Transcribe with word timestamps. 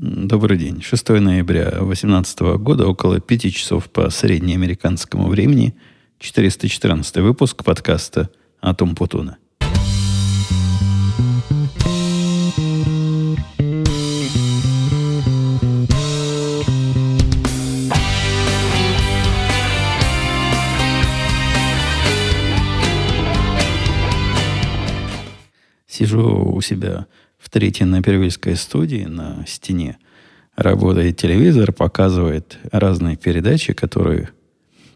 Добрый 0.00 0.58
день. 0.58 0.80
6 0.80 1.08
ноября 1.08 1.70
2018 1.72 2.38
года, 2.60 2.86
около 2.86 3.18
5 3.18 3.52
часов 3.52 3.90
по 3.90 4.10
среднеамериканскому 4.10 5.26
времени, 5.26 5.74
414 6.20 7.16
выпуск 7.16 7.64
подкаста 7.64 8.30
«Атом 8.60 8.94
Путуна». 8.94 9.38
Сижу 25.98 26.52
у 26.54 26.60
себя 26.60 27.06
в 27.38 27.50
третьей 27.50 27.84
на 27.84 28.00
Первильской 28.04 28.54
студии 28.54 29.02
на 29.06 29.44
стене 29.48 29.98
работает 30.54 31.16
телевизор, 31.16 31.72
показывает 31.72 32.56
разные 32.70 33.16
передачи, 33.16 33.72
которые 33.72 34.28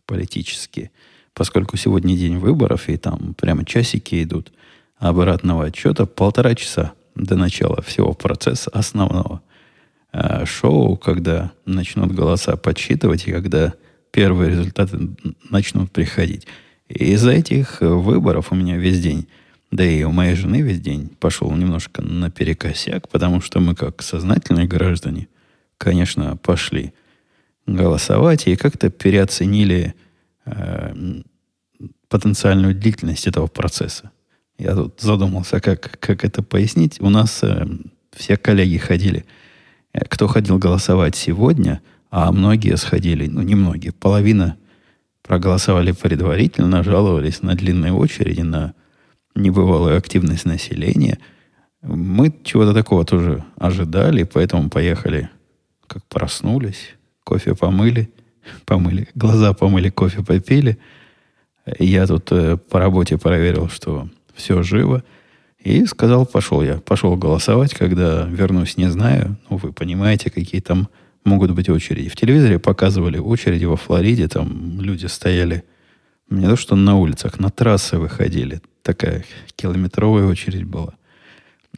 политические, 0.06 0.92
поскольку 1.34 1.76
сегодня 1.76 2.16
день 2.16 2.38
выборов, 2.38 2.88
и 2.88 2.96
там 2.96 3.34
прямо 3.34 3.64
часики 3.64 4.22
идут 4.22 4.52
обратного 4.96 5.64
отчета, 5.64 6.06
полтора 6.06 6.54
часа 6.54 6.92
до 7.16 7.34
начала 7.34 7.82
всего 7.82 8.12
процесса 8.12 8.70
основного 8.70 9.42
э, 10.12 10.44
шоу, 10.46 10.96
когда 10.96 11.50
начнут 11.66 12.12
голоса 12.12 12.56
подсчитывать, 12.56 13.26
и 13.26 13.32
когда 13.32 13.74
первые 14.12 14.50
результаты 14.50 14.98
начнут 15.50 15.90
приходить. 15.90 16.46
Из-за 16.88 17.32
этих 17.32 17.80
выборов 17.80 18.52
у 18.52 18.54
меня 18.54 18.76
весь 18.76 19.00
день 19.00 19.26
да 19.72 19.84
и 19.84 20.02
у 20.04 20.12
моей 20.12 20.34
жены 20.34 20.60
весь 20.60 20.80
день 20.80 21.08
пошел 21.18 21.50
немножко 21.50 22.02
наперекосяк, 22.02 23.08
потому 23.08 23.40
что 23.40 23.58
мы, 23.58 23.74
как 23.74 24.02
сознательные 24.02 24.66
граждане, 24.66 25.28
конечно, 25.78 26.36
пошли 26.36 26.92
голосовать 27.66 28.46
и 28.46 28.56
как-то 28.56 28.90
переоценили 28.90 29.94
э, 30.44 31.22
потенциальную 32.08 32.74
длительность 32.74 33.26
этого 33.26 33.46
процесса. 33.46 34.10
Я 34.58 34.74
тут 34.74 35.00
задумался, 35.00 35.58
как, 35.58 35.98
как 35.98 36.22
это 36.22 36.42
пояснить. 36.42 37.00
У 37.00 37.08
нас 37.08 37.42
э, 37.42 37.66
все 38.14 38.36
коллеги 38.36 38.76
ходили, 38.76 39.24
э, 39.94 40.00
кто 40.04 40.26
ходил 40.26 40.58
голосовать 40.58 41.16
сегодня, 41.16 41.80
а 42.10 42.30
многие 42.30 42.76
сходили, 42.76 43.26
ну, 43.26 43.40
не 43.40 43.54
многие, 43.54 43.90
половина 43.90 44.58
проголосовали 45.22 45.92
предварительно, 45.92 46.82
жаловались 46.82 47.40
на 47.40 47.54
длинные 47.54 47.94
очереди, 47.94 48.42
на 48.42 48.74
небывалую 49.34 49.96
активность 49.96 50.44
населения. 50.44 51.18
Мы 51.82 52.32
чего-то 52.44 52.74
такого 52.74 53.04
тоже 53.04 53.44
ожидали, 53.56 54.22
поэтому 54.22 54.70
поехали, 54.70 55.30
как 55.86 56.04
проснулись, 56.06 56.94
кофе 57.24 57.54
помыли, 57.54 58.10
помыли, 58.64 59.08
глаза 59.14 59.52
помыли, 59.52 59.90
кофе 59.90 60.22
попили. 60.22 60.78
Я 61.78 62.06
тут 62.06 62.30
э, 62.32 62.56
по 62.56 62.78
работе 62.78 63.18
проверил, 63.18 63.68
что 63.68 64.08
все 64.34 64.62
живо. 64.62 65.02
И 65.62 65.86
сказал, 65.86 66.26
пошел 66.26 66.62
я. 66.62 66.78
Пошел 66.78 67.16
голосовать, 67.16 67.72
когда 67.74 68.24
вернусь, 68.24 68.76
не 68.76 68.88
знаю. 68.90 69.36
Ну, 69.48 69.58
вы 69.58 69.72
понимаете, 69.72 70.30
какие 70.30 70.60
там 70.60 70.88
могут 71.24 71.52
быть 71.52 71.68
очереди. 71.68 72.08
В 72.08 72.16
телевизоре 72.16 72.58
показывали 72.58 73.18
очереди 73.18 73.64
во 73.64 73.76
Флориде. 73.76 74.26
Там 74.26 74.80
люди 74.80 75.06
стояли 75.06 75.62
не 76.38 76.46
то, 76.46 76.56
что 76.56 76.76
на 76.76 76.96
улицах, 76.96 77.38
на 77.38 77.50
трассы 77.50 77.98
выходили 77.98 78.60
такая 78.82 79.24
километровая 79.56 80.24
очередь 80.26 80.64
была. 80.64 80.94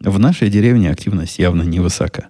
В 0.00 0.18
нашей 0.18 0.50
деревне 0.50 0.90
активность 0.90 1.38
явно 1.38 1.62
невысока. 1.62 2.28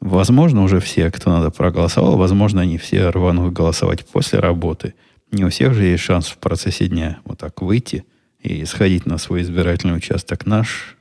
Возможно, 0.00 0.62
уже 0.62 0.80
все, 0.80 1.10
кто 1.10 1.30
надо, 1.30 1.50
проголосовал. 1.50 2.16
Возможно, 2.16 2.60
они 2.60 2.78
все 2.78 3.08
рванут 3.10 3.52
голосовать 3.52 4.06
после 4.06 4.40
работы. 4.40 4.94
Не 5.30 5.44
у 5.44 5.50
всех 5.50 5.74
же 5.74 5.84
есть 5.84 6.02
шанс 6.02 6.28
в 6.28 6.38
процессе 6.38 6.86
дня 6.86 7.18
вот 7.24 7.38
так 7.38 7.62
выйти 7.62 8.04
и 8.40 8.64
сходить 8.64 9.06
на 9.06 9.18
свой 9.18 9.42
избирательный 9.42 9.96
участок 9.96 10.46
наш 10.46 10.96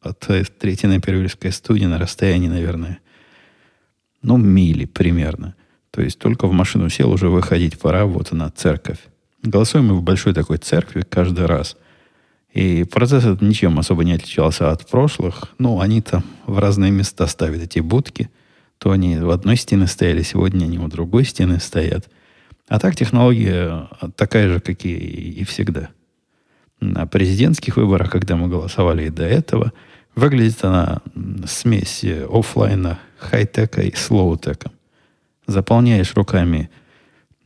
от 0.00 0.20
третьей 0.58 0.88
на 0.88 1.50
студии 1.50 1.86
на 1.86 1.98
расстоянии, 1.98 2.48
наверное, 2.48 3.00
ну, 4.22 4.36
мили 4.36 4.84
примерно. 4.84 5.54
То 5.90 6.02
есть 6.02 6.18
только 6.18 6.46
в 6.46 6.52
машину 6.52 6.88
сел, 6.90 7.10
уже 7.10 7.28
выходить 7.28 7.78
пора, 7.78 8.04
вот 8.04 8.32
она, 8.32 8.50
церковь. 8.50 8.98
Голосуем 9.42 9.86
мы 9.86 9.94
в 9.94 10.02
большой 10.02 10.34
такой 10.34 10.58
церкви 10.58 11.02
каждый 11.02 11.46
раз– 11.46 11.76
и 12.52 12.84
процесс 12.84 13.24
этот 13.24 13.42
ничем 13.42 13.78
особо 13.78 14.04
не 14.04 14.14
отличался 14.14 14.70
от 14.70 14.86
прошлых. 14.86 15.54
Ну, 15.58 15.80
они 15.80 16.00
там 16.00 16.24
в 16.46 16.58
разные 16.58 16.90
места 16.90 17.26
ставят 17.26 17.62
эти 17.62 17.80
будки. 17.80 18.30
То 18.78 18.90
они 18.90 19.18
в 19.18 19.30
одной 19.30 19.56
стене 19.56 19.86
стояли, 19.86 20.22
сегодня 20.22 20.64
они 20.64 20.78
у 20.78 20.88
другой 20.88 21.24
стены 21.24 21.60
стоят. 21.60 22.08
А 22.68 22.78
так 22.78 22.96
технология 22.96 23.88
такая 24.16 24.48
же, 24.48 24.60
как 24.60 24.84
и, 24.84 24.92
и 24.92 25.44
всегда. 25.44 25.90
На 26.80 27.06
президентских 27.06 27.76
выборах, 27.76 28.10
когда 28.10 28.36
мы 28.36 28.48
голосовали 28.48 29.06
и 29.06 29.10
до 29.10 29.24
этого, 29.24 29.72
выглядит 30.14 30.64
она 30.64 31.00
смесь 31.46 32.04
офлайна, 32.04 32.98
хай-тека 33.18 33.82
и 33.82 33.94
слоу-тека. 33.94 34.70
Заполняешь 35.46 36.14
руками 36.14 36.70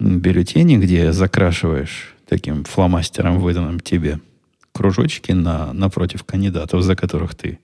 бюллетени, 0.02 0.76
где 0.76 1.12
закрашиваешь 1.12 2.14
таким 2.28 2.64
фломастером, 2.64 3.38
выданным 3.38 3.80
тебе– 3.80 4.20
кружочки 4.72 5.32
на, 5.32 5.72
напротив 5.72 6.24
кандидатов, 6.24 6.82
за 6.82 6.96
которых 6.96 7.34
ты 7.34 7.58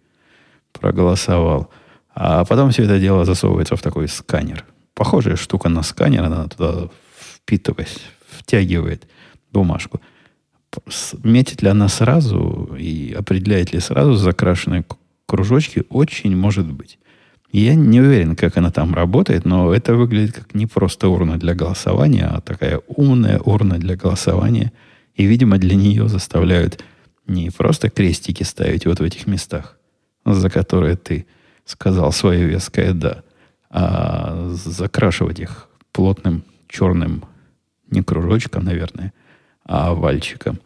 проголосовал. 0.72 1.70
А 2.14 2.44
потом 2.44 2.70
все 2.70 2.84
это 2.84 3.00
дело 3.00 3.24
засовывается 3.24 3.76
в 3.76 3.82
такой 3.82 4.08
сканер. 4.08 4.64
Похожая 4.94 5.36
штука 5.36 5.68
на 5.68 5.82
сканер, 5.82 6.24
она 6.24 6.46
туда 6.48 6.88
впитывает, 7.34 8.00
втягивает 8.30 9.06
бумажку. 9.52 10.00
Метит 11.22 11.62
ли 11.62 11.68
она 11.68 11.88
сразу 11.88 12.76
и 12.78 13.12
определяет 13.12 13.72
ли 13.72 13.80
сразу 13.80 14.14
закрашенные 14.14 14.84
кружочки, 15.26 15.84
очень 15.88 16.36
может 16.36 16.70
быть. 16.70 16.98
Я 17.50 17.74
не 17.74 18.00
уверен, 18.00 18.36
как 18.36 18.58
она 18.58 18.70
там 18.70 18.94
работает, 18.94 19.46
но 19.46 19.72
это 19.72 19.94
выглядит 19.94 20.34
как 20.34 20.54
не 20.54 20.66
просто 20.66 21.08
урна 21.08 21.38
для 21.38 21.54
голосования, 21.54 22.26
а 22.26 22.40
такая 22.40 22.80
умная 22.88 23.38
урна 23.38 23.78
для 23.78 23.96
голосования. 23.96 24.72
И, 25.14 25.24
видимо, 25.24 25.58
для 25.58 25.74
нее 25.74 26.08
заставляют 26.08 26.84
не 27.26 27.50
просто 27.50 27.88
крестики 27.88 28.42
ставить 28.42 28.86
вот 28.86 29.00
в 29.00 29.02
этих 29.02 29.26
местах, 29.26 29.78
за 30.24 30.50
которые 30.50 30.96
ты 30.96 31.26
сказал 31.64 32.12
свое 32.12 32.44
веское 32.46 32.92
«да», 32.92 33.22
а 33.70 34.50
закрашивать 34.54 35.40
их 35.40 35.68
плотным 35.92 36.44
черным, 36.68 37.24
не 37.90 38.02
кружочком, 38.02 38.64
наверное, 38.64 39.12
а 39.64 39.88
овальчиком. 39.88 40.60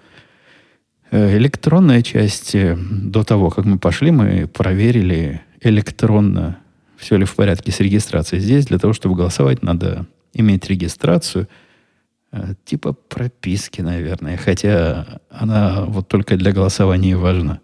Э, 1.11 1.37
электронная 1.37 2.03
часть, 2.03 2.55
э, 2.55 2.77
до 2.77 3.25
того, 3.25 3.51
как 3.51 3.65
мы 3.65 3.79
пошли, 3.79 4.11
мы 4.11 4.47
проверили 4.47 5.41
электронно, 5.61 6.59
все 7.03 7.17
ли 7.17 7.25
в 7.25 7.35
порядке 7.35 7.73
с 7.73 7.81
регистрацией. 7.81 8.41
Здесь 8.41 8.67
для 8.67 8.79
того, 8.79 8.93
чтобы 8.93 9.17
голосовать, 9.17 9.63
надо 9.63 10.07
иметь 10.33 10.67
регистрацию– 10.69 11.49
Э, 12.33 12.55
типа 12.65 12.95
прописки, 12.95 13.83
наверное. 13.83 14.37
Хотя 14.39 15.21
она 15.31 15.85
вот 15.85 16.09
только 16.09 16.37
для 16.37 16.53
голосования 16.53 17.17
важна. 17.17 17.61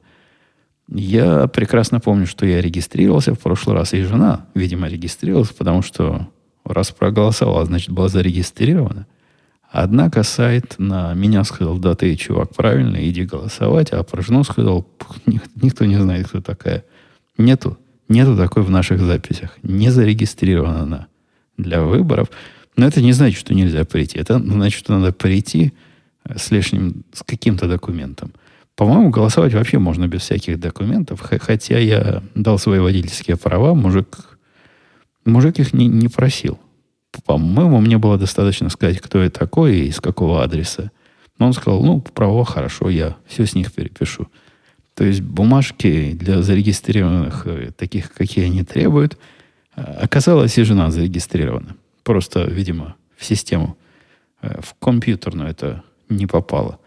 Я 0.88 1.48
прекрасно 1.48 2.00
помню, 2.00 2.26
что 2.26 2.46
я 2.46 2.60
регистрировался 2.60 3.34
в 3.34 3.38
прошлый 3.38 3.76
раз, 3.76 3.94
и 3.94 4.02
жена, 4.02 4.46
видимо, 4.54 4.88
регистрировалась, 4.88 5.50
потому 5.50 5.82
что 5.82 6.28
раз 6.64 6.90
проголосовала, 6.92 7.64
значит, 7.64 7.90
была 7.90 8.08
зарегистрирована. 8.08 9.06
Однако 9.70 10.22
сайт 10.22 10.76
на 10.78 11.12
меня 11.12 11.44
сказал, 11.44 11.76
да 11.78 11.94
ты, 11.94 12.16
чувак, 12.16 12.54
правильно, 12.54 12.96
иди 13.06 13.24
голосовать, 13.24 13.90
а 13.90 14.02
про 14.02 14.22
жену 14.22 14.44
сказал, 14.44 14.86
никто 15.56 15.84
не 15.84 15.96
знает, 15.96 16.28
кто 16.28 16.40
такая. 16.40 16.84
Нету, 17.36 17.78
нету 18.08 18.36
такой 18.36 18.62
в 18.62 18.70
наших 18.70 19.00
записях. 19.00 19.56
Не 19.62 19.90
зарегистрирована 19.90 20.82
она 20.82 21.06
для 21.56 21.82
выборов. 21.82 22.30
Но 22.76 22.86
это 22.86 23.02
не 23.02 23.12
значит, 23.12 23.38
что 23.38 23.54
нельзя 23.54 23.84
прийти. 23.84 24.18
Это 24.18 24.38
значит, 24.38 24.78
что 24.78 24.96
надо 24.96 25.12
прийти 25.12 25.72
э, 26.24 26.38
с 26.38 26.50
лишним, 26.50 27.04
с 27.12 27.22
каким-то 27.22 27.66
документом. 27.66 28.32
По-моему, 28.76 29.10
голосовать 29.10 29.54
вообще 29.54 29.78
можно 29.78 30.06
без 30.06 30.22
всяких 30.22 30.60
документов. 30.60 31.20
Хотя 31.20 31.78
я 31.78 32.22
дал 32.36 32.58
свои 32.58 32.78
водительские 32.78 33.36
права, 33.36 33.74
мужик, 33.74 34.38
мужик 35.24 35.58
их 35.58 35.72
не, 35.72 35.88
не 35.88 36.08
просил. 36.08 36.60
По-моему, 37.24 37.80
мне 37.80 37.98
было 37.98 38.16
достаточно 38.16 38.68
сказать, 38.68 39.00
кто 39.00 39.22
я 39.22 39.30
такой 39.30 39.78
и 39.78 39.88
из 39.88 40.00
какого 40.00 40.44
адреса. 40.44 40.92
Но 41.38 41.46
он 41.46 41.52
сказал, 41.52 41.82
ну, 41.82 42.00
права 42.00 42.44
хорошо, 42.44 42.88
я 42.88 43.16
все 43.26 43.46
с 43.46 43.54
них 43.54 43.72
перепишу. 43.72 44.28
То 44.98 45.04
есть 45.04 45.20
бумажки 45.20 46.10
для 46.12 46.42
зарегистрированных, 46.42 47.46
э, 47.46 47.70
таких, 47.70 48.12
какие 48.12 48.46
они 48.46 48.64
требуют, 48.64 49.16
э, 49.76 49.80
оказалось, 49.80 50.58
и 50.58 50.64
жена 50.64 50.90
зарегистрирована. 50.90 51.76
Просто, 52.02 52.42
видимо, 52.42 52.96
в 53.16 53.24
систему, 53.24 53.76
э, 54.42 54.60
в 54.60 54.74
компьютерную 54.80 55.50
это 55.50 55.84
не 56.08 56.26
попало. 56.26 56.80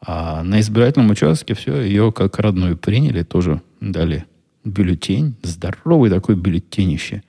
А 0.00 0.42
на 0.42 0.58
избирательном 0.58 1.10
участке 1.10 1.54
все, 1.54 1.80
ее 1.82 2.10
как 2.10 2.40
родную 2.40 2.76
приняли, 2.76 3.22
тоже 3.22 3.62
дали 3.80 4.24
бюллетень, 4.64 5.36
здоровый 5.44 6.10
такой 6.10 6.34
бюллетенище. 6.34 7.22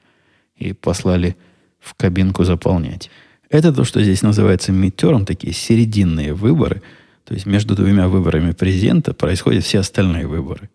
и 0.57 0.73
послали 0.73 1.35
в 1.79 1.93
кабинку 1.93 2.43
заполнять. 2.43 3.11
Это 3.49 3.71
то, 3.71 3.83
что 3.83 4.01
здесь 4.01 4.23
называется 4.23 4.71
мидтером, 4.71 5.25
такие 5.25 5.53
серединные 5.53 6.33
выборы. 6.33 6.81
То 7.25 7.33
есть 7.33 7.45
между 7.45 7.75
двумя 7.75 8.07
выборами 8.07 8.51
президента 8.51 9.13
происходят 9.13 9.63
все 9.63 9.79
остальные 9.79 10.27
выборы. 10.27 10.69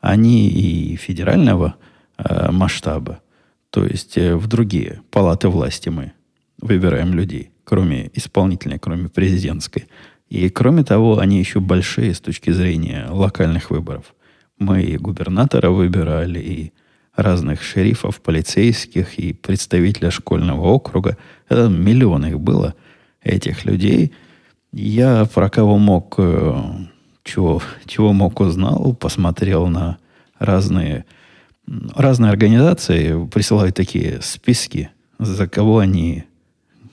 Они 0.00 0.48
и 0.48 0.96
федерального 0.96 1.76
э, 2.18 2.50
масштаба, 2.50 3.20
то 3.70 3.84
есть 3.84 4.18
э, 4.18 4.36
в 4.36 4.46
другие 4.48 5.00
палаты 5.10 5.48
власти 5.48 5.88
мы 5.88 6.12
выбираем 6.60 7.14
людей, 7.14 7.50
кроме 7.64 8.10
исполнительной, 8.14 8.78
кроме 8.78 9.08
президентской. 9.08 9.86
И 10.28 10.48
кроме 10.50 10.84
того, 10.84 11.18
они 11.18 11.38
еще 11.38 11.60
большие 11.60 12.14
с 12.14 12.20
точки 12.20 12.50
зрения 12.50 13.08
локальных 13.10 13.70
выборов. 13.70 14.14
Мы 14.58 14.82
и 14.82 14.96
губернатора 14.96 15.70
выбирали, 15.70 16.38
и 16.38 16.72
разных 17.16 17.62
шерифов, 17.62 18.20
полицейских 18.20 19.18
и 19.18 19.32
представителя 19.32 20.10
школьного 20.10 20.66
округа. 20.66 21.16
Это 21.48 21.68
миллионы 21.68 22.30
их 22.30 22.40
было, 22.40 22.74
этих 23.22 23.64
людей. 23.64 24.12
Я 24.72 25.26
про 25.26 25.50
кого 25.50 25.76
мог, 25.76 26.14
э, 26.16 26.62
чего, 27.24 27.62
чего 27.84 28.14
мог 28.14 28.40
узнал, 28.40 28.94
посмотрел 28.94 29.66
на 29.66 29.98
разные, 30.38 31.04
разные 31.94 32.30
организации, 32.30 33.26
присылают 33.26 33.76
такие 33.76 34.22
списки, 34.22 34.90
за 35.18 35.46
кого 35.46 35.78
они 35.78 36.24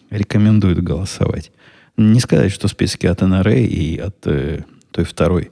рекомендуют 0.10 0.80
голосовать. 0.80 1.52
Не 1.96 2.20
сказать, 2.20 2.52
что 2.52 2.68
списки 2.68 3.06
от 3.06 3.22
НРА 3.22 3.56
и 3.56 3.98
от 3.98 4.28
э, 4.28 4.64
той 4.92 5.06
второй 5.06 5.52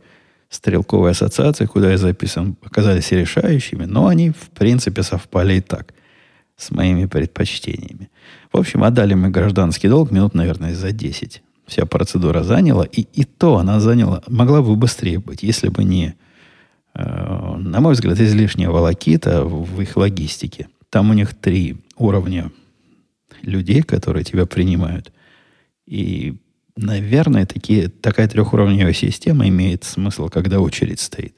стрелковой 0.49 1.11
ассоциации, 1.11 1.65
куда 1.65 1.91
я 1.91 1.97
записан, 1.97 2.57
оказались 2.61 3.11
решающими, 3.11 3.85
но 3.85 4.07
они, 4.07 4.31
в 4.31 4.49
принципе, 4.49 5.01
совпали 5.01 5.55
и 5.55 5.61
так 5.61 5.93
с 6.57 6.71
моими 6.71 7.05
предпочтениями. 7.05 8.09
В 8.51 8.57
общем, 8.57 8.83
отдали 8.83 9.13
мы 9.13 9.29
гражданский 9.29 9.87
долг 9.87 10.11
минут, 10.11 10.33
наверное, 10.33 10.73
за 10.75 10.91
10. 10.91 11.41
Вся 11.67 11.85
процедура 11.85 12.43
заняла, 12.43 12.85
и, 12.85 13.01
и 13.01 13.25
то 13.25 13.57
она 13.57 13.81
заняла, 13.81 14.23
могла 14.27 14.61
бы 14.61 14.75
быстрее 14.77 15.19
быть, 15.19 15.43
если 15.43 15.67
бы 15.67 15.83
не, 15.83 16.15
э, 16.93 17.55
на 17.57 17.81
мой 17.81 17.93
взгляд, 17.93 18.19
излишняя 18.19 18.69
волокита 18.69 19.43
в, 19.43 19.81
их 19.81 19.97
логистике. 19.97 20.69
Там 20.89 21.09
у 21.09 21.13
них 21.13 21.33
три 21.33 21.75
уровня 21.97 22.51
людей, 23.41 23.81
которые 23.83 24.23
тебя 24.23 24.45
принимают. 24.45 25.11
И 25.85 26.37
наверное, 26.77 27.45
такие, 27.45 27.89
такая 27.89 28.29
трехуровневая 28.29 28.93
система 28.93 29.49
имеет 29.49 29.83
смысл, 29.83 30.29
когда 30.29 30.61
очередь 30.61 31.01
стоит. 31.01 31.35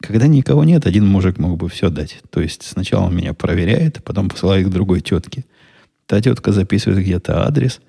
Когда 0.00 0.26
никого 0.26 0.64
нет, 0.64 0.86
один 0.86 1.06
мужик 1.06 1.38
мог 1.38 1.58
бы 1.58 1.68
все 1.68 1.90
дать. 1.90 2.20
То 2.30 2.40
есть 2.40 2.62
сначала 2.62 3.06
он 3.06 3.16
меня 3.16 3.34
проверяет, 3.34 4.02
потом 4.04 4.30
посылает 4.30 4.66
к 4.66 4.70
другой 4.70 5.02
тетке. 5.02 5.44
Та 6.06 6.22
тетка 6.22 6.52
записывает 6.52 7.00
где-то 7.00 7.46
адрес 7.46 7.80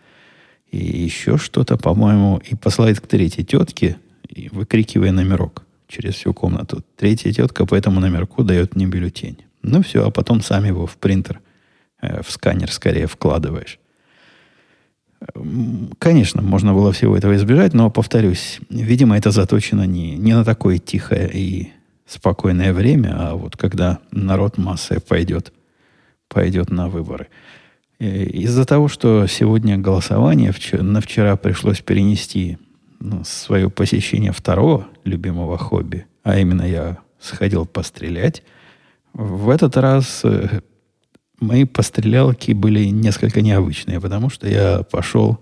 и 0.71 0.77
еще 0.77 1.37
что-то, 1.37 1.77
по-моему, 1.77 2.41
и 2.43 2.55
посылает 2.55 2.99
к 2.99 3.07
третьей 3.07 3.45
тетке, 3.45 3.97
и 4.27 4.49
выкрикивая 4.49 5.11
номерок 5.11 5.65
через 5.87 6.15
всю 6.15 6.33
комнату. 6.33 6.83
Третья 6.95 7.31
тетка 7.31 7.65
по 7.65 7.75
этому 7.75 7.99
номерку 7.99 8.43
дает 8.43 8.75
мне 8.75 8.85
бюллетень. 8.85 9.37
Ну 9.61 9.81
все, 9.81 10.05
а 10.05 10.11
потом 10.11 10.41
сам 10.41 10.65
его 10.65 10.85
в 10.85 10.97
принтер, 10.97 11.39
э, 12.01 12.21
в 12.21 12.31
сканер 12.31 12.71
скорее 12.71 13.07
вкладываешь. 13.07 13.79
Конечно, 15.97 16.41
можно 16.43 16.73
было 16.73 16.91
всего 16.91 17.17
этого 17.17 17.35
избежать, 17.35 17.73
но, 17.73 17.89
повторюсь, 17.89 18.59
видимо, 18.69 19.17
это 19.17 19.31
заточено 19.31 19.83
не, 19.83 20.15
не 20.15 20.33
на 20.33 20.45
такое 20.45 20.77
тихое 20.77 21.29
и 21.33 21.71
спокойное 22.05 22.71
время, 22.71 23.15
а 23.17 23.35
вот 23.35 23.57
когда 23.57 23.99
народ 24.11 24.59
массой 24.59 25.01
пойдет, 25.01 25.51
пойдет 26.29 26.69
на 26.69 26.87
выборы. 26.87 27.27
Из-за 27.99 28.65
того, 28.65 28.87
что 28.87 29.25
сегодня 29.27 29.77
голосование, 29.77 30.53
на 30.73 31.01
вчера 31.01 31.35
пришлось 31.35 31.81
перенести 31.81 32.57
ну, 32.99 33.23
свое 33.23 33.69
посещение 33.69 34.31
второго 34.31 34.87
любимого 35.03 35.57
хобби, 35.57 36.05
а 36.23 36.37
именно 36.37 36.61
я 36.61 36.99
сходил 37.19 37.65
пострелять, 37.65 38.43
в 39.13 39.49
этот 39.49 39.77
раз 39.77 40.21
э, 40.23 40.61
мои 41.39 41.65
пострелялки 41.65 42.51
были 42.51 42.85
несколько 42.85 43.41
необычные, 43.41 43.99
потому 43.99 44.29
что 44.29 44.47
я 44.47 44.83
пошел 44.83 45.39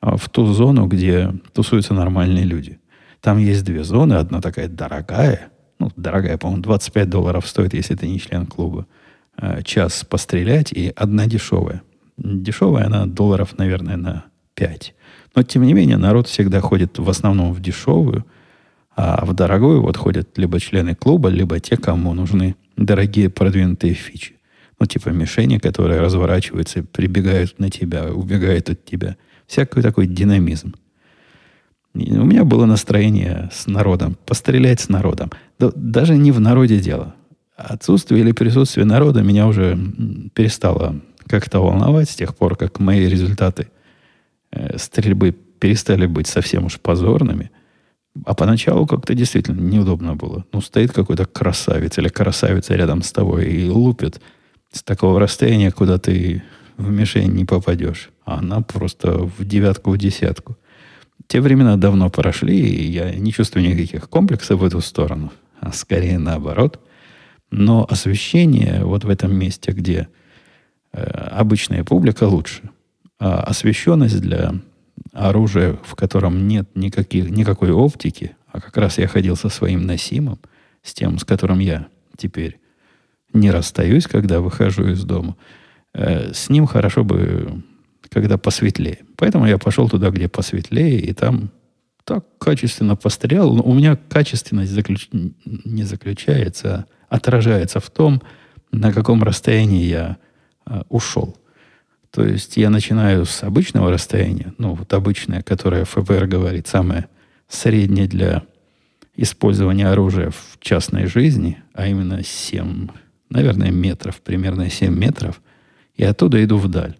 а, 0.00 0.16
в 0.16 0.28
ту 0.28 0.46
зону, 0.52 0.86
где 0.86 1.32
тусуются 1.52 1.94
нормальные 1.94 2.44
люди. 2.44 2.78
Там 3.20 3.38
есть 3.38 3.64
две 3.64 3.82
зоны. 3.82 4.14
Одна 4.14 4.40
такая 4.40 4.68
дорогая, 4.68 5.48
ну, 5.80 5.90
дорогая, 5.96 6.38
по-моему, 6.38 6.62
25 6.62 7.10
долларов 7.10 7.48
стоит, 7.48 7.74
если 7.74 7.96
ты 7.96 8.06
не 8.06 8.20
член 8.20 8.46
клуба, 8.46 8.86
а, 9.36 9.62
час 9.62 10.04
пострелять, 10.08 10.72
и 10.72 10.92
одна 10.94 11.26
дешевая. 11.26 11.82
Дешевая 12.18 12.86
она 12.86 13.06
долларов, 13.06 13.56
наверное, 13.56 13.96
на 13.96 14.24
5. 14.54 14.94
Но, 15.34 15.42
тем 15.42 15.62
не 15.62 15.72
менее, 15.72 15.96
народ 15.96 16.28
всегда 16.28 16.60
ходит 16.60 16.98
в 16.98 17.08
основном 17.08 17.52
в 17.52 17.60
дешевую, 17.60 18.26
а 18.96 19.24
в 19.24 19.32
дорогую 19.32 19.82
вот 19.82 19.96
ходят 19.96 20.36
либо 20.36 20.60
члены 20.60 20.94
клуба, 20.94 21.28
либо 21.28 21.60
те, 21.60 21.76
кому 21.76 22.12
нужны 22.14 22.56
дорогие 22.76 23.30
продвинутые 23.30 23.94
фичи 23.94 24.38
ну, 24.78 24.86
типа 24.86 25.08
мишени, 25.08 25.58
которые 25.58 26.00
разворачиваются, 26.00 26.82
прибегают 26.82 27.58
на 27.58 27.70
тебя, 27.70 28.12
убегают 28.12 28.70
от 28.70 28.84
тебя. 28.84 29.16
Всякий 29.46 29.82
такой 29.82 30.06
динамизм. 30.06 30.74
И 31.94 32.12
у 32.12 32.24
меня 32.24 32.44
было 32.44 32.66
настроение 32.66 33.50
с 33.52 33.66
народом, 33.66 34.16
пострелять 34.24 34.80
с 34.80 34.88
народом. 34.88 35.30
Да, 35.58 35.72
даже 35.74 36.16
не 36.16 36.30
в 36.30 36.40
народе 36.40 36.78
дело. 36.78 37.14
Отсутствие 37.56 38.20
или 38.20 38.32
присутствие 38.32 38.86
народа 38.86 39.22
меня 39.22 39.48
уже 39.48 39.76
перестало 40.34 41.00
как-то 41.28 41.60
волновать 41.60 42.10
с 42.10 42.16
тех 42.16 42.36
пор, 42.36 42.56
как 42.56 42.80
мои 42.80 43.08
результаты 43.08 43.68
э, 44.50 44.78
стрельбы 44.78 45.32
перестали 45.32 46.06
быть 46.06 46.26
совсем 46.26 46.64
уж 46.64 46.80
позорными. 46.80 47.50
А 48.24 48.34
поначалу 48.34 48.86
как-то 48.86 49.14
действительно 49.14 49.60
неудобно 49.60 50.16
было. 50.16 50.44
Ну, 50.52 50.60
стоит 50.60 50.92
какой-то 50.92 51.26
красавец 51.26 51.98
или 51.98 52.08
красавица 52.08 52.74
рядом 52.74 53.02
с 53.02 53.12
тобой 53.12 53.46
и 53.46 53.68
лупит– 53.68 54.20
с 54.72 54.82
такого 54.82 55.20
расстояния, 55.20 55.70
куда 55.70 55.98
ты 55.98 56.42
в 56.76 56.90
мишень 56.90 57.32
не 57.32 57.44
попадешь. 57.44 58.10
А 58.24 58.38
она 58.38 58.60
просто 58.60 59.18
в 59.18 59.44
девятку, 59.44 59.90
в 59.90 59.98
десятку. 59.98 60.56
Те 61.26 61.40
времена 61.40 61.76
давно 61.76 62.10
прошли, 62.10 62.58
и 62.58 62.90
я 62.90 63.14
не 63.14 63.32
чувствую 63.32 63.68
никаких 63.68 64.08
комплексов 64.08 64.60
в 64.60 64.64
эту 64.64 64.80
сторону, 64.80 65.32
а 65.60 65.72
скорее 65.72 66.18
наоборот. 66.18 66.80
Но 67.50 67.86
освещение 67.88 68.84
вот 68.84 69.04
в 69.04 69.10
этом 69.10 69.34
месте, 69.34 69.72
где 69.72 70.08
обычная 70.92 71.84
публика, 71.84 72.24
лучше. 72.24 72.70
А 73.18 73.40
освещенность 73.40 74.20
для 74.20 74.54
оружия, 75.12 75.78
в 75.84 75.94
котором 75.94 76.46
нет 76.46 76.68
никаких, 76.74 77.30
никакой 77.30 77.70
оптики, 77.70 78.36
а 78.52 78.60
как 78.60 78.76
раз 78.76 78.98
я 78.98 79.08
ходил 79.08 79.36
со 79.36 79.48
своим 79.48 79.86
носимым, 79.86 80.38
с 80.82 80.94
тем, 80.94 81.18
с 81.18 81.24
которым 81.24 81.58
я 81.58 81.88
теперь 82.16 82.60
не 83.32 83.50
расстаюсь, 83.50 84.06
когда 84.06 84.40
выхожу 84.40 84.88
из 84.88 85.04
дома. 85.04 85.36
Э, 85.92 86.32
с 86.32 86.48
ним 86.48 86.66
хорошо 86.66 87.04
бы, 87.04 87.62
когда 88.08 88.38
посветлее. 88.38 89.00
Поэтому 89.16 89.46
я 89.46 89.58
пошел 89.58 89.88
туда, 89.88 90.10
где 90.10 90.28
посветлее, 90.28 91.00
и 91.00 91.12
там 91.12 91.50
так 92.04 92.24
качественно 92.38 92.96
пострелял. 92.96 93.54
Но 93.54 93.62
у 93.62 93.74
меня 93.74 93.96
качественность 93.96 94.72
заключ... 94.72 95.08
не 95.12 95.84
заключается, 95.84 96.86
а 97.08 97.16
отражается 97.16 97.80
в 97.80 97.90
том, 97.90 98.22
на 98.72 98.92
каком 98.92 99.22
расстоянии 99.22 99.84
я 99.84 100.16
э, 100.68 100.82
ушел. 100.88 101.36
То 102.10 102.24
есть 102.24 102.56
я 102.56 102.70
начинаю 102.70 103.26
с 103.26 103.42
обычного 103.42 103.90
расстояния, 103.90 104.54
ну 104.58 104.74
вот 104.74 104.92
обычное, 104.92 105.42
которое 105.42 105.84
ФБР 105.84 106.26
говорит, 106.26 106.66
самое 106.66 107.08
среднее 107.48 108.06
для 108.06 108.42
использования 109.14 109.88
оружия 109.88 110.30
в 110.30 110.58
частной 110.60 111.06
жизни, 111.06 111.62
а 111.74 111.86
именно 111.86 112.22
7 112.22 112.88
наверное, 113.30 113.70
метров, 113.70 114.20
примерно 114.20 114.70
7 114.70 114.94
метров, 114.94 115.40
и 115.94 116.04
оттуда 116.04 116.42
иду 116.44 116.58
вдаль. 116.58 116.96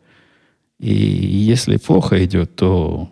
И 0.79 0.93
если 0.93 1.77
плохо 1.77 2.25
идет, 2.25 2.55
то 2.55 3.11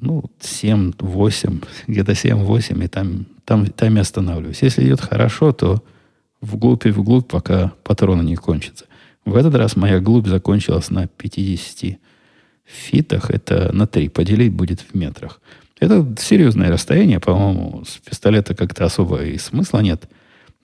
ну, 0.00 0.24
7-8, 0.40 1.64
где-то 1.86 2.12
7-8, 2.12 2.84
и 2.84 2.88
там, 2.88 3.26
там, 3.44 3.66
там 3.66 3.96
и 3.96 4.00
останавливаюсь. 4.00 4.62
Если 4.62 4.84
идет 4.84 5.00
хорошо, 5.00 5.52
то 5.52 5.82
вглубь 6.40 6.86
и 6.86 6.90
вглубь, 6.90 7.28
пока 7.28 7.72
патроны 7.82 8.22
не 8.22 8.36
кончатся. 8.36 8.86
В 9.28 9.36
этот 9.36 9.54
раз 9.56 9.76
моя 9.76 10.00
глубь 10.00 10.26
закончилась 10.26 10.88
на 10.88 11.06
50 11.06 11.98
фитах, 12.64 13.30
это 13.30 13.70
на 13.74 13.86
3, 13.86 14.08
поделить 14.08 14.52
будет 14.52 14.80
в 14.80 14.94
метрах. 14.94 15.42
Это 15.78 16.06
серьезное 16.18 16.70
расстояние, 16.70 17.20
по-моему, 17.20 17.84
с 17.84 17.98
пистолета 17.98 18.54
как-то 18.54 18.86
особо 18.86 19.22
и 19.22 19.36
смысла 19.36 19.80
нет 19.80 20.08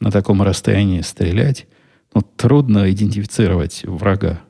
на 0.00 0.10
таком 0.10 0.42
расстоянии 0.42 1.02
стрелять 1.02 1.66
ну, 2.14 2.22
трудно 2.22 2.90
идентифицировать 2.90 3.82
врага. 3.84 4.40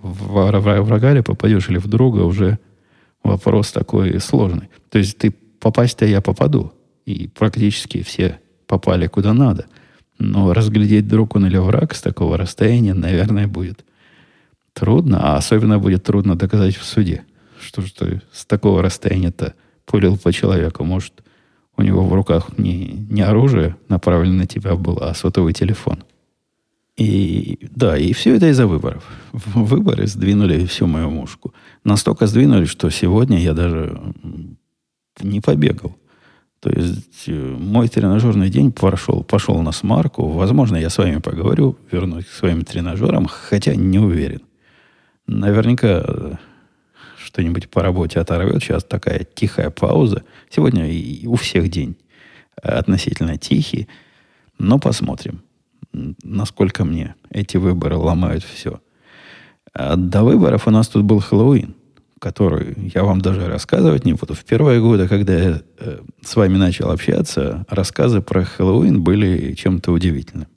В 0.00 0.50
врага 0.52 1.12
ли 1.12 1.22
попадешь 1.22 1.68
или 1.68 1.78
в 1.78 1.88
друга 1.88 2.20
уже 2.20 2.60
вопрос 3.24 3.72
такой 3.72 4.20
сложный. 4.20 4.68
То 4.88 4.98
есть 4.98 5.18
ты 5.18 5.32
попасть-то 5.32 6.06
я 6.06 6.20
попаду. 6.20 6.72
И 7.06 7.26
практически 7.26 8.02
все 8.02 8.38
попали 8.66 9.08
куда 9.08 9.34
надо. 9.34 9.66
Но 10.24 10.54
разглядеть 10.54 11.06
друг 11.06 11.36
он 11.36 11.46
или 11.46 11.58
враг 11.58 11.94
с 11.94 12.00
такого 12.00 12.38
расстояния, 12.38 12.94
наверное, 12.94 13.46
будет 13.46 13.84
Трудно, 14.72 15.20
а 15.22 15.36
особенно 15.36 15.78
будет 15.78 16.02
трудно 16.02 16.34
доказать 16.34 16.76
в 16.76 16.82
суде, 16.82 17.22
что, 17.60 17.82
что 17.82 18.20
с 18.32 18.44
такого 18.44 18.82
расстояния-то 18.82 19.54
пулил 19.86 20.18
по 20.18 20.32
человеку. 20.32 20.82
Может, 20.82 21.22
у 21.76 21.82
него 21.82 22.04
в 22.04 22.12
руках 22.12 22.58
не, 22.58 23.06
не 23.08 23.22
оружие 23.22 23.76
направлено 23.88 24.38
на 24.38 24.46
тебя 24.46 24.74
было, 24.74 25.10
а 25.10 25.14
сотовый 25.14 25.52
телефон. 25.52 26.02
И 26.96 27.68
да, 27.70 27.96
и 27.96 28.12
все 28.12 28.34
это 28.34 28.48
из-за 28.50 28.66
выборов. 28.66 29.04
Выборы 29.32 30.08
сдвинули 30.08 30.66
всю 30.66 30.88
мою 30.88 31.08
мушку. 31.08 31.54
Настолько 31.84 32.26
сдвинули, 32.26 32.64
что 32.64 32.90
сегодня 32.90 33.38
я 33.38 33.52
даже 33.52 34.00
не 35.22 35.40
побегал. 35.40 35.96
То 36.64 36.70
есть 36.70 37.24
э, 37.26 37.32
мой 37.32 37.88
тренажерный 37.88 38.48
день 38.48 38.72
прошел, 38.72 39.22
пошел 39.22 39.60
на 39.60 39.70
смарку. 39.70 40.28
Возможно, 40.28 40.76
я 40.76 40.88
с 40.88 40.96
вами 40.96 41.18
поговорю, 41.18 41.76
вернусь 41.92 42.24
к 42.24 42.30
своим 42.30 42.64
тренажерам, 42.64 43.26
хотя 43.26 43.74
не 43.74 43.98
уверен. 43.98 44.40
Наверняка 45.26 46.02
э, 46.06 46.32
что-нибудь 47.18 47.68
по 47.68 47.82
работе 47.82 48.18
оторвет. 48.18 48.62
Сейчас 48.62 48.82
такая 48.82 49.24
тихая 49.24 49.68
пауза. 49.68 50.24
Сегодня 50.48 50.90
и 50.90 51.26
у 51.26 51.34
всех 51.34 51.68
день 51.68 51.98
относительно 52.56 53.36
тихий. 53.36 53.86
Но 54.58 54.78
посмотрим, 54.78 55.42
насколько 55.92 56.86
мне 56.86 57.14
эти 57.28 57.58
выборы 57.58 57.96
ломают 57.96 58.42
все. 58.42 58.80
А 59.74 59.96
до 59.96 60.24
выборов 60.24 60.66
у 60.66 60.70
нас 60.70 60.88
тут 60.88 61.04
был 61.04 61.20
Хэллоуин 61.20 61.74
которую 62.24 62.74
я 62.94 63.04
вам 63.04 63.20
даже 63.20 63.46
рассказывать 63.46 64.06
не 64.06 64.14
буду. 64.14 64.32
В 64.32 64.44
первые 64.46 64.80
годы, 64.80 65.08
когда 65.08 65.34
я 65.34 65.60
э, 65.78 65.98
с 66.22 66.36
вами 66.36 66.56
начал 66.56 66.90
общаться, 66.90 67.66
рассказы 67.68 68.22
про 68.22 68.44
Хэллоуин 68.44 69.02
были 69.02 69.52
чем-то 69.52 69.92
удивительным. 69.92 70.48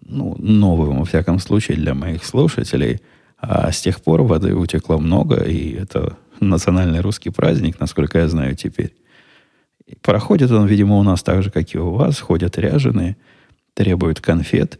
Ну, 0.00 0.36
новым, 0.38 1.00
во 1.00 1.04
всяком 1.04 1.38
случае, 1.38 1.76
для 1.76 1.92
моих 1.92 2.24
слушателей. 2.24 3.00
А 3.36 3.70
с 3.70 3.82
тех 3.82 4.00
пор 4.00 4.22
воды 4.22 4.54
утекло 4.54 4.98
много, 4.98 5.44
и 5.44 5.74
это 5.74 6.16
национальный 6.40 7.00
русский 7.00 7.28
праздник, 7.28 7.78
насколько 7.78 8.18
я 8.18 8.28
знаю 8.28 8.56
теперь. 8.56 8.94
И 9.86 9.96
проходит 9.96 10.50
он, 10.50 10.66
видимо, 10.66 10.96
у 10.96 11.02
нас 11.02 11.22
так 11.22 11.42
же, 11.42 11.50
как 11.50 11.74
и 11.74 11.78
у 11.78 11.90
вас. 11.90 12.20
Ходят 12.20 12.56
ряженые, 12.56 13.18
требуют 13.74 14.22
конфет. 14.22 14.78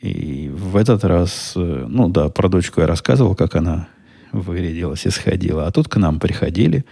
И 0.00 0.48
в 0.54 0.76
этот 0.76 1.02
раз, 1.02 1.54
э, 1.56 1.86
ну 1.88 2.08
да, 2.08 2.28
про 2.28 2.48
дочку 2.48 2.80
я 2.80 2.86
рассказывал, 2.86 3.34
как 3.34 3.56
она 3.56 3.88
вырядилась 4.32 5.06
и 5.06 5.10
сходила. 5.10 5.66
А 5.66 5.70
тут 5.70 5.88
к 5.88 5.96
нам 5.96 6.20
приходили, 6.20 6.84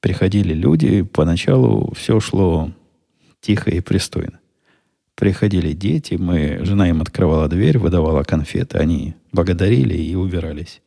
приходили 0.00 0.54
люди, 0.54 1.02
поначалу 1.02 1.92
все 1.94 2.20
шло 2.20 2.70
тихо 3.40 3.70
и 3.70 3.80
пристойно. 3.80 4.40
Приходили 5.14 5.72
дети, 5.72 6.14
мы, 6.14 6.60
жена 6.62 6.88
им 6.88 7.00
открывала 7.00 7.48
дверь, 7.48 7.78
выдавала 7.78 8.24
конфеты, 8.24 8.78
они 8.78 9.14
благодарили 9.32 9.96
и 9.96 10.14
убирались. 10.14 10.82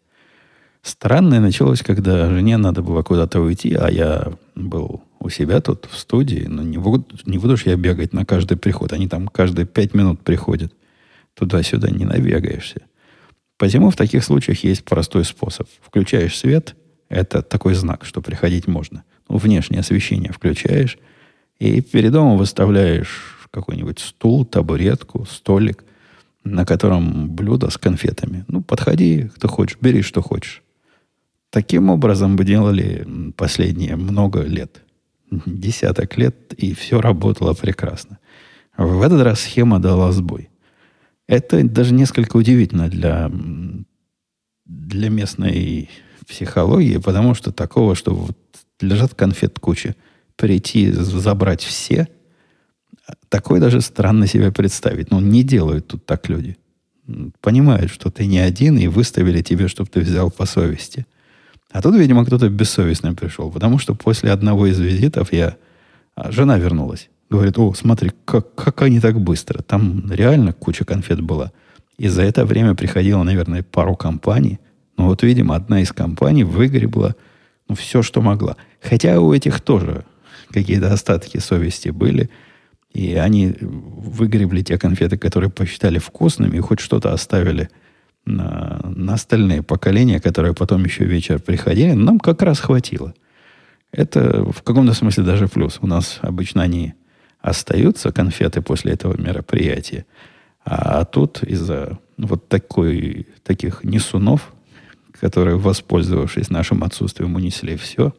Странное 0.81 1.39
началось, 1.39 1.81
когда 1.81 2.29
жене 2.29 2.57
надо 2.57 2.81
было 2.81 3.03
куда-то 3.03 3.41
уйти, 3.41 3.73
а 3.73 3.89
я 3.89 4.33
был 4.55 5.03
у 5.19 5.29
себя 5.29 5.59
тут 5.59 5.87
в 5.91 5.97
студии. 5.97 6.45
Ну, 6.47 6.61
не 6.61 6.77
буду, 6.77 7.05
не 7.25 7.37
буду 7.37 7.57
же 7.57 7.63
я 7.65 7.75
бегать 7.75 8.13
на 8.13 8.25
каждый 8.25 8.57
приход. 8.57 8.93
Они 8.93 9.07
там 9.07 9.27
каждые 9.27 9.65
пять 9.65 9.93
минут 9.93 10.21
приходят. 10.21 10.73
Туда-сюда 11.33 11.89
не 11.89 12.05
набегаешься. 12.05 12.83
Посему 13.57 13.89
в 13.89 13.95
таких 13.95 14.23
случаях 14.23 14.63
есть 14.63 14.83
простой 14.85 15.25
способ. 15.25 15.67
Включаешь 15.81 16.37
свет, 16.37 16.75
это 17.09 17.41
такой 17.41 17.73
знак, 17.73 18.05
что 18.05 18.21
приходить 18.21 18.67
можно. 18.67 19.03
Ну, 19.29 19.37
внешнее 19.37 19.79
освещение 19.79 20.31
включаешь, 20.31 20.97
и 21.59 21.81
перед 21.81 22.11
домом 22.11 22.37
выставляешь 22.37 23.47
какой-нибудь 23.51 23.99
стул, 23.99 24.45
табуретку, 24.45 25.25
столик, 25.25 25.83
на 26.43 26.65
котором 26.65 27.29
блюдо 27.29 27.69
с 27.69 27.77
конфетами. 27.77 28.45
Ну, 28.47 28.61
подходи, 28.61 29.29
кто 29.35 29.47
хочешь, 29.47 29.77
бери, 29.81 30.01
что 30.01 30.21
хочешь. 30.21 30.63
Таким 31.49 31.89
образом 31.89 32.35
мы 32.35 32.43
делали 32.43 33.33
последние 33.35 33.95
много 33.95 34.41
лет. 34.41 34.81
Десяток 35.31 36.17
лет, 36.17 36.53
и 36.53 36.73
все 36.73 37.01
работало 37.01 37.53
прекрасно. 37.53 38.19
В 38.77 39.01
этот 39.01 39.21
раз 39.21 39.41
схема 39.41 39.79
дала 39.79 40.11
сбой. 40.11 40.49
Это 41.27 41.63
даже 41.63 41.93
несколько 41.93 42.37
удивительно 42.37 42.87
для, 42.87 43.29
для 44.65 45.09
местной 45.09 45.89
психологии, 46.27 46.97
потому 46.97 47.33
что 47.33 47.51
такого, 47.51 47.95
что 47.95 48.13
вот 48.13 48.37
лежат 48.79 49.13
конфет 49.13 49.59
куча, 49.59 49.95
прийти, 50.35 50.91
забрать 50.91 51.61
все, 51.61 52.07
такое 53.29 53.59
даже 53.59 53.81
странно 53.81 54.27
себе 54.27 54.51
представить. 54.51 55.11
Но 55.11 55.19
не 55.19 55.43
делают 55.43 55.87
тут 55.87 56.05
так 56.05 56.29
люди. 56.29 56.57
Понимают, 57.41 57.91
что 57.91 58.09
ты 58.09 58.25
не 58.25 58.39
один, 58.39 58.77
и 58.77 58.87
выставили 58.87 59.41
тебе, 59.41 59.67
чтобы 59.67 59.89
ты 59.89 60.01
взял 60.01 60.29
по 60.29 60.45
совести. 60.45 61.05
А 61.71 61.81
тут, 61.81 61.95
видимо, 61.95 62.25
кто-то 62.25 62.49
бессовестно 62.49 63.13
пришел, 63.13 63.51
потому 63.51 63.79
что 63.79 63.95
после 63.95 64.31
одного 64.31 64.67
из 64.67 64.79
визитов 64.79 65.33
я... 65.33 65.57
А, 66.15 66.31
жена 66.31 66.57
вернулась. 66.57 67.09
Говорит, 67.29 67.57
о, 67.57 67.73
смотри, 67.73 68.11
как, 68.25 68.55
как 68.55 68.81
они 68.81 68.99
так 68.99 69.19
быстро. 69.19 69.61
Там 69.61 70.09
реально 70.11 70.53
куча 70.53 70.85
конфет 70.85 71.21
была. 71.21 71.51
И 71.97 72.07
за 72.07 72.21
это 72.21 72.45
время 72.45 72.75
приходило, 72.75 73.23
наверное, 73.23 73.63
пару 73.63 73.95
компаний. 73.95 74.59
Но 74.97 75.07
вот, 75.07 75.23
видимо, 75.23 75.55
одна 75.55 75.81
из 75.81 75.91
компаний 75.91 76.43
выгребла 76.43 77.15
ну, 77.67 77.75
все, 77.75 78.01
что 78.01 78.21
могла. 78.21 78.55
Хотя 78.81 79.19
у 79.19 79.33
этих 79.33 79.61
тоже 79.61 80.05
какие-то 80.51 80.93
остатки 80.93 81.37
совести 81.37 81.89
были. 81.89 82.29
И 82.93 83.15
они 83.15 83.55
выгребли 83.59 84.61
те 84.61 84.77
конфеты, 84.77 85.17
которые 85.17 85.49
посчитали 85.49 85.99
вкусными, 85.99 86.57
и 86.57 86.61
хоть 86.61 86.79
что-то 86.79 87.13
оставили 87.13 87.69
на, 88.25 88.79
на 88.83 89.13
остальные 89.15 89.63
поколения, 89.63 90.19
которые 90.19 90.53
потом 90.53 90.85
еще 90.85 91.03
вечер 91.03 91.39
приходили. 91.39 91.91
Нам 91.91 92.19
как 92.19 92.41
раз 92.41 92.59
хватило. 92.59 93.13
Это 93.91 94.43
в 94.43 94.63
каком-то 94.63 94.93
смысле 94.93 95.23
даже 95.23 95.47
плюс. 95.47 95.79
У 95.81 95.87
нас 95.87 96.19
обычно 96.21 96.61
они 96.61 96.93
остаются 97.47 98.11
конфеты 98.11 98.61
после 98.61 98.93
этого 98.93 99.19
мероприятия. 99.19 100.05
А 100.65 101.05
тут 101.05 101.43
из-за 101.43 101.97
вот 102.17 102.49
такой, 102.49 103.27
таких 103.43 103.83
несунов, 103.83 104.53
которые, 105.19 105.55
воспользовавшись 105.57 106.49
нашим 106.49 106.83
отсутствием, 106.83 107.35
унесли 107.35 107.77
все, 107.77 108.13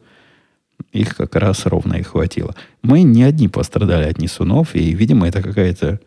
их 0.91 1.15
как 1.15 1.35
раз 1.35 1.65
ровно 1.65 1.95
и 1.95 2.01
хватило. 2.01 2.55
Мы 2.81 3.03
не 3.03 3.23
одни 3.23 3.47
пострадали 3.47 4.09
от 4.09 4.17
несунов, 4.17 4.75
и, 4.75 4.93
видимо, 4.93 5.27
это 5.27 5.43
какая-то 5.43 5.99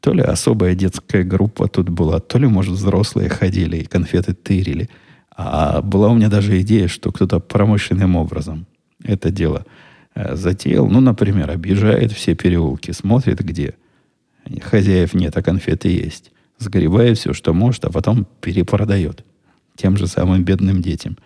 то 0.00 0.12
ли 0.12 0.22
особая 0.22 0.74
детская 0.74 1.22
группа 1.22 1.68
тут 1.68 1.88
была, 1.88 2.20
то 2.20 2.38
ли, 2.38 2.46
может, 2.46 2.74
взрослые 2.74 3.30
ходили 3.30 3.78
и 3.78 3.84
конфеты 3.84 4.34
тырили. 4.34 4.90
А 5.34 5.80
была 5.80 6.08
у 6.08 6.14
меня 6.14 6.28
даже 6.28 6.60
идея, 6.60 6.88
что 6.88 7.10
кто-то 7.10 7.40
промышленным 7.40 8.16
образом 8.16 8.66
это 9.02 9.30
дело– 9.30 9.64
затеял, 10.14 10.88
ну, 10.88 11.00
например, 11.00 11.50
объезжает 11.50 12.12
все 12.12 12.34
переулки, 12.34 12.92
смотрит, 12.92 13.40
где 13.40 13.74
хозяев 14.62 15.14
нет, 15.14 15.36
а 15.36 15.42
конфеты 15.42 15.88
есть. 15.88 16.30
Сгребает 16.58 17.18
все, 17.18 17.32
что 17.32 17.52
может, 17.52 17.84
а 17.84 17.90
потом 17.90 18.26
перепродает 18.40 19.24
тем 19.76 19.96
же 19.96 20.06
самым 20.06 20.44
бедным 20.44 20.82
детям 20.82 21.18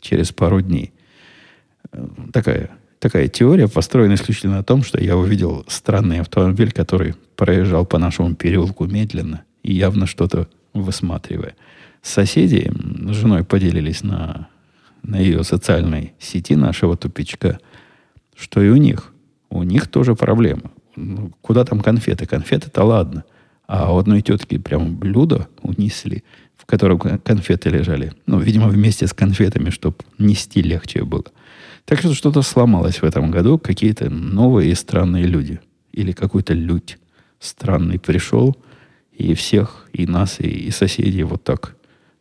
через 0.00 0.30
пару 0.30 0.60
дней. 0.60 0.92
Э, 1.90 2.06
такая, 2.32 2.70
такая 3.00 3.26
теория 3.26 3.66
построена 3.66 4.14
исключительно 4.14 4.58
на 4.58 4.62
том, 4.62 4.84
что 4.84 5.02
я 5.02 5.16
увидел 5.16 5.64
странный 5.66 6.20
автомобиль, 6.20 6.70
который 6.70 7.16
проезжал 7.34 7.84
по 7.84 7.98
нашему 7.98 8.36
переулку 8.36 8.86
медленно 8.86 9.42
и 9.64 9.72
явно 9.72 10.06
что-то 10.06 10.48
высматривая. 10.72 11.56
Соседи 12.00 12.70
с 13.10 13.16
женой 13.16 13.42
поделились 13.42 14.04
на, 14.04 14.48
на 15.02 15.18
ее 15.18 15.42
социальной 15.42 16.12
сети 16.20 16.54
нашего 16.54 16.96
тупичка– 16.96 17.58
что 18.36 18.62
и 18.62 18.68
у 18.68 18.76
них. 18.76 19.12
У 19.48 19.62
них 19.62 19.88
тоже 19.88 20.14
проблема. 20.14 20.70
Ну, 20.94 21.32
куда 21.40 21.64
там 21.64 21.80
конфеты? 21.80 22.26
Конфеты-то 22.26 22.84
ладно. 22.84 23.24
А 23.66 23.92
у 23.92 23.98
одной 23.98 24.22
тетки 24.22 24.58
прямо 24.58 24.86
блюдо 24.86 25.48
унесли, 25.62 26.22
в 26.56 26.66
котором 26.66 26.98
конфеты 26.98 27.70
лежали. 27.70 28.12
Ну, 28.26 28.38
видимо, 28.38 28.68
вместе 28.68 29.06
с 29.06 29.12
конфетами, 29.12 29.70
чтобы 29.70 29.96
нести 30.18 30.62
легче 30.62 31.04
было. 31.04 31.24
Так 31.84 32.00
что 32.00 32.14
что-то 32.14 32.42
сломалось 32.42 33.02
в 33.02 33.04
этом 33.04 33.30
году. 33.30 33.58
Какие-то 33.58 34.10
новые 34.10 34.72
и 34.72 34.74
странные 34.74 35.24
люди. 35.24 35.60
Или 35.92 36.12
какой-то 36.12 36.52
людь 36.52 36.98
странный 37.40 37.98
пришел 37.98 38.56
и 39.12 39.34
всех, 39.34 39.88
и 39.92 40.06
нас, 40.06 40.40
и, 40.40 40.48
и 40.48 40.70
соседей 40.70 41.22
вот 41.22 41.42
так 41.42 41.76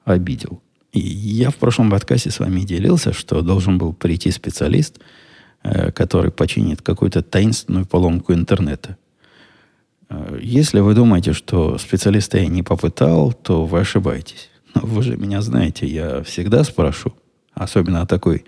обидел. 0.06 0.62
И 0.94 1.00
я 1.00 1.50
в 1.50 1.56
прошлом 1.56 1.92
подкасте 1.92 2.32
с 2.32 2.40
вами 2.40 2.62
делился, 2.62 3.12
что 3.12 3.42
должен 3.42 3.78
был 3.78 3.92
прийти 3.94 4.32
специалист– 4.32 5.00
который 5.96 6.32
починит 6.32 6.82
какую-то 6.82 7.22
таинственную 7.24 7.86
поломку 7.86 8.34
интернета. 8.34 8.98
Э, 10.10 10.38
если 10.42 10.80
вы 10.80 10.94
думаете, 10.94 11.34
что 11.34 11.78
специалиста 11.78 12.38
я 12.38 12.48
не 12.48 12.64
попытал, 12.64 13.34
то 13.34 13.66
вы 13.66 13.80
ошибаетесь. 13.80 14.50
Вы 14.74 15.04
же 15.04 15.18
меня 15.18 15.42
знаете, 15.42 15.88
я 15.88 16.22
всегда 16.24 16.64
спрошу, 16.64 17.14
особенно 17.54 18.02
о 18.02 18.06
такой 18.06 18.46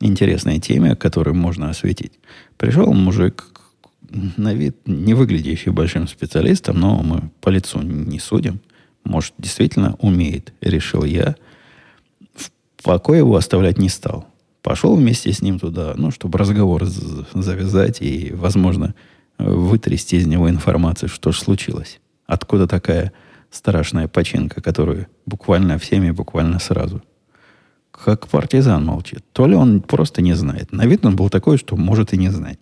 интересной 0.00 0.58
теме, 0.58 0.96
которую 0.96 1.34
можно 1.34 1.70
осветить. 1.70 2.12
Пришел 2.56 2.92
мужик, 2.92 3.46
на 4.10 4.54
вид 4.54 4.76
не 4.86 5.14
выглядящий 5.14 5.72
большим 5.72 6.08
специалистом, 6.08 6.78
но 6.78 7.02
мы 7.02 7.30
по 7.40 7.48
лицу 7.48 7.80
не 7.82 8.18
судим. 8.18 8.60
Может, 9.04 9.34
действительно 9.38 9.96
умеет, 10.00 10.52
решил 10.60 11.04
я. 11.04 11.36
В 12.34 12.50
покое 12.82 13.18
его 13.18 13.36
оставлять 13.36 13.78
не 13.78 13.88
стал. 13.88 14.26
Пошел 14.66 14.96
вместе 14.96 15.32
с 15.32 15.42
ним 15.42 15.60
туда, 15.60 15.94
ну, 15.96 16.10
чтобы 16.10 16.40
разговор 16.40 16.84
завязать 16.86 18.02
и, 18.02 18.32
возможно, 18.34 18.96
вытрясти 19.38 20.16
из 20.16 20.26
него 20.26 20.50
информацию, 20.50 21.08
что 21.08 21.30
же 21.30 21.38
случилось. 21.38 22.00
Откуда 22.26 22.66
такая 22.66 23.12
страшная 23.52 24.08
починка, 24.08 24.60
которую 24.60 25.06
буквально 25.24 25.78
всеми, 25.78 26.10
буквально 26.10 26.58
сразу. 26.58 27.00
Как 27.92 28.26
партизан 28.26 28.84
молчит. 28.84 29.20
То 29.32 29.46
ли 29.46 29.54
он 29.54 29.82
просто 29.82 30.20
не 30.20 30.34
знает. 30.34 30.72
На 30.72 30.84
вид 30.84 31.06
он 31.06 31.14
был 31.14 31.30
такой, 31.30 31.58
что 31.58 31.76
может 31.76 32.12
и 32.12 32.16
не 32.16 32.30
знать. 32.30 32.58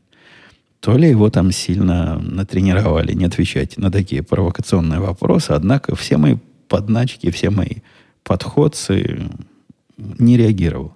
То 0.80 0.98
ли 0.98 1.08
его 1.08 1.30
там 1.30 1.52
сильно 1.52 2.18
натренировали 2.18 3.14
не 3.14 3.24
отвечать 3.24 3.78
на 3.78 3.90
такие 3.90 4.22
провокационные 4.22 5.00
вопросы. 5.00 5.52
Однако 5.52 5.96
все 5.96 6.18
мои 6.18 6.36
подначки, 6.68 7.30
все 7.30 7.48
мои 7.48 7.76
подходцы 8.24 9.26
не 9.96 10.36
реагировал. 10.36 10.92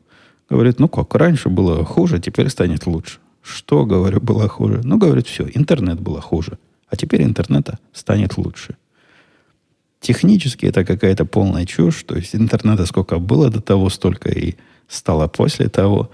Говорит, 0.50 0.80
ну 0.80 0.88
как, 0.88 1.14
раньше 1.14 1.48
было 1.48 1.84
хуже, 1.84 2.18
теперь 2.20 2.48
станет 2.48 2.86
лучше. 2.86 3.18
Что, 3.42 3.86
говорю, 3.86 4.20
было 4.20 4.48
хуже? 4.48 4.80
Ну, 4.84 4.98
говорит, 4.98 5.26
все, 5.26 5.48
интернет 5.54 6.00
было 6.00 6.20
хуже. 6.20 6.58
А 6.88 6.96
теперь 6.96 7.22
интернета 7.22 7.78
станет 7.92 8.36
лучше. 8.36 8.76
Технически 10.00 10.66
это 10.66 10.84
какая-то 10.84 11.24
полная 11.24 11.66
чушь. 11.66 12.02
То 12.04 12.16
есть 12.16 12.34
интернета 12.34 12.86
сколько 12.86 13.18
было 13.18 13.50
до 13.50 13.60
того, 13.60 13.90
столько 13.90 14.30
и 14.30 14.54
стало 14.86 15.28
после 15.28 15.68
того. 15.68 16.10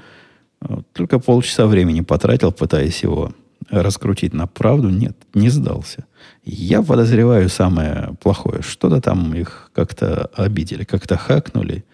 Только 0.93 1.19
полчаса 1.19 1.67
времени 1.67 2.01
потратил, 2.01 2.51
пытаясь 2.51 3.03
его 3.03 3.33
раскрутить 3.71 4.33
на 4.33 4.47
правду. 4.47 4.89
Нет, 4.89 5.17
не 5.35 5.51
сдался. 5.51 6.05
Я 6.45 6.83
подозреваю 6.83 7.49
самое 7.49 8.17
плохое. 8.21 8.63
Что-то 8.63 9.01
там 9.01 9.35
их 9.35 9.71
как-то 9.75 10.31
обидели, 10.35 10.85
как-то 10.85 11.17
хакнули. 11.17 11.85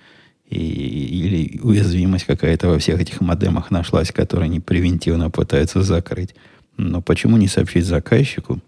И, 0.51 0.59
или 0.59 1.61
уязвимость 1.61 2.27
какая-то 2.27 2.69
во 2.69 2.79
всех 2.79 3.01
этих 3.01 3.21
модемах 3.21 3.71
нашлась, 3.71 4.11
которые 4.11 4.47
они 4.47 4.59
превентивно 4.59 5.31
пытаются 5.31 5.83
закрыть. 5.83 6.35
Но 6.77 7.01
почему 7.01 7.37
не 7.37 7.47
сообщить 7.47 7.87
заказчику? 7.87 8.61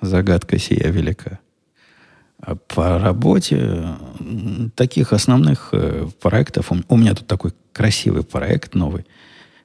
Загадка 0.00 0.58
сия 0.58 0.90
велика. 0.90 1.40
А 2.40 2.56
по 2.56 2.98
работе 2.98 3.86
таких 4.76 5.12
основных 5.12 5.70
э, 5.72 6.08
проектов, 6.20 6.72
у 6.88 6.96
меня 6.96 7.14
тут 7.14 7.26
такой 7.26 7.52
красивый 7.72 8.22
проект 8.22 8.74
новый 8.74 9.06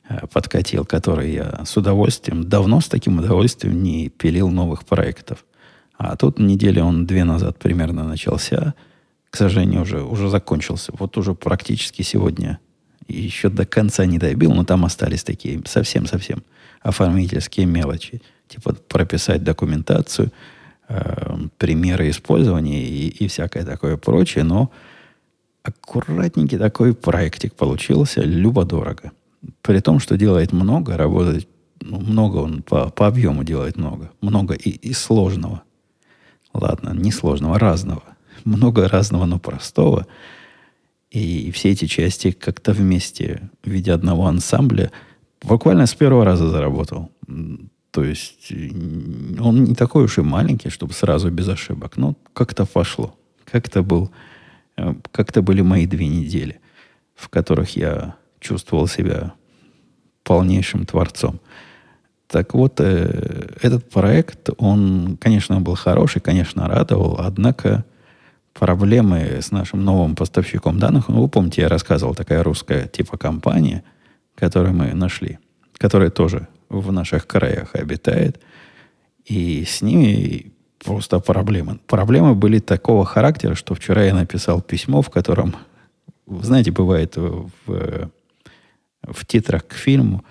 э, 0.08 0.28
подкатил, 0.32 0.86
который 0.86 1.34
я 1.34 1.62
с 1.66 1.76
удовольствием, 1.76 2.48
давно 2.48 2.80
с 2.80 2.88
таким 2.88 3.20
удовольствием 3.20 3.82
не 3.82 4.10
пилил 4.10 4.50
новых 4.50 4.86
проектов. 4.86 5.46
А 5.98 6.16
тут 6.16 6.40
неделю 6.40 6.84
он 6.84 7.06
две 7.06 7.26
назад 7.26 7.60
примерно 7.60 8.06
начался, 8.06 8.74
к 9.30 9.38
сожалению, 9.38 9.82
уже, 9.82 10.02
уже 10.02 10.30
закончился. 10.30 10.92
Вот 10.98 11.18
уже 11.18 11.34
практически 11.34 12.02
сегодня 12.02 12.60
еще 13.08 13.50
до 13.50 13.66
конца 13.66 14.06
не 14.06 14.18
добил, 14.18 14.54
но 14.54 14.64
там 14.64 14.86
остались 14.86 15.24
такие 15.24 15.62
совсем-совсем 15.66 16.44
оформительские 16.82 17.66
мелочи. 17.66 18.22
Типа 18.48 18.74
прописать 18.88 19.44
документацию– 19.44 20.32
э, 20.90 21.38
примеры 21.58 22.10
использования 22.10 22.84
и, 22.84 23.08
и 23.08 23.28
всякое 23.28 23.64
такое 23.64 23.96
прочее, 23.96 24.44
но 24.44 24.72
аккуратненький 25.64 26.58
такой 26.58 26.94
проектик 26.94 27.54
получился, 27.54 28.22
любо-дорого. 28.22 29.12
При 29.62 29.80
том, 29.80 30.00
что 30.00 30.18
делает 30.18 30.52
много, 30.52 30.98
работает, 30.98 31.48
ну, 31.82 32.00
много 32.00 32.38
он 32.38 32.62
по, 32.62 32.90
по 32.90 33.08
объему 33.08 33.44
делает 33.44 33.78
много. 33.78 34.12
Много 34.22 34.56
и, 34.56 34.70
и 34.70 34.94
сложного. 34.94 35.64
Ладно, 36.54 36.90
не 36.94 37.12
сложного, 37.12 37.60
разного. 37.60 38.04
Много 38.50 38.88
разного, 38.88 39.26
но 39.26 39.38
простого. 39.40 40.08
И 41.12 41.52
все 41.52 41.70
эти 41.70 41.86
части 41.86 42.32
как-то 42.32 42.74
вместе 42.74 43.50
в 43.64 43.70
виде 43.70 43.92
одного 43.92 44.26
ансамбля 44.26 44.92
буквально 45.44 45.86
с 45.86 45.94
первого 45.94 46.26
раза 46.26 46.50
заработал. 46.50 47.12
То 47.92 48.04
есть 48.04 48.52
он 49.40 49.64
не 49.64 49.76
такой 49.76 50.06
уж 50.06 50.18
и 50.18 50.22
маленький, 50.22 50.70
чтобы 50.70 50.94
сразу 50.94 51.30
без 51.30 51.48
ошибок. 51.48 51.98
Но 51.98 52.16
как-то 52.34 52.66
пошло. 52.66 53.16
Как-то 53.46 53.84
был, 53.84 54.12
э, 54.78 54.96
как-то 55.12 55.42
были 55.44 55.62
мои 55.62 55.86
две 55.86 56.08
недели, 56.08 56.60
в 57.16 57.30
которых 57.30 57.76
я 57.76 58.16
чувствовал 58.40 58.88
себя 58.88 59.34
полнейшим 60.24 60.86
творцом. 60.86 61.40
Так 62.28 62.56
вот, 62.56 62.80
э, 62.80 63.56
этот 63.62 63.90
проект, 63.90 64.50
он, 64.58 65.18
конечно, 65.18 65.62
был 65.62 65.76
хороший, 65.76 66.22
конечно, 66.22 66.68
радовал, 66.68 67.16
однако 67.20 67.86
проблемы 68.60 69.40
с 69.42 69.52
нашим 69.52 69.84
новым 69.86 70.16
поставщиком 70.16 70.80
данных, 70.80 71.08
ну, 71.08 71.22
вы 71.22 71.30
помните, 71.30 71.62
я 71.62 71.70
рассказывал, 71.70 72.14
такая 72.14 72.44
русская 72.44 72.88
типа 72.88 73.18
компания, 73.18 73.84
которую 74.36 74.76
мы 74.76 74.94
нашли, 74.94 75.40
которая 75.78 76.10
тоже 76.10 76.48
в 76.68 76.92
наших 76.92 77.26
краях 77.26 77.74
обитает. 77.74 78.40
И 79.26 79.64
с 79.66 79.82
ними 79.82 80.52
просто 80.84 81.20
проблемы. 81.20 81.80
Проблемы 81.88 82.36
были 82.36 82.60
такого 82.60 83.06
характера, 83.06 83.56
что 83.56 83.76
вчера 83.76 84.04
я 84.04 84.14
написал 84.14 84.62
письмо, 84.62 85.02
в 85.02 85.10
котором, 85.10 85.56
знаете, 86.28 86.72
бывает 86.72 87.16
в, 87.16 87.50
в 87.66 89.26
титрах 89.26 89.68
к 89.68 89.74
фильму 89.74 90.24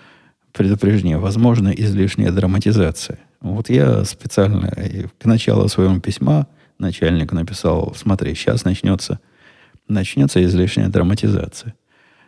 предупреждение, 0.53 1.19
возможно, 1.19 1.69
излишняя 1.69 2.31
драматизация. 2.31 3.19
Вот 3.41 3.71
я 3.71 4.05
специально 4.05 4.71
к 5.19 5.25
началу 5.25 5.69
своего 5.69 5.99
письма 6.01 6.47
начальнику 6.79 7.35
написал, 7.35 7.95
смотри, 7.97 8.35
сейчас 8.35 8.65
начнется, 8.65 9.19
начнется 9.89 10.45
излишняя 10.45 10.89
драматизация. 10.89 11.75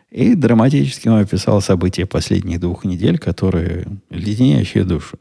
И 0.09 0.35
драматически 0.35 1.07
он 1.07 1.19
описал 1.19 1.61
события 1.61 2.05
последних 2.05 2.59
двух 2.59 2.83
недель, 2.83 3.17
которые 3.17 3.85
леденящие 4.09 4.83
душу. 4.83 5.17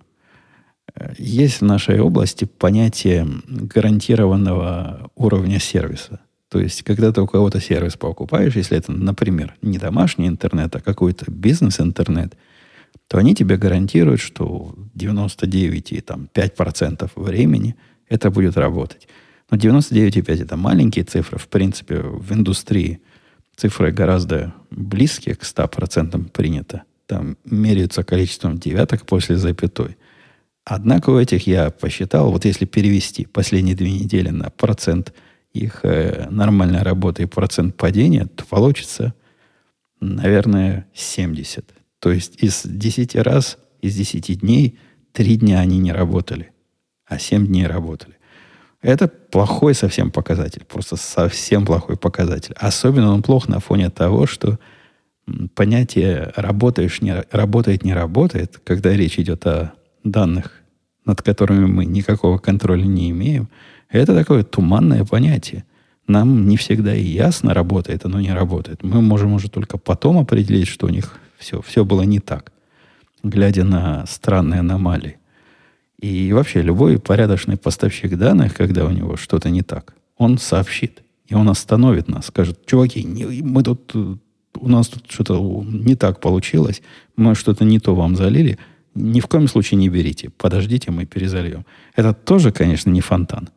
Есть 1.17 1.61
в 1.61 1.65
нашей 1.65 2.01
области 2.01 2.45
понятие 2.45 3.25
гарантированного 3.47 5.09
уровня 5.15 5.61
сервиса. 5.61 6.19
То 6.49 6.61
есть, 6.61 6.83
когда 6.83 7.13
ты 7.13 7.21
у 7.21 7.29
кого-то 7.29 7.61
сервис 7.61 7.97
покупаешь, 7.97 8.57
если 8.57 8.77
это, 8.77 8.91
например, 8.91 9.55
не 9.63 9.79
домашний 9.79 10.27
интернет, 10.27 10.75
а 10.75 10.81
какой-то 10.81 11.31
бизнес-интернет, 11.31 12.37
то 13.07 13.19
они 13.19 13.37
тебе 13.37 13.57
гарантируют, 13.57 14.21
что 14.21 14.75
99,5% 14.97 17.11
времени 17.15 17.77
это 18.11 18.31
будет 18.31 18.59
работать. 18.59 19.09
Но 19.51 19.57
99,5% 19.57 20.43
это 20.43 20.57
маленькие 20.59 21.05
цифры, 21.07 21.39
в 21.39 21.49
принципе, 21.49 22.01
в 22.01 22.31
индустрии– 22.33 23.01
цифры 23.61 23.93
гораздо 23.93 24.55
близкие 24.71 25.35
к 25.35 25.43
100% 25.43 26.31
принято. 26.31 26.85
Там 27.07 27.37
меряются 27.45 28.03
количеством 28.03 28.59
девяток 28.59 29.05
после 29.05 29.37
запятой. 29.37 29.99
Однако 30.65 31.11
у 31.11 31.19
этих 31.19 31.47
я 31.47 31.71
посчитал, 31.71 32.31
вот 32.31 32.45
если 32.47 32.65
перевести 32.65 33.27
последние 33.27 33.77
две 33.77 33.93
недели 33.93 34.31
на 34.31 34.51
процент 34.51 35.13
их 35.53 35.81
э, 35.83 36.29
нормальной 36.31 36.83
работы 36.83 37.25
и 37.25 37.27
процент 37.27 37.77
падения, 37.77 38.27
то 38.27 38.47
получится, 38.47 39.15
наверное, 40.01 40.87
70. 40.95 41.75
То 41.99 42.13
есть 42.13 42.43
из 42.43 42.63
10 42.65 43.17
раз, 43.17 43.59
из 43.83 43.95
10 43.95 44.41
дней, 44.41 44.79
3 45.13 45.37
дня 45.37 45.61
они 45.61 45.79
не 45.79 45.93
работали, 45.93 46.53
а 47.11 47.19
7 47.19 47.47
дней 47.47 47.67
работали. 47.67 48.15
Это 48.81 49.09
плохой 49.09 49.75
совсем 49.75 50.11
показатель. 50.11 50.65
Просто 50.65 50.97
совсем 50.97 51.67
плохой 51.67 51.97
показатель. 51.97 52.55
Особенно 52.57 53.13
он 53.13 53.23
плох 53.23 53.49
на 53.49 53.61
фоне 53.61 53.91
того, 53.91 54.27
что 54.27 54.59
понятие 55.55 56.33
работаешь, 56.35 57.03
не, 57.03 57.25
работает, 57.31 57.85
не 57.85 57.93
работает, 57.93 58.59
когда 58.65 58.93
речь 58.95 59.19
идет 59.19 59.47
о 59.47 59.73
данных, 60.03 60.63
над 61.05 61.21
которыми 61.21 61.67
мы 61.67 61.85
никакого 61.85 62.39
контроля 62.39 62.85
не 62.85 63.11
имеем, 63.11 63.49
это 63.91 64.15
такое 64.15 64.45
туманное 64.45 65.05
понятие. 65.05 65.65
Нам 66.07 66.47
не 66.47 66.57
всегда 66.57 66.95
и 66.95 67.03
ясно, 67.03 67.55
работает 67.55 68.05
оно, 68.05 68.21
не 68.21 68.33
работает. 68.33 68.83
Мы 68.83 69.03
можем 69.03 69.33
уже 69.33 69.51
только 69.51 69.79
потом 69.79 70.19
определить, 70.19 70.69
что 70.69 70.87
у 70.87 70.91
них 70.91 71.17
все, 71.39 71.61
все 71.61 71.85
было 71.85 72.03
не 72.03 72.19
так, 72.19 72.53
глядя 73.23 73.65
на 73.65 74.07
странные 74.07 74.61
аномалии. 74.61 75.20
И 76.01 76.33
вообще 76.33 76.63
любой 76.63 76.99
порядочный 76.99 77.57
поставщик 77.57 78.17
данных, 78.17 78.55
когда 78.55 78.87
у 78.87 78.91
него 78.91 79.17
что-то 79.17 79.51
не 79.51 79.63
так, 79.63 79.95
он 80.17 80.39
сообщит. 80.39 81.03
И 81.27 81.35
он 81.35 81.49
остановит 81.49 82.09
нас, 82.09 82.27
скажет, 82.27 82.67
чуваки, 82.67 83.05
не, 83.05 83.43
мы 83.43 83.63
тут, 83.63 83.95
у 83.95 84.69
нас 84.69 84.89
тут 84.89 85.05
что-то 85.09 85.39
не 85.65 85.95
так 85.95 86.21
получилось, 86.21 86.83
мы 87.17 87.35
что-то 87.35 87.65
не 87.65 87.79
то 87.79 87.95
вам 87.95 88.17
залили, 88.17 88.59
ни 88.95 89.21
в 89.21 89.27
коем 89.27 89.47
случае 89.47 89.79
не 89.79 89.89
берите, 89.89 90.31
подождите, 90.31 90.91
мы 90.91 91.05
перезальем. 91.05 91.65
Это 91.95 92.15
тоже, 92.15 92.51
конечно, 92.51 92.91
не 92.91 93.01
фонтан. 93.01 93.51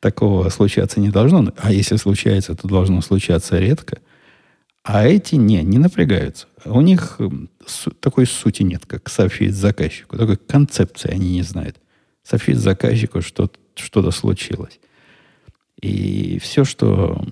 Такого 0.00 0.48
случаться 0.50 1.00
не 1.00 1.08
должно, 1.08 1.52
а 1.56 1.72
если 1.72 1.96
случается, 1.96 2.54
то 2.54 2.68
должно 2.68 3.00
случаться 3.00 3.58
редко– 3.58 3.98
а 4.82 5.06
эти 5.06 5.34
не, 5.34 5.62
не 5.62 5.78
напрягаются. 5.78 6.46
У 6.64 6.80
них 6.80 7.18
су- 7.66 7.90
такой 7.90 8.26
сути 8.26 8.62
нет, 8.62 8.86
как 8.86 9.08
сообщить 9.08 9.54
заказчику. 9.54 10.16
Такой 10.16 10.36
концепции 10.36 11.10
они 11.10 11.32
не 11.32 11.42
знают. 11.42 11.76
Сообщить 12.22 12.58
заказчику, 12.58 13.20
что 13.22 13.50
что-то 13.74 14.10
случилось. 14.10 14.80
И 15.80 16.38
все, 16.40 16.64
что... 16.64 17.24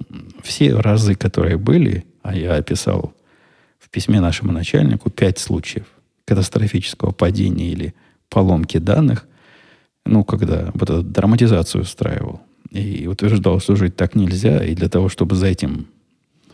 Все 0.42 0.74
разы, 0.74 1.14
которые 1.14 1.58
были, 1.58 2.06
а 2.22 2.34
я 2.34 2.54
описал 2.54 3.12
в 3.78 3.90
письме 3.90 4.20
нашему 4.20 4.52
начальнику 4.52 5.10
пять 5.10 5.38
случаев 5.38 5.86
катастрофического 6.24 7.12
падения 7.12 7.70
или 7.70 7.94
поломки 8.28 8.78
данных, 8.78 9.26
ну, 10.04 10.24
когда 10.24 10.70
вот 10.74 10.90
эту 10.90 11.02
драматизацию 11.02 11.82
устраивал 11.82 12.40
и 12.70 13.06
утверждал, 13.06 13.60
что 13.60 13.76
жить 13.76 13.96
так 13.96 14.14
нельзя, 14.14 14.64
и 14.64 14.74
для 14.74 14.88
того, 14.88 15.08
чтобы 15.08 15.36
за 15.36 15.46
этим, 15.46 15.86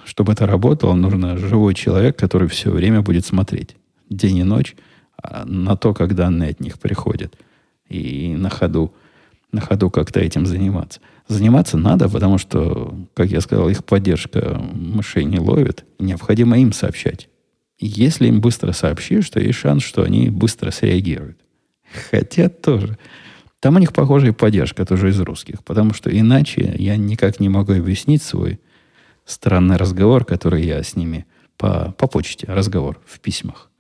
чтобы 0.05 0.33
это 0.33 0.47
работало, 0.47 0.95
нужно 0.95 1.37
живой 1.37 1.75
человек, 1.75 2.17
который 2.17 2.49
все 2.49 2.71
время 2.71 3.03
будет 3.03 3.25
смотреть 3.25 3.77
день 4.11 4.39
и 4.39 4.45
ночь 4.45 4.77
а, 5.17 5.45
на 5.45 5.77
то, 5.77 5.95
как 5.95 6.15
данные 6.15 6.51
от 6.51 6.61
них 6.61 6.79
приходят, 6.79 7.37
и 7.89 8.35
на 8.37 8.51
ходу, 8.51 8.95
на 9.53 9.61
ходу 9.61 9.91
как-то 9.91 10.21
этим 10.21 10.47
заниматься. 10.47 11.01
Заниматься 11.27 11.79
надо, 11.79 12.09
потому 12.09 12.39
что, 12.39 12.95
как 13.15 13.29
я 13.31 13.41
сказал, 13.41 13.69
их 13.69 13.85
поддержка 13.85 14.61
мышей 14.73 15.25
не 15.25 15.39
ловит, 15.39 15.85
необходимо 15.99 16.59
им 16.59 16.73
сообщать. 16.73 17.29
Если 17.79 18.29
им 18.29 18.41
быстро 18.41 18.73
сообщишь, 18.73 19.29
то 19.31 19.41
есть 19.41 19.59
шанс, 19.59 19.83
что 19.83 20.03
они 20.03 20.29
быстро 20.31 20.71
среагируют. 20.71 21.39
Хотя 22.11 22.49
тоже 22.49 22.99
там 23.65 23.77
у 23.77 23.79
них 23.79 23.95
похожая 23.95 24.35
поддержка 24.35 24.85
тоже 24.85 25.09
из 25.09 25.19
русских, 25.21 25.65
потому 25.65 25.95
что 25.95 26.11
иначе 26.11 26.75
я 26.79 26.99
никак 26.99 27.41
не 27.41 27.49
могу 27.49 27.73
объяснить 27.73 28.23
свой 28.23 28.61
странный 29.25 29.77
разговор, 29.77 30.25
который 30.25 30.65
я 30.65 30.83
с 30.83 30.97
ними 30.97 31.27
по, 31.57 31.95
по 31.99 32.07
почте, 32.07 32.47
разговор 32.47 33.01
в 33.07 33.21
письмах. 33.21 33.71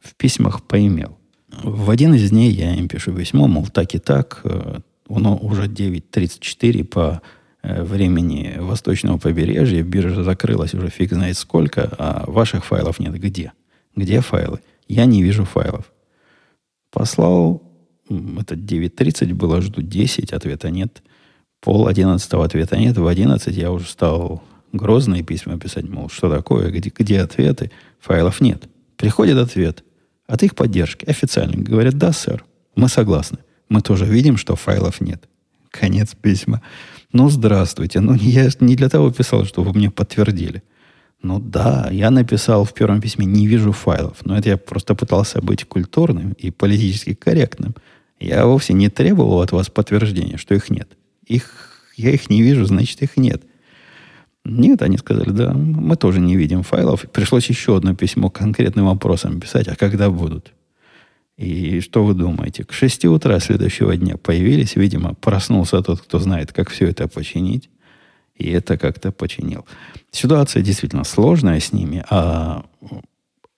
В 0.00 0.14
письмах 0.14 0.62
поимел. 0.62 1.18
В 1.62 1.90
один 1.90 2.14
из 2.14 2.30
дней 2.30 2.50
я 2.50 2.74
им 2.74 2.88
пишу 2.88 3.12
письмо, 3.12 3.46
мол, 3.46 3.66
так 3.66 3.94
и 3.94 3.98
так, 3.98 4.40
э, 4.44 4.80
оно 5.08 5.36
уже 5.36 5.66
9.34 5.66 6.84
по 6.84 7.22
э, 7.62 7.82
времени 7.82 8.56
восточного 8.58 9.18
побережья, 9.18 9.82
биржа 9.82 10.22
закрылась 10.22 10.74
уже 10.74 10.90
фиг 10.90 11.12
знает 11.12 11.36
сколько, 11.36 11.94
а 11.98 12.24
ваших 12.26 12.64
файлов 12.64 12.98
нет. 12.98 13.14
Где? 13.14 13.52
Где 13.94 14.20
файлы? 14.20 14.60
Я 14.88 15.04
не 15.04 15.22
вижу 15.22 15.44
файлов. 15.44 15.92
Послал 16.90 17.62
это 18.08 18.54
9.30 18.54 19.34
было, 19.34 19.60
жду 19.60 19.82
10, 19.82 20.32
ответа 20.32 20.70
нет. 20.70 21.02
Пол 21.60 21.88
11 21.88 22.32
ответа 22.34 22.76
нет. 22.76 22.96
В 22.96 23.06
11 23.06 23.56
я 23.56 23.72
уже 23.72 23.86
стал 23.86 24.42
грозные 24.76 25.22
письма 25.22 25.58
писать, 25.58 25.88
мол, 25.88 26.08
что 26.08 26.30
такое, 26.30 26.70
где, 26.70 26.92
где 26.96 27.20
ответы, 27.20 27.70
файлов 28.00 28.40
нет. 28.40 28.68
Приходит 28.96 29.38
ответ 29.38 29.84
от 30.26 30.42
их 30.42 30.54
поддержки, 30.54 31.04
официально. 31.04 31.56
Говорят, 31.56 31.98
да, 31.98 32.12
сэр, 32.12 32.44
мы 32.74 32.88
согласны. 32.88 33.38
Мы 33.68 33.80
тоже 33.80 34.04
видим, 34.04 34.36
что 34.36 34.56
файлов 34.56 35.00
нет. 35.00 35.28
Конец 35.70 36.14
письма. 36.20 36.62
Ну, 37.12 37.28
здравствуйте. 37.30 38.00
Ну, 38.00 38.14
я 38.14 38.48
не 38.60 38.76
для 38.76 38.88
того 38.88 39.10
писал, 39.10 39.44
чтобы 39.44 39.72
мне 39.72 39.90
подтвердили. 39.90 40.62
Ну 41.22 41.40
да, 41.40 41.88
я 41.90 42.10
написал 42.10 42.64
в 42.64 42.72
первом 42.72 43.00
письме, 43.00 43.26
не 43.26 43.46
вижу 43.46 43.72
файлов. 43.72 44.18
Но 44.24 44.36
это 44.36 44.50
я 44.50 44.56
просто 44.56 44.94
пытался 44.94 45.40
быть 45.40 45.64
культурным 45.64 46.32
и 46.32 46.50
политически 46.50 47.14
корректным. 47.14 47.74
Я 48.20 48.46
вовсе 48.46 48.72
не 48.74 48.88
требовал 48.88 49.40
от 49.40 49.52
вас 49.52 49.68
подтверждения, 49.68 50.36
что 50.36 50.54
их 50.54 50.70
нет. 50.70 50.88
Их, 51.26 51.92
я 51.96 52.10
их 52.10 52.30
не 52.30 52.42
вижу, 52.42 52.64
значит, 52.64 53.02
их 53.02 53.16
нет. 53.16 53.42
Нет, 54.48 54.82
они 54.82 54.96
сказали, 54.96 55.30
да, 55.30 55.52
мы 55.52 55.96
тоже 55.96 56.20
не 56.20 56.36
видим 56.36 56.62
файлов. 56.62 57.04
Пришлось 57.12 57.48
еще 57.48 57.76
одно 57.76 57.94
письмо 57.94 58.30
конкретным 58.30 58.86
вопросом 58.86 59.40
писать, 59.40 59.66
а 59.66 59.74
когда 59.74 60.08
будут? 60.08 60.52
И 61.36 61.80
что 61.80 62.04
вы 62.04 62.14
думаете? 62.14 62.64
К 62.64 62.72
6 62.72 63.06
утра 63.06 63.40
следующего 63.40 63.96
дня 63.96 64.16
появились, 64.16 64.76
видимо, 64.76 65.14
проснулся 65.14 65.82
тот, 65.82 66.00
кто 66.00 66.20
знает, 66.20 66.52
как 66.52 66.70
все 66.70 66.86
это 66.86 67.08
починить. 67.08 67.68
И 68.36 68.48
это 68.50 68.78
как-то 68.78 69.10
починил. 69.10 69.66
Ситуация 70.12 70.62
действительно 70.62 71.04
сложная 71.04 71.58
с 71.58 71.72
ними, 71.72 72.04
а 72.08 72.64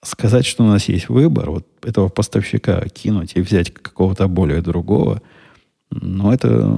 сказать, 0.02 0.46
что 0.46 0.64
у 0.64 0.68
нас 0.68 0.88
есть 0.88 1.08
выбор, 1.08 1.50
вот 1.50 1.66
этого 1.82 2.08
поставщика 2.08 2.80
кинуть 2.88 3.32
и 3.34 3.42
взять 3.42 3.74
какого-то 3.74 4.26
более 4.28 4.62
другого, 4.62 5.20
ну, 5.90 6.32
это 6.32 6.72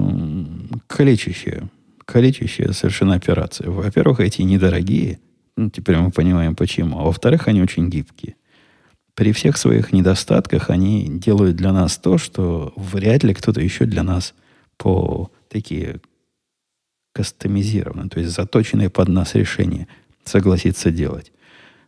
калечащая, 0.87 1.69
калечащая 2.05 2.71
совершенно 2.73 3.15
операция. 3.15 3.69
Во-первых, 3.69 4.19
эти 4.19 4.41
недорогие, 4.41 5.19
ну, 5.55 5.69
теперь 5.69 5.97
мы 5.97 6.11
понимаем 6.11 6.55
почему, 6.55 6.99
а 6.99 7.03
во-вторых, 7.03 7.47
они 7.47 7.61
очень 7.61 7.89
гибкие. 7.89 8.35
При 9.13 9.33
всех 9.33 9.57
своих 9.57 9.91
недостатках 9.91 10.69
они 10.69 11.07
делают 11.07 11.55
для 11.55 11.73
нас 11.73 11.97
то, 11.97 12.17
что 12.17 12.73
вряд 12.75 13.23
ли 13.23 13.33
кто-то 13.33 13.61
еще 13.61 13.85
для 13.85 14.03
нас 14.03 14.33
по 14.77 15.31
такие 15.49 15.99
кастомизированные, 17.13 18.09
то 18.09 18.19
есть 18.19 18.31
заточенные 18.31 18.89
под 18.89 19.09
нас 19.09 19.35
решения 19.35 19.87
согласится 20.23 20.91
делать. 20.91 21.31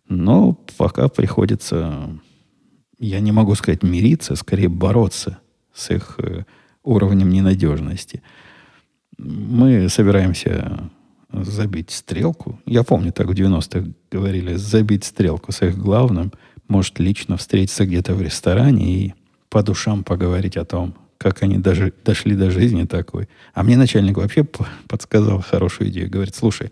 Но 0.07 0.53
пока 0.77 1.07
приходится, 1.07 2.19
я 2.99 3.19
не 3.21 3.31
могу 3.31 3.55
сказать 3.55 3.83
мириться, 3.83 4.35
скорее 4.35 4.67
бороться 4.67 5.39
с 5.73 5.91
их 5.91 6.15
э, 6.19 6.43
уровнем 6.83 7.29
ненадежности. 7.29 8.21
Мы 9.17 9.89
собираемся 9.89 10.89
забить 11.31 11.91
стрелку. 11.91 12.59
Я 12.65 12.83
помню, 12.83 13.11
так 13.11 13.27
в 13.27 13.31
90-х 13.31 13.91
говорили, 14.11 14.55
забить 14.55 15.03
стрелку 15.03 15.51
с 15.51 15.61
их 15.61 15.77
главным, 15.77 16.31
может 16.67 16.99
лично 16.99 17.37
встретиться 17.37 17.85
где-то 17.85 18.13
в 18.13 18.21
ресторане 18.21 18.85
и 18.85 19.13
по 19.49 19.63
душам 19.63 20.03
поговорить 20.03 20.57
о 20.57 20.65
том, 20.65 20.95
как 21.17 21.43
они 21.43 21.57
даже 21.57 21.93
дошли 22.03 22.35
до 22.35 22.51
жизни 22.51 22.85
такой. 22.85 23.27
А 23.53 23.63
мне 23.63 23.77
начальник 23.77 24.17
вообще 24.17 24.45
подсказал 24.87 25.41
хорошую 25.41 25.89
идею. 25.89 26.09
Говорит, 26.09 26.35
слушай, 26.35 26.71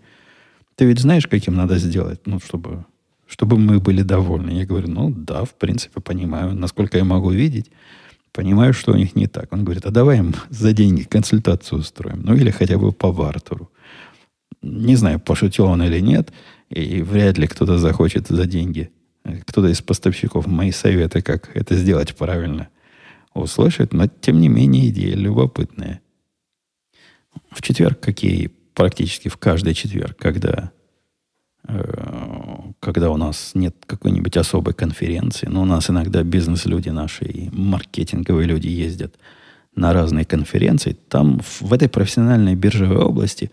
ты 0.76 0.84
ведь 0.84 1.00
знаешь, 1.00 1.26
каким 1.26 1.54
надо 1.54 1.78
сделать, 1.78 2.20
ну, 2.26 2.38
чтобы 2.40 2.84
чтобы 3.32 3.56
мы 3.56 3.80
были 3.80 4.02
довольны. 4.02 4.50
Я 4.50 4.66
говорю, 4.66 4.90
ну 4.90 5.10
да, 5.10 5.44
в 5.44 5.54
принципе, 5.54 6.02
понимаю, 6.02 6.54
насколько 6.54 6.98
я 6.98 7.04
могу 7.04 7.30
видеть, 7.30 7.70
понимаю, 8.32 8.72
что 8.72 8.92
у 8.92 8.96
них 8.96 9.14
не 9.14 9.26
так. 9.26 9.52
Он 9.52 9.64
говорит, 9.64 9.86
а 9.86 9.90
давай 9.90 10.18
им 10.18 10.34
за 10.50 10.72
деньги 10.72 11.02
консультацию 11.02 11.80
устроим, 11.80 12.22
ну 12.22 12.34
или 12.34 12.50
хотя 12.50 12.78
бы 12.78 12.92
по 12.92 13.12
бартеру. 13.12 13.70
Не 14.62 14.96
знаю, 14.96 15.20
пошутил 15.20 15.66
он 15.66 15.82
или 15.82 16.00
нет, 16.00 16.32
и 16.70 17.02
вряд 17.02 17.38
ли 17.38 17.46
кто-то 17.46 17.78
захочет 17.78 18.28
за 18.28 18.46
деньги, 18.46 18.90
кто-то 19.46 19.68
из 19.68 19.82
поставщиков 19.82 20.46
мои 20.46 20.70
советы, 20.70 21.20
как 21.22 21.54
это 21.56 21.74
сделать 21.76 22.14
правильно, 22.14 22.68
услышит, 23.34 23.92
но 23.92 24.06
тем 24.06 24.40
не 24.40 24.48
менее 24.48 24.88
идея 24.88 25.16
любопытная. 25.16 26.00
В 27.50 27.62
четверг, 27.62 28.00
какие 28.00 28.50
практически 28.74 29.28
в 29.28 29.36
каждый 29.36 29.74
четверг, 29.74 30.16
когда 30.16 30.72
Э, 31.68 32.31
когда 32.82 33.10
у 33.10 33.16
нас 33.16 33.52
нет 33.54 33.76
какой-нибудь 33.86 34.36
особой 34.36 34.74
конференции, 34.74 35.46
но 35.46 35.62
у 35.62 35.64
нас 35.64 35.88
иногда 35.88 36.24
бизнес-люди 36.24 36.88
наши 36.88 37.24
и 37.24 37.48
маркетинговые 37.52 38.48
люди 38.48 38.66
ездят 38.66 39.14
на 39.76 39.92
разные 39.92 40.24
конференции, 40.24 40.96
там 41.08 41.40
в 41.60 41.72
этой 41.72 41.88
профессиональной 41.88 42.56
биржевой 42.56 42.98
области 42.98 43.52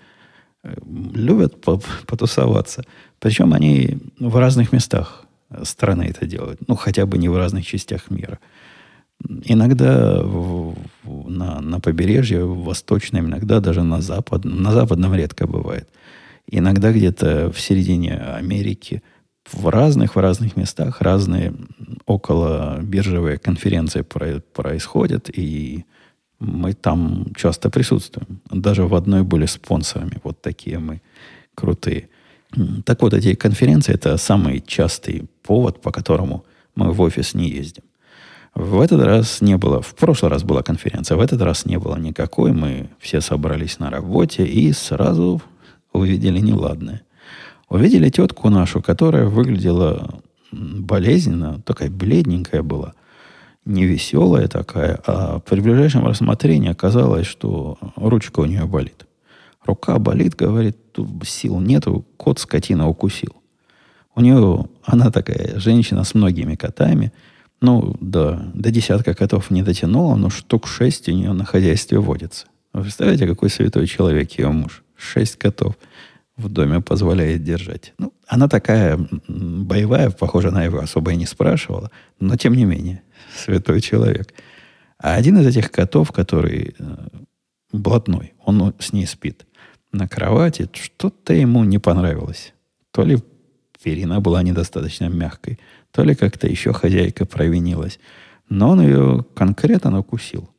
э, 0.64 0.74
любят 1.14 1.62
потусоваться. 2.08 2.84
Причем 3.20 3.54
они 3.54 4.00
в 4.20 4.36
разных 4.36 4.74
местах 4.74 5.26
страны 5.64 6.08
это 6.10 6.26
делают. 6.26 6.68
Ну, 6.68 6.76
хотя 6.76 7.06
бы 7.06 7.20
не 7.20 7.30
в 7.30 7.38
разных 7.38 7.68
частях 7.68 8.10
мира. 8.10 8.40
Иногда 9.46 10.24
в, 10.24 10.76
в, 11.04 11.30
на, 11.30 11.62
на 11.62 11.80
побережье, 11.80 12.46
в 12.46 12.64
восточном, 12.64 13.28
иногда 13.28 13.60
даже 13.60 13.84
на 13.84 14.02
западном. 14.02 14.64
На 14.64 14.72
западном 14.72 15.14
редко 15.14 15.46
бывает– 15.46 15.88
иногда 16.52 16.92
где-то 16.92 17.52
в 17.52 17.60
середине 17.60 18.16
Америки, 18.16 19.02
в 19.52 19.68
разных, 19.70 20.16
в 20.16 20.20
разных 20.20 20.56
местах 20.56 21.02
разные 21.02 21.54
около 22.06 22.80
биржевые 22.82 23.38
конференции 23.38 24.02
происходят, 24.02 25.30
и 25.32 25.86
мы 26.40 26.74
там 26.74 27.28
часто 27.36 27.70
присутствуем. 27.70 28.42
Даже 28.50 28.86
в 28.86 28.96
одной 28.96 29.24
были 29.24 29.46
спонсорами. 29.46 30.20
Вот 30.24 30.42
такие 30.42 30.80
мы 30.80 31.02
крутые. 31.56 32.10
Так 32.86 33.02
вот, 33.02 33.14
эти 33.14 33.36
конференции– 33.36 33.94
это 33.96 34.18
самый 34.18 34.62
частый 34.66 35.28
повод, 35.44 35.82
по 35.82 35.92
которому 35.92 36.46
мы 36.76 36.92
в 36.92 37.02
офис 37.02 37.34
не 37.34 37.50
ездим. 37.50 37.84
В 38.56 38.82
этот 38.82 39.02
раз 39.04 39.42
не 39.42 39.58
было, 39.58 39.82
в 39.82 39.94
прошлый 39.94 40.32
раз 40.32 40.44
была 40.44 40.64
конференция, 40.64 41.18
в 41.18 41.22
этот 41.22 41.42
раз 41.42 41.66
не 41.66 41.78
было 41.78 41.98
никакой. 41.98 42.52
Мы 42.52 42.90
все 43.00 43.22
собрались 43.22 43.80
на 43.80 43.90
работе 43.90 44.46
и 44.46 44.74
сразу 44.74 45.42
увидели 45.94 46.40
неладное. 46.40 47.04
Увидели 47.70 48.10
тетку 48.10 48.50
нашу, 48.50 48.82
которая 48.82 49.28
выглядела 49.28 50.22
болезненно, 50.52 51.62
такая 51.62 51.92
бледненькая 51.92 52.64
была, 52.64 52.94
невеселая 53.66 54.48
такая, 54.48 55.00
а 55.06 55.40
при 55.40 55.60
ближайшем 55.62 56.08
рассмотрении 56.08 56.72
оказалось, 56.72 57.28
что 57.28 57.78
ручка 57.96 58.40
у 58.40 58.46
нее 58.46 58.66
болит. 58.66 59.06
Рука 59.66 60.00
болит, 60.00 60.36
говорит, 60.36 60.78
сил 61.24 61.60
нету, 61.60 62.06
кот 62.18 62.40
скотина 62.40 62.88
укусил. 62.88 63.36
У 64.16 64.22
нее, 64.22 64.66
она 64.84 65.12
такая 65.12 65.60
женщина 65.60 66.04
с 66.04 66.16
многими 66.16 66.56
котами, 66.56 67.14
ну, 67.62 67.96
до, 68.00 68.50
до 68.54 68.72
десятка 68.72 69.14
котов 69.14 69.52
не 69.52 69.62
дотянула, 69.62 70.16
но 70.16 70.30
штук 70.30 70.66
шесть 70.66 71.08
у 71.08 71.12
нее 71.12 71.34
на 71.34 71.46
хозяйстве 71.46 72.00
водится. 72.00 72.48
Вы 72.74 72.84
представляете, 72.84 73.28
какой 73.28 73.50
святой 73.50 73.86
человек 73.86 74.32
ее 74.40 74.50
муж? 74.50 74.84
Шесть 74.96 75.36
котов 75.36 75.76
в 76.40 76.50
доме 76.50 76.82
позволяет 76.82 77.44
держать. 77.44 77.94
Ну, 77.98 78.14
она 78.28 78.48
такая 78.48 79.00
боевая, 79.28 80.10
похоже, 80.10 80.50
она 80.50 80.64
его 80.64 80.80
особо 80.80 81.12
и 81.12 81.18
не 81.18 81.26
спрашивала, 81.26 81.92
но 82.20 82.38
тем 82.38 82.54
не 82.54 82.66
менее, 82.66 83.04
святой 83.36 83.82
человек. 83.82 84.34
А 84.98 85.16
один 85.16 85.38
из 85.40 85.48
этих 85.48 85.72
котов, 85.72 86.12
который 86.12 86.76
э, 86.78 86.96
блатной, 87.72 88.34
он 88.44 88.74
с 88.80 88.94
ней 88.94 89.06
спит 89.06 89.46
на 89.92 90.08
кровати, 90.08 90.70
что-то 90.74 91.34
ему 91.34 91.64
не 91.64 91.78
понравилось. 91.80 92.54
То 92.92 93.04
ли 93.04 93.18
перина 93.84 94.20
была 94.20 94.44
недостаточно 94.44 95.06
мягкой, 95.10 95.60
то 95.92 96.04
ли 96.04 96.16
как-то 96.16 96.48
еще 96.48 96.74
хозяйка 96.74 97.26
провинилась. 97.26 98.00
Но 98.50 98.70
он 98.70 98.82
ее 98.82 99.26
конкретно 99.36 100.00
укусил. 100.00 100.50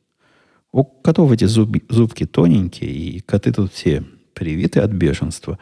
У 0.71 0.83
котов 0.83 1.31
эти 1.31 1.45
зуб, 1.45 1.75
зубки 1.89 2.25
тоненькие, 2.25 2.91
и 2.91 3.19
коты 3.19 3.51
тут 3.51 3.73
все 3.73 4.03
привиты 4.33 4.79
от 4.79 4.91
бешенства. 4.91 5.57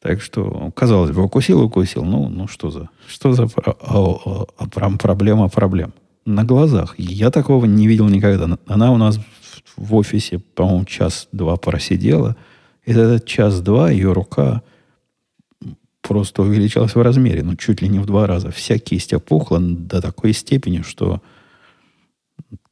Так 0.00 0.20
что, 0.20 0.70
казалось 0.76 1.12
бы, 1.12 1.22
укусил, 1.22 1.62
укусил. 1.62 2.04
Ну, 2.04 2.28
ну 2.28 2.46
что 2.46 2.70
за, 2.70 2.90
что 3.06 3.32
за 3.32 3.48
а, 3.64 3.70
а, 3.80 4.46
а, 4.58 4.90
проблема 4.98 5.48
проблем? 5.48 5.94
На 6.26 6.44
глазах. 6.44 6.94
Я 6.98 7.30
такого 7.30 7.64
не 7.66 7.86
видел 7.86 8.08
никогда. 8.08 8.58
Она 8.66 8.92
у 8.92 8.96
нас 8.96 9.18
в 9.76 9.94
офисе, 9.94 10.38
по-моему, 10.38 10.84
час-два 10.84 11.56
просидела. 11.56 12.36
И 12.84 12.92
этот 12.92 13.24
час-два 13.26 13.90
ее 13.90 14.12
рука 14.12 14.62
просто 16.02 16.42
увеличилась 16.42 16.94
в 16.94 17.02
размере, 17.02 17.42
ну, 17.42 17.56
чуть 17.56 17.80
ли 17.80 17.88
не 17.88 17.98
в 17.98 18.06
два 18.06 18.26
раза. 18.26 18.50
Вся 18.50 18.78
кисть 18.78 19.14
опухла 19.14 19.58
до 19.58 20.02
такой 20.02 20.34
степени, 20.34 20.82
что 20.82 21.22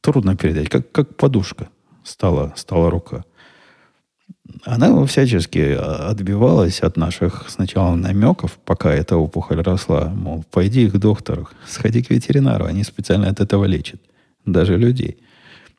трудно 0.01 0.37
передать, 0.37 0.69
как, 0.69 0.91
как 0.91 1.17
подушка 1.17 1.69
стала, 2.03 2.53
стала 2.55 2.91
рука. 2.91 3.25
Она 4.65 5.05
всячески 5.05 5.59
отбивалась 5.59 6.81
от 6.81 6.97
наших 6.97 7.49
сначала 7.49 7.95
намеков, 7.95 8.59
пока 8.65 8.93
эта 8.93 9.17
опухоль 9.17 9.61
росла. 9.61 10.09
Мол, 10.09 10.43
пойди 10.51 10.89
к 10.89 10.97
доктору, 10.97 11.49
сходи 11.67 12.03
к 12.03 12.09
ветеринару, 12.09 12.65
они 12.65 12.83
специально 12.83 13.29
от 13.29 13.39
этого 13.39 13.65
лечат. 13.65 14.01
Даже 14.45 14.77
людей. 14.77 15.17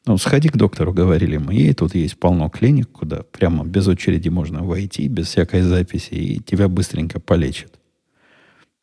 Ну, 0.06 0.18
сходи 0.18 0.48
к 0.48 0.56
доктору, 0.56 0.92
говорили 0.92 1.38
мы. 1.38 1.54
И 1.54 1.72
тут 1.72 1.94
есть 1.94 2.18
полно 2.18 2.50
клиник, 2.50 2.90
куда 2.90 3.22
прямо 3.22 3.64
без 3.64 3.86
очереди 3.88 4.28
можно 4.28 4.62
войти, 4.62 5.08
без 5.08 5.28
всякой 5.28 5.62
записи, 5.62 6.14
и 6.14 6.40
тебя 6.40 6.68
быстренько 6.68 7.20
полечат. 7.20 7.72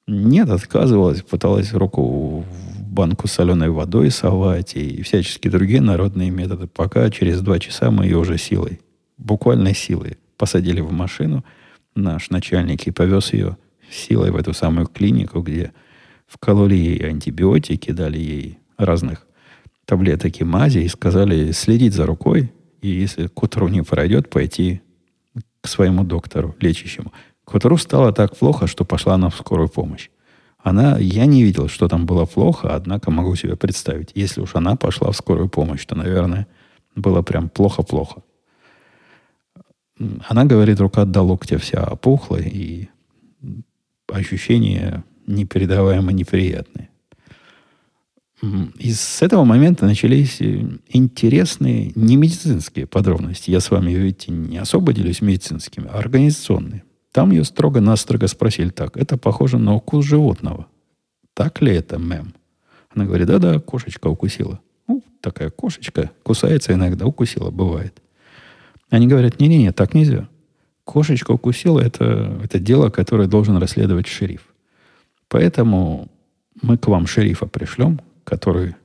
Нет, 0.08 0.50
отказывалась, 0.50 1.22
пыталась 1.22 1.74
руку 1.74 2.42
в 2.42 2.84
банку 2.84 3.28
с 3.28 3.34
соленой 3.34 3.70
водой 3.70 4.12
совать 4.12 4.76
и 4.76 5.02
всячески 5.04 5.48
другие 5.48 5.82
народные 5.82 6.32
методы, 6.32 6.68
пока 6.68 7.10
через 7.12 7.42
два 7.42 7.60
часа 7.60 7.92
мы 7.92 8.06
ее 8.06 8.18
уже 8.18 8.38
силой, 8.38 8.80
буквально 9.22 9.74
силой, 9.74 10.18
посадили 10.38 10.82
в 10.82 10.92
машину, 10.92 11.46
наш 11.96 12.30
начальник 12.30 12.88
и 12.88 12.92
повез 12.92 13.34
ее 13.34 13.58
силой 13.90 14.32
в 14.32 14.36
эту 14.36 14.54
самую 14.54 14.88
клинику, 14.88 15.42
где 15.42 15.74
вкололи 16.28 16.76
ей 16.76 17.08
антибиотики, 17.08 17.92
дали 17.92 18.18
ей 18.18 18.60
разных 18.78 19.28
таблеток 19.86 20.40
и 20.40 20.44
мази 20.44 20.80
и 20.80 20.88
сказали 20.88 21.52
следить 21.52 21.94
за 21.94 22.06
рукой, 22.06 22.52
и 22.82 22.90
если 22.90 23.28
к 23.28 23.44
утру 23.44 23.68
не 23.68 23.84
пройдет, 23.84 24.30
пойти 24.30 24.82
к 25.62 25.68
своему 25.68 26.04
доктору, 26.04 26.56
лечащему. 26.60 27.12
К 27.46 27.56
утру 27.56 27.78
стало 27.78 28.14
так 28.14 28.38
плохо, 28.38 28.68
что 28.68 28.86
пошла 28.86 29.16
она 29.16 29.30
в 29.30 29.36
скорую 29.36 29.70
помощь. 29.70 30.10
Она, 30.58 30.98
я 30.98 31.26
не 31.26 31.44
видел, 31.44 31.68
что 31.68 31.88
там 31.88 32.06
было 32.06 32.26
плохо, 32.26 32.76
однако 32.76 33.12
могу 33.12 33.36
себе 33.36 33.56
представить. 33.56 34.12
Если 34.16 34.42
уж 34.42 34.56
она 34.56 34.76
пошла 34.76 35.12
в 35.12 35.18
скорую 35.18 35.50
помощь, 35.50 35.86
то, 35.86 35.96
наверное, 35.96 36.48
было 36.96 37.22
прям 37.22 37.50
плохо-плохо. 37.50 38.22
Она 40.28 40.46
говорит, 40.46 40.80
рука 40.80 41.06
до 41.06 41.22
локтя 41.22 41.58
вся 41.58 41.84
опухла, 41.84 42.38
и 42.38 42.88
ощущения 44.08 45.04
непередаваемо 45.28 46.12
неприятные. 46.12 46.90
И 48.80 48.92
с 48.92 49.22
этого 49.22 49.44
момента 49.44 49.86
начались 49.86 50.42
э, 50.42 50.66
интересные 50.90 51.92
не 51.94 52.16
медицинские 52.16 52.88
подробности. 52.88 53.52
Я 53.52 53.60
с 53.60 53.70
вами, 53.70 53.92
видите, 53.92 54.32
не 54.32 54.58
особо 54.58 54.94
делюсь 54.94 55.22
медицинскими, 55.22 55.88
а 55.88 56.00
организационные. 56.00 56.84
Там 57.12 57.30
ее 57.30 57.44
строго-настрого 57.44 58.26
спросили 58.26 58.70
так. 58.70 58.98
Это 58.98 59.18
похоже 59.18 59.60
на 59.60 59.76
укус 59.76 60.06
животного. 60.06 60.66
Так 61.36 61.62
ли 61.62 61.76
это, 61.76 62.00
мэм? 62.00 62.34
Она 62.96 63.06
говорит, 63.06 63.28
да-да, 63.28 63.60
кошечка 63.60 64.08
укусила. 64.08 64.60
Ну, 64.88 65.04
такая 65.22 65.52
кошечка 65.52 66.10
кусается 66.24 66.74
иногда, 66.74 67.06
укусила, 67.06 67.52
бывает. 67.52 68.02
Они 68.92 69.08
говорят, 69.08 69.40
не-не-не, 69.40 69.72
так 69.72 69.94
нельзя. 69.94 70.28
Кошечка 70.84 71.32
укусила, 71.32 71.80
это, 71.80 72.38
это 72.44 72.60
дело, 72.60 72.90
которое 72.90 73.28
должен 73.28 73.58
расследовать 73.58 74.08
шериф. 74.08 74.46
Поэтому 75.30 76.10
мы 76.62 76.78
к 76.78 76.88
вам 76.88 77.08
шерифа 77.08 77.48
пришлем, 77.48 78.02
который 78.26 78.76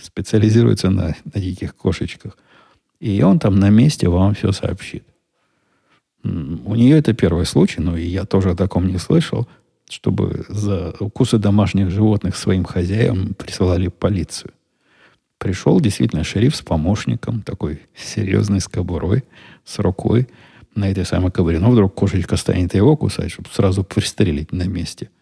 специализируется 0.00 0.88
на, 0.88 1.14
на 1.32 1.40
диких 1.40 1.76
кошечках. 1.76 2.38
И 3.00 3.22
он 3.22 3.38
там 3.38 3.60
на 3.60 3.68
месте 3.68 4.08
вам 4.08 4.34
все 4.34 4.50
сообщит. 4.52 5.04
У 6.24 6.74
нее 6.74 6.98
это 6.98 7.12
первый 7.12 7.44
случай, 7.44 7.82
но 7.82 7.98
и 7.98 8.06
я 8.06 8.24
тоже 8.24 8.50
о 8.50 8.56
таком 8.56 8.86
не 8.86 8.98
слышал, 8.98 9.46
чтобы 9.90 10.46
за 10.48 10.94
укусы 11.00 11.36
домашних 11.36 11.90
животных 11.90 12.36
своим 12.36 12.64
хозяям 12.64 13.34
присылали 13.34 13.88
полицию. 13.88 14.52
Пришел 15.40 15.80
действительно 15.80 16.22
шериф 16.22 16.54
с 16.54 16.62
помощником, 16.62 17.42
такой 17.42 17.80
серьезной 17.96 18.60
с 18.60 18.68
кобурой, 18.68 19.24
с 19.64 19.80
рукой 19.80 20.28
на 20.76 20.88
этой 20.88 21.04
самой 21.04 21.32
кобуре. 21.32 21.58
Но 21.58 21.72
вдруг 21.72 21.94
кошечка 21.94 22.36
станет 22.36 22.74
его 22.74 22.96
кусать, 22.96 23.32
чтобы 23.32 23.48
сразу 23.50 23.82
пристрелить 23.82 24.52
на 24.52 24.68
месте– 24.68 25.10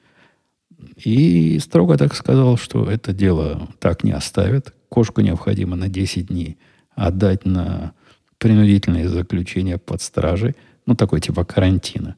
и 0.96 1.58
строго 1.58 1.96
так 1.96 2.14
сказал, 2.14 2.56
что 2.56 2.90
это 2.90 3.12
дело 3.12 3.68
так 3.78 4.04
не 4.04 4.12
оставят. 4.12 4.74
Кошку 4.88 5.20
необходимо 5.20 5.76
на 5.76 5.88
10 5.88 6.26
дней 6.28 6.56
отдать 6.94 7.44
на 7.44 7.92
принудительное 8.38 9.08
заключение 9.08 9.78
под 9.78 10.02
стражей, 10.02 10.54
ну, 10.86 10.94
такой 10.94 11.20
типа 11.20 11.44
карантина. 11.44 12.16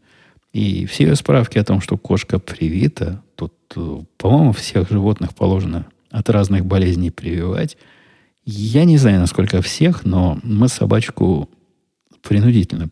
И 0.52 0.86
все 0.86 1.04
ее 1.04 1.16
справки 1.16 1.58
о 1.58 1.64
том, 1.64 1.80
что 1.80 1.96
кошка 1.96 2.38
привита, 2.38 3.22
тут, 3.36 3.54
по-моему, 4.16 4.52
всех 4.52 4.90
животных 4.90 5.34
положено 5.34 5.86
от 6.10 6.28
разных 6.28 6.66
болезней 6.66 7.10
прививать. 7.10 7.76
Я 8.44 8.84
не 8.84 8.98
знаю, 8.98 9.20
насколько 9.20 9.62
всех, 9.62 10.04
но 10.04 10.38
мы 10.42 10.68
собачку 10.68 11.48
принудительно 12.22 12.88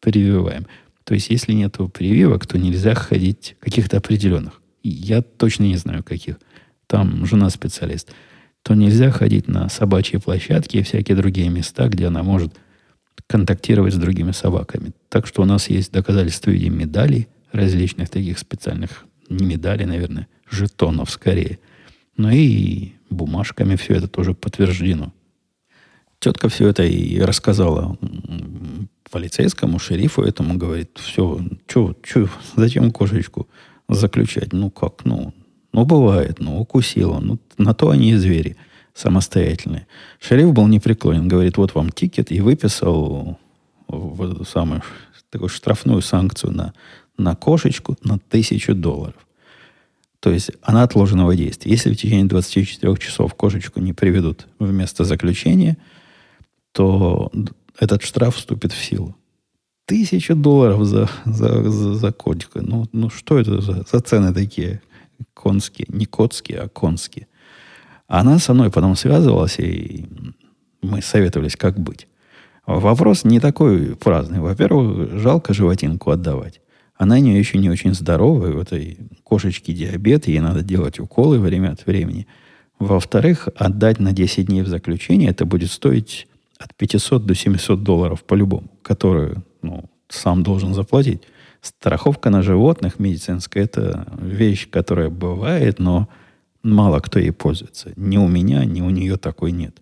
прививаем. 0.00 0.66
То 1.04 1.14
есть, 1.14 1.30
если 1.30 1.52
нет 1.52 1.76
прививок, 1.92 2.46
то 2.46 2.58
нельзя 2.58 2.94
ходить 2.94 3.56
каких-то 3.60 3.98
определенных. 3.98 4.60
Я 4.82 5.22
точно 5.22 5.64
не 5.64 5.76
знаю, 5.76 6.02
каких. 6.02 6.36
Там 6.86 7.26
жена 7.26 7.50
специалист. 7.50 8.10
То 8.62 8.74
нельзя 8.74 9.10
ходить 9.10 9.48
на 9.48 9.68
собачьи 9.68 10.18
площадки 10.18 10.78
и 10.78 10.82
всякие 10.82 11.16
другие 11.16 11.48
места, 11.48 11.88
где 11.88 12.06
она 12.06 12.22
может 12.22 12.54
контактировать 13.26 13.94
с 13.94 13.98
другими 13.98 14.32
собаками. 14.32 14.92
Так 15.08 15.26
что 15.26 15.42
у 15.42 15.44
нас 15.44 15.70
есть 15.70 15.92
доказательства 15.92 16.50
в 16.50 16.54
виде 16.54 16.68
медалей, 16.68 17.28
различных 17.52 18.10
таких 18.10 18.38
специальных, 18.38 19.04
не 19.28 19.46
медалей, 19.46 19.86
наверное, 19.86 20.28
жетонов 20.50 21.10
скорее. 21.10 21.58
Но 22.16 22.30
и 22.30 22.92
бумажками 23.10 23.76
все 23.76 23.94
это 23.94 24.08
тоже 24.08 24.34
подтверждено. 24.34 25.12
Тетка 26.18 26.48
все 26.48 26.68
это 26.68 26.84
и 26.84 27.20
рассказала 27.20 27.98
полицейскому, 29.10 29.78
шерифу 29.78 30.22
этому, 30.22 30.56
говорит, 30.56 30.98
все, 31.00 31.40
что, 31.68 31.94
что, 32.02 32.28
зачем 32.56 32.90
кошечку 32.90 33.48
заключать? 33.88 34.52
Ну 34.52 34.70
как, 34.70 35.04
ну, 35.04 35.34
ну 35.72 35.84
бывает, 35.84 36.40
ну 36.40 36.60
укусила, 36.60 37.20
ну 37.20 37.38
на 37.58 37.74
то 37.74 37.90
они 37.90 38.12
и 38.12 38.16
звери 38.16 38.56
самостоятельные. 38.94 39.86
Шериф 40.20 40.52
был 40.52 40.66
непреклонен, 40.68 41.28
говорит, 41.28 41.56
вот 41.56 41.74
вам 41.74 41.90
тикет, 41.90 42.30
и 42.32 42.40
выписал 42.40 43.38
в 43.88 44.22
эту 44.22 44.44
самую 44.44 44.82
такую 45.30 45.48
штрафную 45.48 46.00
санкцию 46.00 46.52
на, 46.52 46.72
на 47.18 47.34
кошечку 47.34 47.96
на 48.02 48.18
тысячу 48.18 48.74
долларов. 48.74 49.23
То 50.24 50.30
есть 50.30 50.52
она 50.62 50.84
отложенного 50.84 51.36
действия. 51.36 51.70
Если 51.70 51.92
в 51.92 51.98
течение 51.98 52.24
24 52.24 52.96
часов 52.96 53.34
кошечку 53.34 53.78
не 53.80 53.92
приведут 53.92 54.46
в 54.58 54.72
место 54.72 55.04
заключения, 55.04 55.76
то 56.72 57.30
этот 57.78 58.02
штраф 58.02 58.34
вступит 58.34 58.72
в 58.72 58.82
силу. 58.82 59.14
Тысяча 59.84 60.34
долларов 60.34 60.86
за, 60.86 61.10
за, 61.26 61.70
за, 61.70 61.94
за 61.96 62.10
котика. 62.10 62.62
Ну, 62.62 62.86
ну 62.92 63.10
что 63.10 63.38
это 63.38 63.60
за, 63.60 63.84
за 63.84 64.00
цены 64.00 64.32
такие 64.32 64.80
конские? 65.34 65.88
Не 65.90 66.06
котские, 66.06 66.60
а 66.60 66.68
конские. 66.70 67.26
Она 68.06 68.38
со 68.38 68.54
мной 68.54 68.70
потом 68.70 68.96
связывалась, 68.96 69.58
и 69.58 70.06
мы 70.80 71.02
советовались, 71.02 71.54
как 71.54 71.78
быть. 71.78 72.08
Вопрос 72.64 73.24
не 73.24 73.40
такой 73.40 73.94
праздный. 73.94 74.40
Во-первых, 74.40 75.18
жалко 75.20 75.52
животинку 75.52 76.12
отдавать. 76.12 76.62
Она 76.96 77.16
у 77.16 77.18
нее 77.18 77.38
еще 77.38 77.58
не 77.58 77.70
очень 77.70 77.94
здоровая. 77.94 78.52
У 78.52 78.60
этой 78.60 78.98
кошечки 79.24 79.72
диабет, 79.72 80.28
ей 80.28 80.40
надо 80.40 80.62
делать 80.62 81.00
уколы 81.00 81.40
время 81.40 81.72
от 81.72 81.86
времени. 81.86 82.26
Во-вторых, 82.78 83.48
отдать 83.56 83.98
на 83.98 84.12
10 84.12 84.46
дней 84.46 84.62
в 84.62 84.68
заключение, 84.68 85.30
это 85.30 85.44
будет 85.44 85.70
стоить 85.70 86.28
от 86.58 86.74
500 86.74 87.26
до 87.26 87.34
700 87.34 87.82
долларов 87.82 88.22
по-любому, 88.24 88.70
которую 88.82 89.44
ну, 89.62 89.84
сам 90.08 90.42
должен 90.42 90.74
заплатить. 90.74 91.22
Страховка 91.60 92.30
на 92.30 92.42
животных 92.42 92.98
медицинская– 92.98 93.64
это 93.64 94.06
вещь, 94.20 94.68
которая 94.70 95.08
бывает, 95.08 95.78
но 95.78 96.08
мало 96.62 97.00
кто 97.00 97.18
ей 97.18 97.32
пользуется. 97.32 97.92
Ни 97.96 98.18
у 98.18 98.28
меня, 98.28 98.64
ни 98.64 98.82
у 98.82 98.90
нее 98.90 99.16
такой 99.16 99.50
нет. 99.50 99.76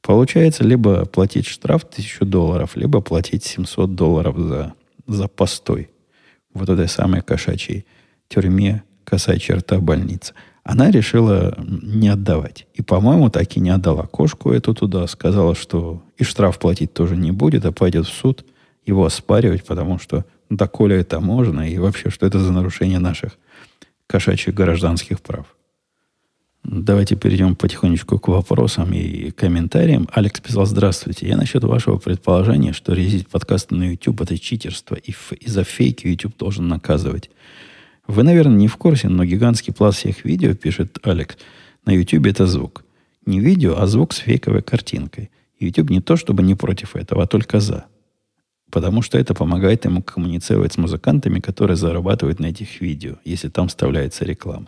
Получается, 0.00 0.64
либо 0.64 1.04
платить 1.04 1.46
штраф 1.46 1.84
1000 1.84 2.24
долларов, 2.24 2.76
либо 2.76 3.00
платить 3.00 3.44
700 3.44 3.94
долларов 3.94 4.38
за, 4.38 4.74
за 5.06 5.28
постой 5.28 5.90
вот 6.56 6.68
этой 6.68 6.88
самой 6.88 7.22
кошачьей 7.22 7.86
тюрьме, 8.28 8.82
косая 9.04 9.38
черта 9.38 9.78
больницы. 9.78 10.34
Она 10.64 10.90
решила 10.90 11.54
не 11.58 12.08
отдавать. 12.08 12.66
И, 12.74 12.82
по-моему, 12.82 13.30
так 13.30 13.56
и 13.56 13.60
не 13.60 13.70
отдала 13.70 14.06
кошку 14.06 14.50
эту 14.50 14.74
туда. 14.74 15.06
Сказала, 15.06 15.54
что 15.54 16.02
и 16.18 16.24
штраф 16.24 16.58
платить 16.58 16.92
тоже 16.92 17.16
не 17.16 17.30
будет, 17.30 17.64
а 17.64 17.72
пойдет 17.72 18.06
в 18.06 18.12
суд 18.12 18.44
его 18.84 19.04
оспаривать, 19.04 19.64
потому 19.64 19.98
что 19.98 20.24
доколе 20.50 21.00
это 21.00 21.20
можно, 21.20 21.68
и 21.68 21.78
вообще, 21.78 22.10
что 22.10 22.26
это 22.26 22.38
за 22.40 22.52
нарушение 22.52 22.98
наших 22.98 23.38
кошачьих 24.06 24.54
гражданских 24.54 25.20
прав. 25.20 25.46
Давайте 26.68 27.14
перейдем 27.14 27.54
потихонечку 27.54 28.18
к 28.18 28.26
вопросам 28.26 28.92
и 28.92 29.30
комментариям. 29.30 30.08
Алекс 30.12 30.40
писал, 30.40 30.66
здравствуйте. 30.66 31.28
Я 31.28 31.36
насчет 31.36 31.62
вашего 31.62 31.98
предположения, 31.98 32.72
что 32.72 32.92
резить 32.92 33.28
подкасты 33.28 33.76
на 33.76 33.90
YouTube 33.90 34.22
это 34.22 34.36
читерство, 34.36 34.96
и, 34.96 35.14
и 35.38 35.48
за 35.48 35.62
фейки 35.62 36.08
YouTube 36.08 36.36
должен 36.36 36.66
наказывать. 36.66 37.30
Вы, 38.08 38.24
наверное, 38.24 38.56
не 38.56 38.66
в 38.66 38.76
курсе, 38.78 39.08
но 39.08 39.24
гигантский 39.24 39.72
пласт 39.72 39.98
всех 39.98 40.24
видео, 40.24 40.54
пишет 40.54 40.98
Алекс, 41.04 41.36
на 41.84 41.92
YouTube 41.92 42.26
это 42.26 42.48
звук. 42.48 42.84
Не 43.26 43.38
видео, 43.38 43.76
а 43.78 43.86
звук 43.86 44.12
с 44.12 44.16
фейковой 44.16 44.62
картинкой. 44.62 45.30
YouTube 45.60 45.90
не 45.90 46.00
то, 46.00 46.16
чтобы 46.16 46.42
не 46.42 46.56
против 46.56 46.96
этого, 46.96 47.22
а 47.22 47.26
только 47.28 47.60
за. 47.60 47.84
Потому 48.72 49.02
что 49.02 49.18
это 49.18 49.34
помогает 49.34 49.84
ему 49.84 50.02
коммуницировать 50.02 50.72
с 50.72 50.78
музыкантами, 50.78 51.38
которые 51.38 51.76
зарабатывают 51.76 52.40
на 52.40 52.46
этих 52.46 52.80
видео, 52.80 53.18
если 53.24 53.50
там 53.50 53.68
вставляется 53.68 54.24
реклама. 54.24 54.66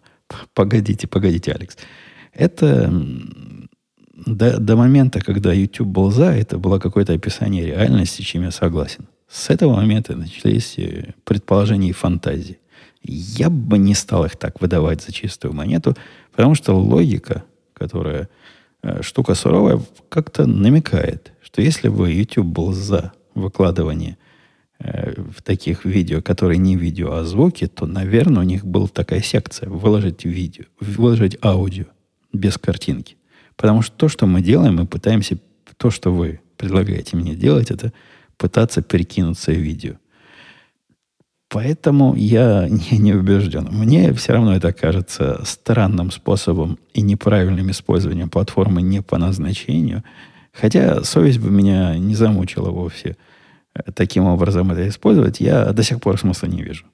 Погодите, 0.55 1.07
погодите, 1.07 1.53
Алекс. 1.53 1.77
Это 2.33 2.93
до, 4.27 4.59
до 4.59 4.77
момента, 4.77 5.21
когда 5.21 5.53
YouTube 5.53 5.89
был 5.89 6.11
за, 6.11 6.33
это 6.33 6.59
было 6.59 6.79
какое-то 6.79 7.13
описание 7.13 7.67
реальности, 7.67 8.23
чем 8.23 8.43
я 8.43 8.51
согласен. 8.51 9.07
С 9.29 9.51
этого 9.51 9.77
момента 9.77 10.17
начались 10.17 10.79
э, 10.79 11.15
предположения 11.25 11.91
и 11.91 11.93
фантазии. 11.93 12.59
Я 13.03 13.51
бы 13.51 13.79
не 13.79 13.95
стал 13.95 14.25
их 14.25 14.37
так 14.37 14.61
выдавать 14.61 15.03
за 15.03 15.13
чистую 15.13 15.55
монету, 15.55 15.97
потому 16.33 16.55
что 16.55 16.75
логика, 16.75 17.45
которая 17.75 18.29
э, 18.83 19.03
штука 19.03 19.35
суровая, 19.35 19.81
как-то 20.09 20.47
намекает, 20.47 21.33
что 21.43 21.63
если 21.63 21.89
бы 21.89 22.11
YouTube 22.11 22.47
был 22.47 22.73
за 22.73 23.13
выкладывание 23.35 24.17
э, 24.81 25.21
в 25.21 25.43
таких 25.43 25.85
видео, 25.85 26.23
которые 26.23 26.59
не 26.59 26.77
видео, 26.77 27.13
а 27.13 27.25
звуки, 27.25 27.67
то, 27.67 27.87
наверное, 27.87 28.43
у 28.43 28.47
них 28.47 28.65
была 28.65 28.89
такая 28.89 29.21
секция 29.21 29.69
выложить 29.69 30.25
видео, 30.25 30.65
выложить 30.81 31.39
аудио 31.43 31.87
без 32.33 32.59
картинки. 32.59 33.17
Потому 33.57 33.83
что 33.83 33.97
то, 33.97 34.09
что 34.09 34.27
мы 34.27 34.41
делаем, 34.41 34.77
мы 34.77 34.87
пытаемся, 34.87 35.39
то, 35.77 35.91
что 35.91 36.13
вы 36.13 36.41
предлагаете 36.57 37.17
мне 37.17 37.35
делать, 37.35 37.71
это 37.71 37.93
пытаться 38.37 38.83
перекинуться 38.83 39.53
в 39.53 39.57
видео. 39.57 39.95
Поэтому 41.49 42.15
я 42.15 42.69
не, 42.69 42.99
не 42.99 43.15
убежден. 43.15 43.69
Мне 43.71 44.13
все 44.13 44.35
равно 44.35 44.55
это 44.55 44.73
кажется 44.73 45.41
странным 45.45 46.11
способом 46.11 46.79
и 46.93 47.01
неправильным 47.01 47.71
использованием 47.71 48.29
платформы 48.29 48.83
не 48.83 49.03
по 49.03 49.19
назначению. 49.19 50.05
Хотя 50.53 51.03
совесть 51.05 51.39
бы 51.39 51.51
меня 51.51 51.97
не 51.97 52.15
замучила 52.15 52.71
вовсе 52.71 53.17
таким 53.95 54.25
образом 54.25 54.71
это 54.71 54.89
использовать. 54.89 55.41
Я 55.41 55.73
до 55.73 55.83
сих 55.83 56.01
пор 56.01 56.19
смысла 56.19 56.47
не 56.47 56.63
вижу. 56.63 56.87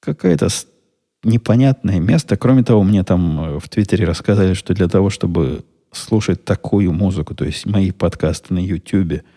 Какое-то 0.00 0.48
непонятное 1.22 2.00
место. 2.00 2.36
Кроме 2.36 2.62
того, 2.62 2.82
мне 2.82 3.04
там 3.04 3.40
э, 3.40 3.58
в 3.58 3.68
Твиттере 3.68 4.06
рассказали, 4.06 4.54
что 4.54 4.72
для 4.72 4.88
того, 4.88 5.10
чтобы 5.10 5.64
слушать 5.92 6.44
такую 6.44 6.92
музыку, 6.92 7.34
то 7.34 7.44
есть 7.44 7.66
мои 7.66 7.90
подкасты 7.90 8.54
на 8.54 8.64
Ютьюбе– 8.64 9.24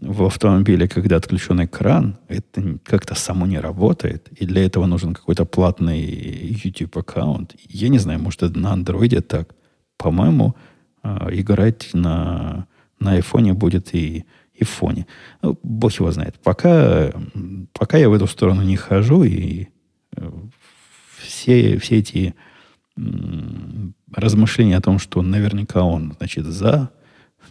в 0.00 0.24
автомобиле, 0.24 0.88
когда 0.88 1.16
отключен 1.16 1.64
экран, 1.64 2.18
это 2.28 2.78
как-то 2.84 3.14
само 3.14 3.46
не 3.46 3.58
работает. 3.58 4.28
И 4.36 4.44
для 4.44 4.64
этого 4.66 4.86
нужен 4.86 5.14
какой-то 5.14 5.44
платный 5.46 6.00
YouTube 6.00 6.98
аккаунт. 6.98 7.54
Я 7.68 7.88
не 7.88 7.98
знаю, 7.98 8.20
может, 8.20 8.42
это 8.42 8.58
на 8.58 8.72
андроиде 8.72 9.22
так. 9.22 9.54
По-моему, 9.96 10.54
а, 11.02 11.28
играть 11.32 11.90
на, 11.94 12.66
на 13.00 13.12
айфоне 13.12 13.54
будет 13.54 13.94
и, 13.94 14.26
и 14.58 14.64
фоне. 14.64 15.06
Ну, 15.42 15.58
бог 15.62 15.92
его 15.92 16.10
знает. 16.10 16.36
Пока, 16.42 17.12
пока 17.72 17.98
я 17.98 18.08
в 18.08 18.14
эту 18.14 18.26
сторону 18.26 18.62
не 18.62 18.76
хожу, 18.76 19.24
и 19.24 19.68
э, 20.16 20.30
все, 21.18 21.78
все 21.78 21.98
эти 21.98 22.34
размышления 24.12 24.76
о 24.76 24.80
том, 24.80 24.98
что 24.98 25.20
наверняка 25.22 25.82
он, 25.82 26.14
значит, 26.18 26.46
за, 26.46 26.90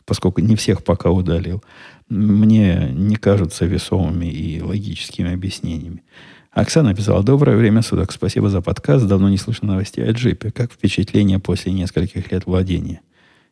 поскольку 0.06 0.42
не 0.42 0.56
всех 0.56 0.84
пока 0.84 1.12
удалил, 1.12 1.64
мне 2.10 2.90
не 2.92 3.16
кажутся 3.16 3.66
весомыми 3.66 4.26
и 4.26 4.62
логическими 4.62 5.34
объяснениями. 5.34 6.04
Оксана 6.52 6.96
писала, 6.96 7.22
доброе 7.22 7.58
время 7.58 7.82
суток, 7.82 8.12
спасибо 8.12 8.50
за 8.50 8.62
подкаст, 8.62 9.06
давно 9.08 9.30
не 9.30 9.38
слышно 9.38 9.70
новостей 9.70 10.08
о 10.08 10.12
джипе. 10.14 10.52
Как 10.52 10.72
впечатление 10.72 11.38
после 11.38 11.74
нескольких 11.74 12.32
лет 12.32 12.46
владения? 12.46 13.02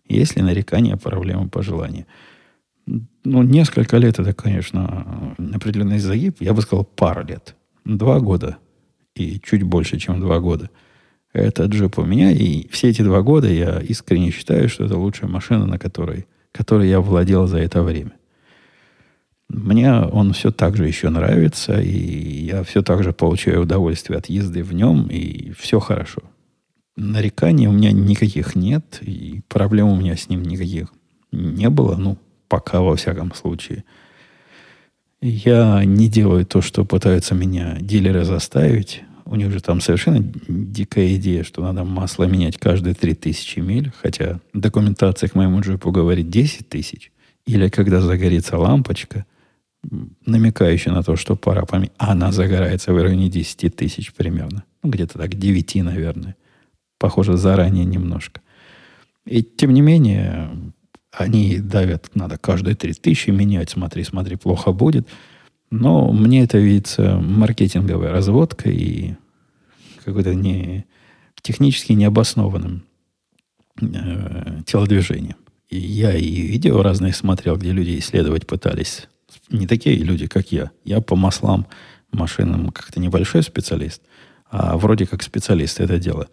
Есть 0.07 0.35
ли 0.35 0.41
нарекания, 0.41 0.95
проблемы, 0.95 1.49
пожелания? 1.49 2.05
Ну, 2.85 3.43
несколько 3.43 3.97
лет 3.97 4.19
это, 4.19 4.33
конечно, 4.33 5.35
определенный 5.53 5.99
загиб. 5.99 6.37
Я 6.39 6.53
бы 6.53 6.61
сказал, 6.61 6.83
пара 6.83 7.25
лет. 7.25 7.55
Два 7.85 8.19
года 8.19 8.57
и 9.15 9.39
чуть 9.39 9.63
больше, 9.63 9.97
чем 9.99 10.19
два 10.19 10.39
года. 10.39 10.69
Это 11.33 11.65
джип 11.65 11.97
у 11.97 12.03
меня, 12.03 12.31
и 12.31 12.67
все 12.69 12.89
эти 12.89 13.01
два 13.01 13.21
года 13.21 13.49
я 13.49 13.79
искренне 13.79 14.31
считаю, 14.31 14.69
что 14.69 14.85
это 14.85 14.97
лучшая 14.97 15.29
машина, 15.29 15.65
на 15.65 15.79
которой, 15.79 16.27
которой 16.51 16.89
я 16.89 16.99
владел 16.99 17.47
за 17.47 17.59
это 17.59 17.81
время. 17.81 18.13
Мне 19.49 19.93
он 19.93 20.33
все 20.33 20.51
так 20.51 20.77
же 20.77 20.87
еще 20.87 21.09
нравится, 21.09 21.79
и 21.79 22.45
я 22.45 22.63
все 22.63 22.81
так 22.81 23.03
же 23.03 23.13
получаю 23.13 23.63
удовольствие 23.63 24.17
от 24.17 24.27
езды 24.27 24.63
в 24.63 24.73
нем, 24.73 25.07
и 25.07 25.51
все 25.51 25.79
хорошо. 25.79 26.21
Нареканий 26.95 27.67
у 27.67 27.71
меня 27.71 27.91
никаких 27.91 28.55
нет, 28.55 28.99
и 29.01 29.41
проблем 29.47 29.87
у 29.87 29.95
меня 29.95 30.15
с 30.15 30.29
ним 30.29 30.43
никаких 30.43 30.93
не 31.31 31.69
было, 31.69 31.95
ну, 31.95 32.17
пока 32.47 32.81
во 32.81 32.95
всяком 32.95 33.33
случае. 33.33 33.83
Я 35.21 35.83
не 35.85 36.09
делаю 36.09 36.45
то, 36.45 36.61
что 36.61 36.85
пытаются 36.85 37.33
меня 37.33 37.77
дилеры 37.79 38.25
заставить. 38.25 39.03
У 39.25 39.35
них 39.35 39.51
же 39.51 39.61
там 39.61 39.79
совершенно 39.79 40.19
дикая 40.47 41.15
идея, 41.15 41.43
что 41.43 41.61
надо 41.61 41.83
масло 41.83 42.25
менять 42.25 42.57
каждые 42.57 42.93
3000 42.93 43.59
миль, 43.59 43.91
хотя 44.01 44.39
документация 44.53 45.29
к 45.29 45.35
моему 45.35 45.61
джипу 45.61 45.91
говорит 45.91 46.29
10 46.29 46.67
тысяч. 46.67 47.11
Или 47.45 47.69
когда 47.69 48.01
загорится 48.01 48.57
лампочка– 48.57 49.25
намекающая 50.25 50.91
на 50.91 51.03
то, 51.03 51.15
что 51.15 51.35
пора 51.35 51.65
поменять. 51.65 51.93
Она 51.97 52.31
загорается 52.31 52.93
в 52.93 53.01
районе 53.01 53.29
10 53.29 53.75
тысяч 53.75 54.13
примерно. 54.13 54.63
Ну, 54.81 54.89
где-то 54.89 55.19
так, 55.19 55.33
9, 55.35 55.75
наверное. 55.83 56.35
Похоже, 56.97 57.37
заранее 57.37 57.85
немножко. 57.85 58.41
И 59.25 59.43
тем 59.43 59.73
не 59.73 59.81
менее, 59.81 60.49
они 61.13 61.59
давят, 61.59 62.09
надо 62.15 62.37
каждые 62.37 62.75
3 62.75 62.93
тысячи 62.93 63.29
менять, 63.29 63.69
смотри, 63.69 64.03
смотри, 64.03 64.35
плохо 64.35 64.71
будет. 64.71 65.07
Но 65.69 66.11
мне 66.11 66.43
это 66.43 66.57
видится 66.57 67.17
маркетинговая 67.17 68.11
разводка 68.11 68.69
и 68.69 69.13
какой-то 70.03 70.33
не, 70.35 70.85
технически 71.41 71.93
необоснованным 71.93 72.83
э, 73.81 74.61
телодвижением. 74.65 75.37
И 75.69 75.77
я 75.77 76.15
и 76.15 76.41
видео 76.41 76.81
разные 76.81 77.13
смотрел, 77.13 77.57
где 77.57 77.71
люди 77.71 77.97
исследовать 77.97 78.45
пытались 78.45 79.07
не 79.49 79.67
такие 79.67 79.97
люди, 79.97 80.27
как 80.27 80.51
я. 80.51 80.71
Я 80.83 81.01
по 81.01 81.15
маслам 81.15 81.67
машинам 82.11 82.69
как-то 82.69 82.99
небольшой 82.99 83.43
специалист, 83.43 84.01
а 84.49 84.77
вроде 84.77 85.05
как 85.05 85.23
специалист 85.23 85.79
это 85.79 85.97
дело. 85.97 86.27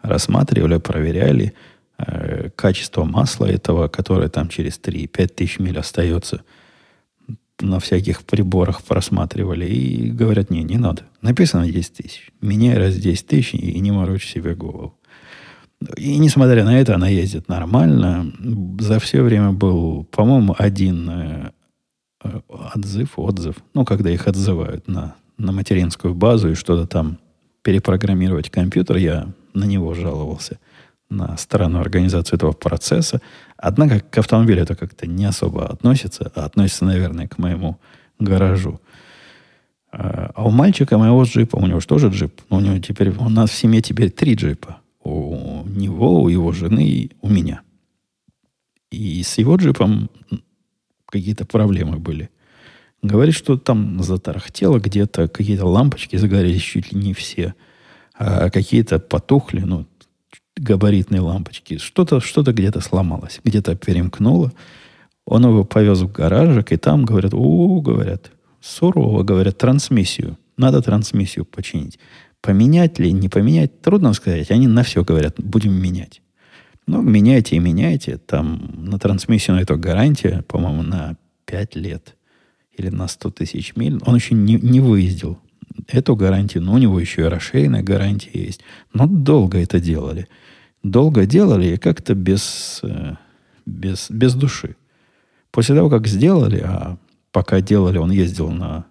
Рассматривали, 0.00 0.78
проверяли 0.78 1.54
э, 1.98 2.50
качество 2.56 3.04
масла 3.04 3.46
этого, 3.46 3.88
которое 3.88 4.28
там 4.28 4.48
через 4.48 4.80
3-5 4.80 5.28
тысяч 5.28 5.58
миль 5.58 5.78
остается. 5.78 6.42
На 7.60 7.80
всяких 7.80 8.22
приборах 8.24 8.82
просматривали 8.82 9.66
и 9.66 10.10
говорят, 10.10 10.50
не, 10.50 10.62
не 10.62 10.78
надо. 10.78 11.02
Написано 11.22 11.70
10 11.70 11.92
тысяч. 11.92 12.30
Меняй 12.40 12.76
раз 12.76 12.94
10 12.94 13.26
тысяч 13.26 13.54
и 13.54 13.78
не 13.80 13.90
морочь 13.90 14.26
себе 14.26 14.54
голову. 14.54 14.94
И 15.96 16.18
несмотря 16.18 16.64
на 16.64 16.80
это, 16.80 16.94
она 16.94 17.08
ездит 17.08 17.48
нормально. 17.48 18.32
За 18.80 18.98
все 18.98 19.22
время 19.22 19.52
был, 19.52 20.04
по-моему, 20.04 20.54
один 20.58 21.10
э, 21.10 21.50
Э, 22.24 22.40
отзыв, 22.48 23.16
отзыв, 23.16 23.56
ну, 23.74 23.84
когда 23.84 24.10
их 24.10 24.26
отзывают 24.26 24.88
на, 24.88 25.14
на 25.36 25.52
материнскую 25.52 26.14
базу 26.14 26.50
и 26.50 26.54
что-то 26.54 26.86
там 26.86 27.18
перепрограммировать 27.62 28.50
компьютер, 28.50 28.96
я 28.96 29.28
на 29.54 29.64
него 29.64 29.94
жаловался. 29.94 30.58
На 31.10 31.36
странную 31.36 31.80
организацию 31.80 32.36
этого 32.36 32.52
процесса. 32.52 33.20
Однако 33.56 34.00
к 34.00 34.18
автомобилю 34.18 34.62
это 34.62 34.74
как-то 34.74 35.06
не 35.06 35.24
особо 35.24 35.66
относится, 35.66 36.30
а 36.34 36.44
относится, 36.44 36.84
наверное, 36.84 37.28
к 37.28 37.38
моему 37.38 37.78
гаражу. 38.18 38.80
А, 39.90 40.30
а 40.34 40.44
у 40.44 40.50
мальчика 40.50 40.98
моего 40.98 41.22
джипа, 41.22 41.56
у 41.56 41.66
него 41.66 41.80
же 41.80 41.86
тоже 41.86 42.08
джип, 42.08 42.40
но 42.50 42.58
у 42.58 42.60
него 42.60 42.78
теперь, 42.78 43.10
у 43.10 43.28
нас 43.28 43.50
в 43.50 43.54
семье 43.54 43.80
теперь 43.80 44.10
три 44.10 44.34
джипа. 44.34 44.80
У 45.02 45.64
него, 45.66 46.22
у 46.22 46.28
его 46.28 46.52
жены 46.52 46.86
и 46.86 47.12
у 47.22 47.28
меня. 47.28 47.62
И 48.90 49.22
с 49.22 49.38
его 49.38 49.56
джипом 49.56 50.10
какие-то 51.06 51.46
проблемы 51.46 51.98
были. 51.98 52.30
Говорит, 53.02 53.34
что 53.34 53.56
там 53.56 54.02
затарахтело 54.02 54.78
где-то, 54.78 55.28
какие-то 55.28 55.66
лампочки 55.66 56.16
загорелись 56.16 56.62
чуть 56.62 56.92
ли 56.92 57.00
не 57.00 57.14
все, 57.14 57.54
а 58.14 58.50
какие-то 58.50 58.98
потухли, 58.98 59.60
ну, 59.60 59.86
габаритные 60.58 61.20
лампочки. 61.20 61.78
Что-то 61.78 62.20
что 62.20 62.42
где-то 62.42 62.80
сломалось, 62.80 63.40
где-то 63.44 63.74
перемкнуло. 63.76 64.52
Он 65.24 65.44
его 65.44 65.64
повез 65.64 66.00
в 66.00 66.10
гаражик, 66.10 66.72
и 66.72 66.76
там 66.76 67.04
говорят, 67.04 67.34
у, 67.34 67.80
говорят, 67.80 68.30
сурово, 68.60 69.22
говорят, 69.22 69.58
трансмиссию. 69.58 70.38
Надо 70.56 70.82
трансмиссию 70.82 71.44
починить. 71.44 71.98
Поменять 72.40 72.98
ли, 72.98 73.12
не 73.12 73.28
поменять, 73.28 73.80
трудно 73.82 74.12
сказать. 74.12 74.50
Они 74.50 74.66
на 74.66 74.82
все 74.82 75.04
говорят, 75.04 75.34
будем 75.38 75.72
менять. 75.72 76.22
Ну, 76.86 77.02
меняйте 77.02 77.56
и 77.56 77.58
меняйте. 77.58 78.16
Там 78.16 78.70
на 78.76 78.98
трансмиссию 78.98 79.56
на 79.56 79.60
эту 79.60 79.76
гарантия, 79.76 80.42
по-моему, 80.48 80.82
на 80.82 81.16
5 81.44 81.76
лет 81.76 82.16
или 82.76 82.88
на 82.88 83.08
100 83.08 83.30
тысяч 83.30 83.76
миль. 83.76 84.00
Он 84.06 84.14
еще 84.14 84.34
не, 84.34 84.54
не 84.54 84.80
выездил 84.80 85.38
эту 85.86 86.16
гарантию, 86.16 86.62
но 86.62 86.74
у 86.74 86.78
него 86.78 86.98
еще 86.98 87.22
и 87.22 87.28
расширенная 87.28 87.82
гарантия 87.82 88.30
есть. 88.32 88.60
Но 88.92 89.06
долго 89.06 89.58
это 89.58 89.80
делали. 89.80 90.28
Долго 90.82 91.26
делали 91.26 91.74
и 91.74 91.76
как-то 91.76 92.14
без, 92.14 92.80
э, 92.82 93.14
без, 93.66 94.10
без 94.10 94.34
души. 94.34 94.76
После 95.50 95.74
того, 95.74 95.88
как 95.90 96.06
сделали, 96.06 96.60
а 96.64 96.98
пока 97.32 97.60
делали, 97.60 97.98
он 97.98 98.10
ездил 98.10 98.50
на 98.50 98.84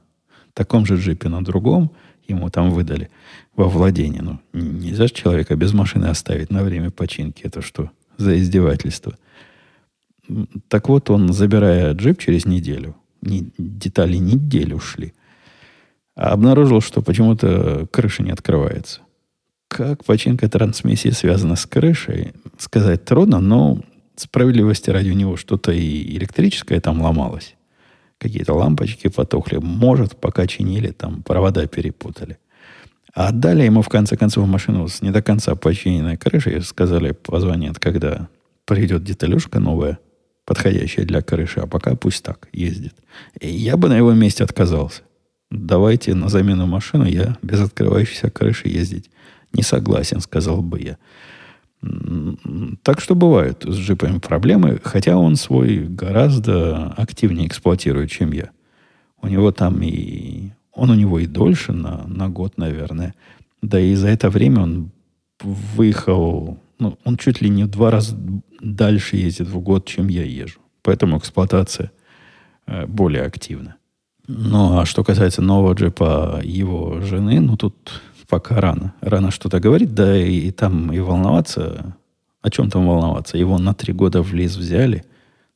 таком 0.53 0.85
же 0.85 0.95
джипе, 0.95 1.29
на 1.29 1.43
другом, 1.43 1.91
ему 2.27 2.49
там 2.49 2.71
выдали 2.71 3.09
во 3.55 3.69
владение. 3.69 4.21
Ну, 4.21 4.39
нельзя 4.53 5.07
же 5.07 5.13
человека 5.13 5.55
без 5.55 5.73
машины 5.73 6.05
оставить 6.05 6.51
на 6.51 6.63
время 6.63 6.91
починки. 6.91 7.43
Это 7.43 7.61
что 7.61 7.91
за 8.17 8.37
издевательство? 8.39 9.17
Так 10.67 10.89
вот, 10.89 11.09
он, 11.09 11.31
забирая 11.31 11.93
джип 11.93 12.19
через 12.19 12.45
неделю, 12.45 12.95
не, 13.21 13.51
детали 13.57 14.17
недели 14.17 14.73
ушли, 14.73 15.13
а 15.13 15.26
обнаружил, 16.17 16.81
что 16.81 17.01
почему-то 17.01 17.87
крыша 17.91 18.23
не 18.23 18.31
открывается. 18.31 19.01
Как 19.67 20.03
починка 20.03 20.49
трансмиссии 20.49 21.09
связана 21.09 21.55
с 21.55 21.65
крышей, 21.65 22.33
сказать 22.57 23.05
трудно, 23.05 23.39
но 23.39 23.79
справедливости 24.15 24.89
ради 24.89 25.11
у 25.11 25.13
него 25.13 25.37
что-то 25.37 25.71
и 25.71 26.17
электрическое 26.17 26.79
там 26.79 27.01
ломалось. 27.01 27.55
Какие-то 28.17 28.55
лампочки 28.55 29.09
потухли. 29.09 29.57
Может, 29.57 30.17
пока 30.17 30.47
чинили, 30.47 30.89
там 30.89 31.21
провода 31.21 31.67
перепутали. 31.67 32.39
А 33.13 33.27
отдали 33.27 33.63
ему, 33.63 33.83
в 33.83 33.89
конце 33.89 34.17
концов, 34.17 34.47
машину 34.47 34.87
с 34.87 35.01
не 35.01 35.11
до 35.11 35.21
конца 35.21 35.53
починенной 35.55 36.17
крышей. 36.17 36.61
Сказали, 36.61 37.11
позвонят, 37.11 37.77
когда 37.79 38.27
придет 38.65 39.03
деталюшка 39.03 39.59
новая, 39.59 39.99
подходящая 40.45 41.05
для 41.05 41.21
крыши. 41.21 41.59
А 41.59 41.67
пока 41.67 41.95
пусть 41.95 42.23
так 42.23 42.47
ездит. 42.51 42.95
И 43.39 43.49
я 43.49 43.77
бы 43.77 43.89
на 43.89 43.97
его 43.97 44.13
месте 44.13 44.43
отказался. 44.43 45.03
Давайте 45.49 46.13
на 46.13 46.29
замену 46.29 46.65
машину 46.65 47.05
я 47.05 47.37
без 47.41 47.61
открывающейся 47.61 48.29
крыши 48.29 48.67
ездить 48.67 49.09
не 49.53 49.63
согласен, 49.63 50.21
сказал 50.21 50.61
бы 50.61 50.81
я. 50.81 50.97
Так 52.83 53.01
что 53.01 53.15
бывают 53.15 53.63
с 53.63 53.75
джипами 53.75 54.19
проблемы, 54.19 54.79
хотя 54.83 55.17
он 55.17 55.35
свой 55.35 55.85
гораздо 55.87 56.91
активнее 56.97 57.47
эксплуатирует, 57.47 58.09
чем 58.09 58.31
я. 58.31 58.51
У 59.21 59.27
него 59.27 59.51
там 59.51 59.81
и... 59.81 60.51
Он 60.73 60.91
у 60.91 60.95
него 60.95 61.19
и 61.19 61.25
дольше, 61.25 61.73
на, 61.73 62.05
на 62.07 62.29
год, 62.29 62.57
наверное. 62.57 63.15
Да 63.61 63.79
и 63.79 63.95
за 63.95 64.09
это 64.09 64.29
время 64.29 64.61
он 64.61 64.91
выехал... 65.41 66.59
Ну, 66.79 66.99
он 67.03 67.17
чуть 67.17 67.41
ли 67.41 67.49
не 67.49 67.63
в 67.63 67.69
два 67.69 67.89
раза 67.89 68.15
дальше 68.61 69.17
ездит 69.17 69.47
в 69.47 69.59
год, 69.59 69.87
чем 69.87 70.07
я 70.07 70.23
езжу. 70.23 70.59
Поэтому 70.83 71.17
эксплуатация 71.17 71.91
э, 72.67 72.85
более 72.85 73.23
активна. 73.23 73.76
Ну, 74.27 74.79
а 74.79 74.85
что 74.85 75.03
касается 75.03 75.41
нового 75.41 75.73
джипа 75.73 76.41
его 76.43 76.99
жены, 77.01 77.39
ну, 77.39 77.55
тут 77.55 78.01
пока 78.27 78.59
рано. 78.59 78.93
Рано 79.01 79.31
что-то 79.31 79.59
говорить, 79.59 79.93
да 79.93 80.17
и, 80.17 80.47
и 80.47 80.51
там 80.51 80.91
и 80.91 80.99
волноваться. 80.99 81.95
О 82.41 82.49
чем 82.49 82.69
там 82.69 82.87
волноваться? 82.87 83.37
Его 83.37 83.57
на 83.57 83.73
три 83.73 83.93
года 83.93 84.21
в 84.21 84.33
лиз 84.33 84.55
взяли 84.55 85.05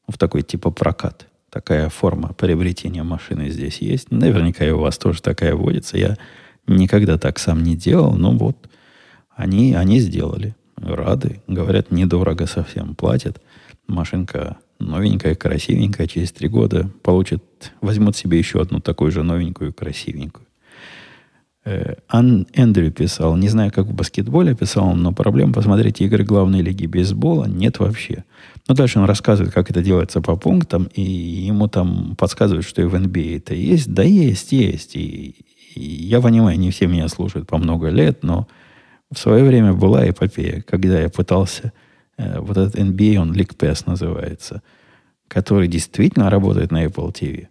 в 0.08 0.18
такой 0.18 0.42
типа 0.42 0.72
прокат. 0.72 1.28
Такая 1.50 1.90
форма 1.90 2.34
приобретения 2.34 3.04
машины 3.04 3.50
здесь 3.50 3.80
есть. 3.80 4.10
Наверняка 4.10 4.66
и 4.66 4.72
у 4.72 4.80
вас 4.80 4.98
тоже 4.98 5.22
такая 5.22 5.54
водится. 5.54 5.98
Я 5.98 6.18
никогда 6.66 7.18
так 7.18 7.40
сам 7.40 7.64
не 7.64 7.76
делал, 7.76 8.14
но 8.14 8.32
вот 8.32 8.70
они, 9.36 9.74
они 9.74 10.00
сделали. 10.00 10.56
Рады. 10.78 11.42
Говорят, 11.48 11.92
недорого 11.92 12.48
совсем 12.48 12.96
платят. 12.96 13.42
Машинка 13.88 14.58
новенькая, 14.82 15.36
красивенькая. 15.36 16.08
Через 16.08 16.32
три 16.32 16.48
года 16.48 16.90
получит, 17.04 17.44
возьмут 17.82 18.16
себе 18.16 18.38
еще 18.38 18.62
одну 18.62 18.80
такую 18.80 19.12
же 19.12 19.24
новенькую, 19.24 19.74
красивенькую. 19.74 20.46
Э, 21.64 21.94
Ан 22.08 22.48
Эндрю 22.54 22.92
писал, 22.92 23.38
не 23.38 23.48
знаю, 23.48 23.72
как 23.72 23.86
в 23.86 23.94
баскетболе 23.94 24.56
писал, 24.56 24.96
но 24.96 25.14
проблем 25.14 25.54
посмотреть 25.54 26.02
игры 26.02 26.24
главной 26.24 26.62
лиги 26.62 26.88
бейсбола 26.88 27.46
нет 27.46 27.80
вообще. 27.80 28.24
Но 28.68 28.74
дальше 28.74 29.00
он 29.00 29.06
рассказывает, 29.06 29.54
как 29.54 29.70
это 29.70 29.82
делается 29.84 30.22
по 30.22 30.36
пунктам, 30.36 30.90
и 30.96 31.02
ему 31.02 31.68
там 31.68 32.16
подсказывают, 32.18 32.66
что 32.66 32.82
и 32.82 32.86
в 32.86 32.96
NBA 32.96 33.38
это 33.38 33.54
есть. 33.54 33.94
Да 33.94 34.04
есть, 34.04 34.52
есть. 34.52 34.96
И, 34.96 35.36
и 35.76 35.82
я 35.82 36.20
понимаю, 36.20 36.58
не 36.58 36.72
все 36.72 36.88
меня 36.88 37.08
слушают 37.08 37.48
по 37.48 37.58
много 37.58 37.90
лет, 37.90 38.24
но 38.24 38.48
в 39.12 39.20
свое 39.20 39.44
время 39.44 39.74
была 39.74 40.10
эпопея, 40.10 40.64
когда 40.68 41.00
я 41.00 41.10
пытался... 41.10 41.74
Э, 42.18 42.39
вот 42.39 42.57
этот 42.57 42.76
NBA, 42.76 43.18
он 43.18 43.34
League 43.34 43.55
Pass 43.55 43.84
называется, 43.86 44.62
который 45.28 45.68
действительно 45.68 46.30
работает 46.30 46.72
на 46.72 46.86
Apple 46.86 47.14
TV. 47.14 47.47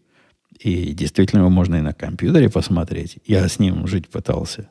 И 0.59 0.93
действительно 0.93 1.41
его 1.41 1.51
можно 1.51 1.77
и 1.77 1.81
на 1.81 1.95
компьютере 1.95 2.51
посмотреть. 2.51 3.19
Я 3.25 3.49
с 3.49 3.59
ним 3.59 3.87
жить 3.87 4.09
пытался. 4.09 4.71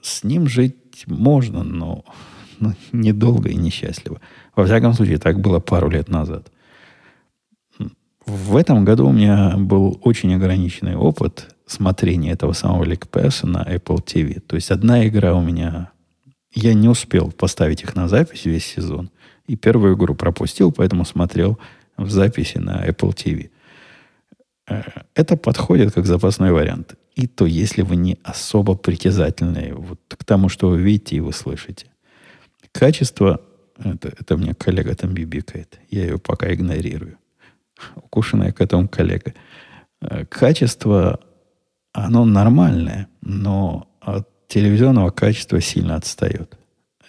С 0.00 0.24
ним 0.24 0.48
жить 0.48 1.04
можно, 1.06 1.62
но, 1.62 2.04
но 2.58 2.74
недолго 2.92 3.50
и 3.50 3.56
несчастливо. 3.56 4.20
Во 4.56 4.64
всяком 4.64 4.94
случае, 4.94 5.18
так 5.18 5.40
было 5.40 5.60
пару 5.60 5.90
лет 5.90 6.08
назад. 6.08 6.50
В 8.24 8.56
этом 8.56 8.84
году 8.84 9.08
у 9.08 9.12
меня 9.12 9.56
был 9.56 10.00
очень 10.02 10.34
ограниченный 10.34 10.96
опыт 10.96 11.54
смотрения 11.66 12.32
этого 12.32 12.52
самого 12.52 12.84
Ликпесса 12.84 13.46
на 13.46 13.62
Apple 13.62 14.04
TV. 14.04 14.40
То 14.40 14.56
есть 14.56 14.70
одна 14.70 15.06
игра 15.06 15.34
у 15.34 15.42
меня... 15.42 15.92
Я 16.60 16.74
не 16.74 16.88
успел 16.88 17.30
поставить 17.30 17.82
их 17.82 17.94
на 17.94 18.08
запись 18.08 18.44
весь 18.44 18.66
сезон. 18.66 19.10
И 19.46 19.54
первую 19.54 19.94
игру 19.94 20.16
пропустил, 20.16 20.72
поэтому 20.72 21.04
смотрел 21.04 21.56
в 21.96 22.10
записи 22.10 22.58
на 22.58 22.84
Apple 22.84 23.14
TV. 23.14 23.50
Э, 24.66 24.82
это 25.14 25.36
подходит 25.36 25.94
как 25.94 26.06
запасной 26.06 26.50
вариант. 26.50 26.96
И 27.14 27.28
то, 27.28 27.46
если 27.46 27.82
вы 27.82 27.94
не 27.94 28.18
особо 28.24 28.74
притязательны 28.74 29.72
вот 29.72 30.00
к 30.08 30.24
тому, 30.24 30.48
что 30.48 30.70
вы 30.70 30.82
видите 30.82 31.16
и 31.16 31.20
вы 31.20 31.32
слышите. 31.32 31.86
Качество, 32.72 33.40
это, 33.78 34.08
это 34.08 34.36
мне 34.36 34.52
коллега 34.52 34.96
там 34.96 35.14
бибикает, 35.14 35.78
я 35.90 36.06
ее 36.06 36.18
пока 36.18 36.52
игнорирую. 36.52 37.18
Укушенная 37.94 38.50
котом 38.50 38.88
коллега. 38.88 39.32
Э, 40.00 40.24
качество, 40.24 41.20
оно 41.92 42.24
нормальное, 42.24 43.06
но 43.20 43.88
от 44.00 44.28
телевизионного 44.48 45.10
качества 45.10 45.60
сильно 45.60 45.94
отстает. 45.96 46.58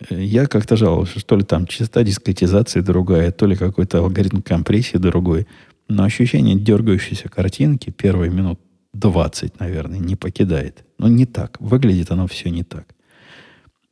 Я 0.10 0.46
как-то 0.46 0.78
жаловался, 0.78 1.20
что 1.20 1.36
ли 1.36 1.44
там 1.44 1.66
частота 1.66 2.04
дискретизации 2.04 2.82
другая, 2.82 3.32
то 3.32 3.46
ли 3.46 3.56
какой-то 3.56 4.00
алгоритм 4.00 4.42
компрессии 4.42 4.98
другой. 4.98 5.48
Но 5.88 6.04
ощущение 6.04 6.56
дергающейся 6.56 7.28
картинки 7.28 7.90
первые 7.90 8.32
минут 8.32 8.60
20, 8.94 9.60
наверное, 9.60 10.00
не 10.00 10.16
покидает. 10.16 10.84
Но 10.98 11.08
не 11.08 11.26
так. 11.26 11.58
Выглядит 11.60 12.12
оно 12.12 12.28
все 12.28 12.50
не 12.50 12.64
так. 12.64 12.96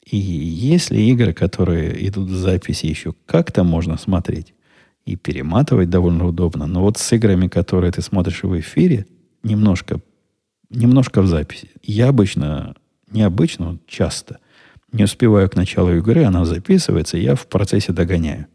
И 0.10 0.18
если 0.18 1.00
игры, 1.02 1.34
которые 1.34 2.08
идут 2.08 2.30
в 2.30 2.36
записи, 2.36 2.86
еще 2.86 3.14
как-то 3.26 3.64
можно 3.64 3.98
смотреть 3.98 4.54
и 5.06 5.16
перематывать 5.16 5.90
довольно 5.90 6.28
удобно, 6.28 6.66
но 6.66 6.82
вот 6.82 6.98
с 6.98 7.14
играми, 7.14 7.48
которые 7.48 7.92
ты 7.92 8.02
смотришь 8.02 8.44
в 8.44 8.60
эфире, 8.60 9.06
немножко, 9.44 10.00
немножко 10.70 11.22
в 11.22 11.28
записи. 11.28 11.70
Я 11.82 12.10
обычно, 12.10 12.76
необычно, 13.12 13.80
часто 13.88 14.40
не 14.92 15.04
успеваю 15.04 15.50
к 15.50 15.56
началу 15.56 15.94
игры, 15.96 16.24
она 16.24 16.46
записывается, 16.46 17.18
я 17.18 17.36
в 17.36 17.48
процессе 17.48 17.92
догоняю. 17.92 18.48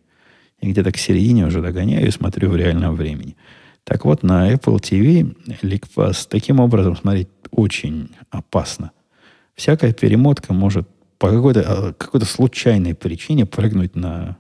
И 0.61 0.71
где-то 0.71 0.93
к 0.93 0.97
середине 0.97 1.47
уже 1.47 1.61
догоняю 1.61 2.07
и 2.07 2.11
смотрю 2.11 2.51
в 2.51 2.57
реальном 2.57 2.95
времени. 2.95 3.37
Так 3.85 4.05
вот, 4.05 4.23
на 4.23 4.53
Apple 4.53 4.77
TV 4.77 5.37
LeakPass 5.63 6.27
таким 6.29 6.61
образом 6.61 6.97
смотреть 6.97 7.29
очень 7.51 8.11
опасно. 8.31 8.93
Всякая 9.55 9.93
перемотка 9.93 10.55
может 10.55 10.89
по 11.19 11.31
какой-то, 11.31 11.65
а, 11.67 11.93
какой-то 11.93 12.27
случайной 12.27 12.95
причине 12.95 13.45
прыгнуть 13.45 13.95
на, 13.95 14.39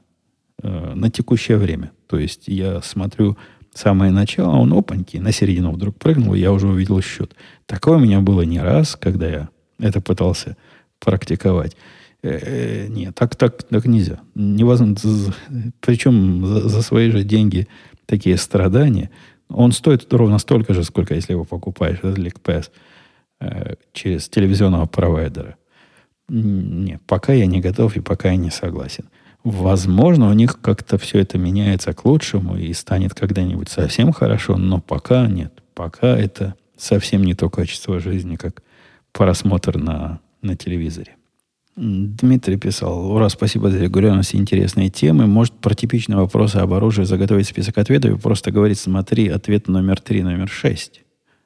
э, 0.62 0.94
на 0.94 1.10
текущее 1.10 1.58
время. 1.58 1.92
То 2.06 2.18
есть 2.18 2.44
я 2.46 2.80
смотрю 2.82 3.36
самое 3.74 4.10
начало, 4.12 4.56
он 4.56 4.72
опаньки, 4.72 5.16
на 5.16 5.32
середину 5.32 5.72
вдруг 5.72 5.96
прыгнул, 5.98 6.34
я 6.34 6.52
уже 6.52 6.68
увидел 6.68 7.00
счет. 7.00 7.34
Такое 7.66 7.96
у 7.96 8.00
меня 8.00 8.20
было 8.20 8.42
не 8.42 8.60
раз, 8.60 8.96
когда 8.96 9.28
я 9.28 9.48
это 9.82 10.00
пытался 10.00 10.56
практиковать. 10.98 11.76
Э, 12.22 12.86
нет, 12.88 13.14
так, 13.14 13.36
так, 13.36 13.62
так 13.64 13.84
нельзя. 13.86 14.20
Невозможно. 14.34 15.34
Причем 15.80 16.46
за, 16.46 16.68
за 16.68 16.82
свои 16.82 17.10
же 17.10 17.24
деньги 17.24 17.68
такие 18.06 18.36
страдания. 18.36 19.10
Он 19.48 19.72
стоит 19.72 20.12
ровно 20.12 20.38
столько 20.38 20.72
же, 20.72 20.84
сколько 20.84 21.14
если 21.14 21.32
его 21.32 21.44
покупаешь, 21.44 21.98
этот 21.98 22.18
LeakPass, 22.18 22.70
э, 23.40 23.74
через 23.92 24.28
телевизионного 24.28 24.86
провайдера. 24.86 25.56
Нет, 26.28 27.02
пока 27.06 27.32
я 27.32 27.46
не 27.46 27.60
готов 27.60 27.96
и 27.96 28.00
пока 28.00 28.30
я 28.30 28.36
не 28.36 28.50
согласен. 28.50 29.04
Возможно, 29.44 30.30
у 30.30 30.32
них 30.34 30.60
как-то 30.60 30.98
все 30.98 31.18
это 31.18 31.36
меняется 31.36 31.92
к 31.92 32.04
лучшему 32.04 32.56
и 32.56 32.72
станет 32.72 33.12
когда-нибудь 33.14 33.68
совсем 33.68 34.12
хорошо, 34.12 34.56
но 34.56 34.80
пока 34.80 35.26
нет. 35.26 35.52
Пока 35.74 36.16
это 36.16 36.54
совсем 36.76 37.24
не 37.24 37.34
то 37.34 37.50
качество 37.50 37.98
жизни, 37.98 38.36
как 38.36 38.62
просмотр 39.12 39.78
на, 39.78 40.20
на 40.42 40.56
телевизоре. 40.56 41.16
Дмитрий 41.74 42.58
писал, 42.58 43.12
ура, 43.12 43.30
спасибо 43.30 43.70
за 43.70 43.78
регулярность 43.78 44.34
и 44.34 44.36
интересные 44.36 44.90
темы. 44.90 45.26
Может, 45.26 45.54
про 45.54 45.74
типичные 45.74 46.18
вопросы 46.18 46.56
об 46.56 46.74
оружии 46.74 47.04
заготовить 47.04 47.48
список 47.48 47.78
ответов 47.78 48.10
и 48.10 48.20
просто 48.20 48.50
говорить, 48.50 48.78
смотри, 48.78 49.28
ответ 49.28 49.68
номер 49.68 50.00
три, 50.00 50.22
номер 50.22 50.48
шесть. 50.48 51.02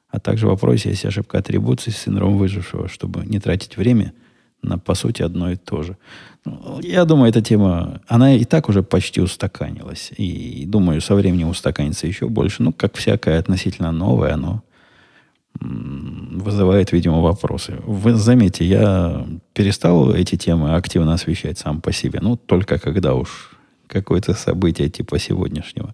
А 0.09 0.19
также 0.19 0.47
в 0.47 0.49
вопросе 0.49 0.89
есть 0.89 1.05
ошибка 1.05 1.37
атрибуции, 1.37 1.91
синдром 1.91 2.37
выжившего, 2.37 2.89
чтобы 2.89 3.25
не 3.25 3.39
тратить 3.39 3.77
время 3.77 4.13
на, 4.61 4.77
по 4.77 4.95
сути, 4.95 5.21
одно 5.21 5.51
и 5.51 5.55
то 5.55 5.83
же. 5.83 5.97
Ну, 6.43 6.79
я 6.81 7.05
думаю, 7.05 7.29
эта 7.29 7.41
тема, 7.41 8.01
она 8.07 8.35
и 8.35 8.43
так 8.43 8.67
уже 8.67 8.83
почти 8.83 9.21
устаканилась. 9.21 10.11
И, 10.17 10.65
думаю, 10.65 10.99
со 10.99 11.15
временем 11.15 11.49
устаканится 11.49 12.07
еще 12.07 12.27
больше. 12.27 12.63
Ну, 12.63 12.73
как 12.73 12.95
всякое 12.95 13.39
относительно 13.39 13.91
новое, 13.91 14.33
оно 14.33 14.63
вызывает, 15.59 16.91
видимо, 16.91 17.21
вопросы. 17.21 17.79
Вы 17.85 18.15
заметьте, 18.15 18.65
я 18.65 19.25
перестал 19.53 20.13
эти 20.13 20.35
темы 20.35 20.75
активно 20.75 21.13
освещать 21.13 21.57
сам 21.57 21.81
по 21.81 21.91
себе. 21.91 22.19
Ну, 22.21 22.37
только 22.37 22.79
когда 22.79 23.15
уж 23.15 23.51
какое-то 23.87 24.33
событие 24.33 24.89
типа 24.89 25.19
сегодняшнего 25.19 25.93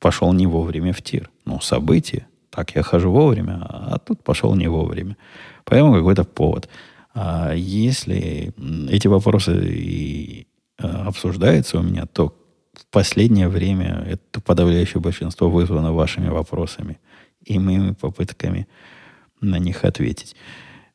пошел 0.00 0.32
не 0.32 0.46
вовремя 0.46 0.92
в 0.92 1.02
тир. 1.02 1.30
Ну, 1.44 1.60
событие. 1.60 2.26
Так, 2.50 2.74
я 2.74 2.82
хожу 2.82 3.10
вовремя, 3.10 3.60
а 3.68 3.98
тут 3.98 4.22
пошел 4.22 4.54
не 4.54 4.68
вовремя. 4.68 5.16
Поэтому 5.64 5.94
какой-то 5.94 6.24
повод. 6.24 6.68
А 7.14 7.52
если 7.54 8.52
эти 8.90 9.08
вопросы 9.08 9.66
и 9.68 10.46
а, 10.78 11.06
обсуждаются 11.08 11.78
у 11.78 11.82
меня, 11.82 12.06
то 12.06 12.34
в 12.74 12.86
последнее 12.90 13.48
время 13.48 14.04
это 14.06 14.40
подавляющее 14.40 15.00
большинство 15.00 15.48
вызвано 15.48 15.92
вашими 15.92 16.28
вопросами 16.28 16.98
и 17.46 17.58
моими 17.58 17.92
попытками 17.92 18.66
на 19.40 19.58
них 19.58 19.84
ответить. 19.84 20.36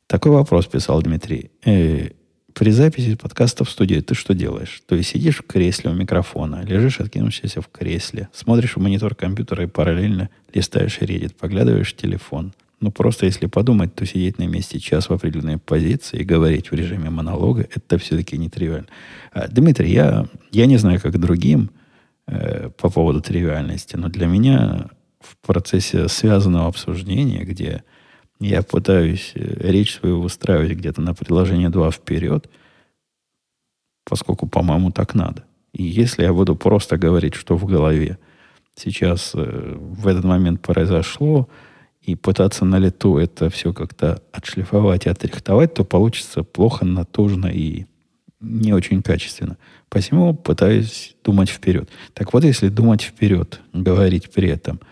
Такой 0.06 0.32
вопрос 0.32 0.66
писал 0.66 1.02
Дмитрий. 1.02 1.50
Э, 1.64 2.10
при 2.54 2.70
записи 2.70 3.14
подкаста 3.14 3.64
в 3.64 3.70
студии 3.70 4.00
ты 4.00 4.14
что 4.14 4.34
делаешь? 4.34 4.82
То 4.86 4.94
есть 4.94 5.10
сидишь 5.10 5.38
в 5.38 5.46
кресле 5.46 5.90
у 5.90 5.94
микрофона, 5.94 6.62
лежишь, 6.64 7.00
откинувшийся 7.00 7.62
в 7.62 7.68
кресле, 7.68 8.28
смотришь 8.32 8.76
в 8.76 8.80
монитор 8.80 9.14
компьютера 9.14 9.64
и 9.64 9.66
параллельно 9.66 10.28
листаешь 10.52 10.98
Reddit, 10.98 11.34
поглядываешь 11.38 11.94
в 11.94 11.96
телефон. 11.96 12.52
Ну, 12.80 12.90
просто 12.90 13.26
если 13.26 13.46
подумать, 13.46 13.94
то 13.94 14.04
сидеть 14.04 14.38
на 14.38 14.46
месте 14.46 14.80
час 14.80 15.08
в 15.08 15.12
определенной 15.12 15.56
позиции 15.56 16.18
и 16.18 16.24
говорить 16.24 16.70
в 16.70 16.74
режиме 16.74 17.10
монолога, 17.10 17.66
это 17.74 17.96
все-таки 17.96 18.36
нетривиально. 18.36 18.88
А, 19.32 19.46
Дмитрий, 19.48 19.92
я, 19.92 20.26
я 20.50 20.66
не 20.66 20.78
знаю, 20.78 21.00
как 21.00 21.18
другим 21.18 21.70
э, 22.26 22.70
по 22.76 22.90
поводу 22.90 23.20
тривиальности, 23.20 23.96
но 23.96 24.08
для 24.08 24.26
меня 24.26 24.90
в 25.22 25.36
процессе 25.38 26.08
связанного 26.08 26.68
обсуждения, 26.68 27.44
где 27.44 27.84
я 28.40 28.62
пытаюсь 28.62 29.32
э, 29.34 29.70
речь 29.70 29.94
свою 29.94 30.20
выстраивать 30.20 30.72
где-то 30.76 31.00
на 31.00 31.14
предложение 31.14 31.70
2 31.70 31.90
вперед, 31.92 32.50
поскольку, 34.04 34.48
по-моему, 34.48 34.90
так 34.90 35.14
надо. 35.14 35.44
И 35.72 35.84
если 35.84 36.24
я 36.24 36.32
буду 36.32 36.56
просто 36.56 36.98
говорить, 36.98 37.34
что 37.34 37.56
в 37.56 37.64
голове 37.64 38.18
сейчас 38.74 39.32
э, 39.34 39.76
в 39.78 40.06
этот 40.06 40.24
момент 40.24 40.60
произошло, 40.60 41.48
и 42.00 42.16
пытаться 42.16 42.64
на 42.64 42.80
лету 42.80 43.16
это 43.16 43.48
все 43.48 43.72
как-то 43.72 44.20
отшлифовать 44.32 45.06
и 45.06 45.08
отрихтовать, 45.08 45.74
то 45.74 45.84
получится 45.84 46.42
плохо, 46.42 46.84
натужно 46.84 47.46
и 47.46 47.86
не 48.40 48.72
очень 48.72 49.02
качественно. 49.02 49.56
Посему 49.88 50.34
пытаюсь 50.34 51.14
думать 51.22 51.48
вперед. 51.48 51.88
Так 52.12 52.32
вот, 52.32 52.42
если 52.42 52.70
думать 52.70 53.02
вперед, 53.02 53.60
говорить 53.72 54.32
при 54.32 54.48
этом– 54.48 54.80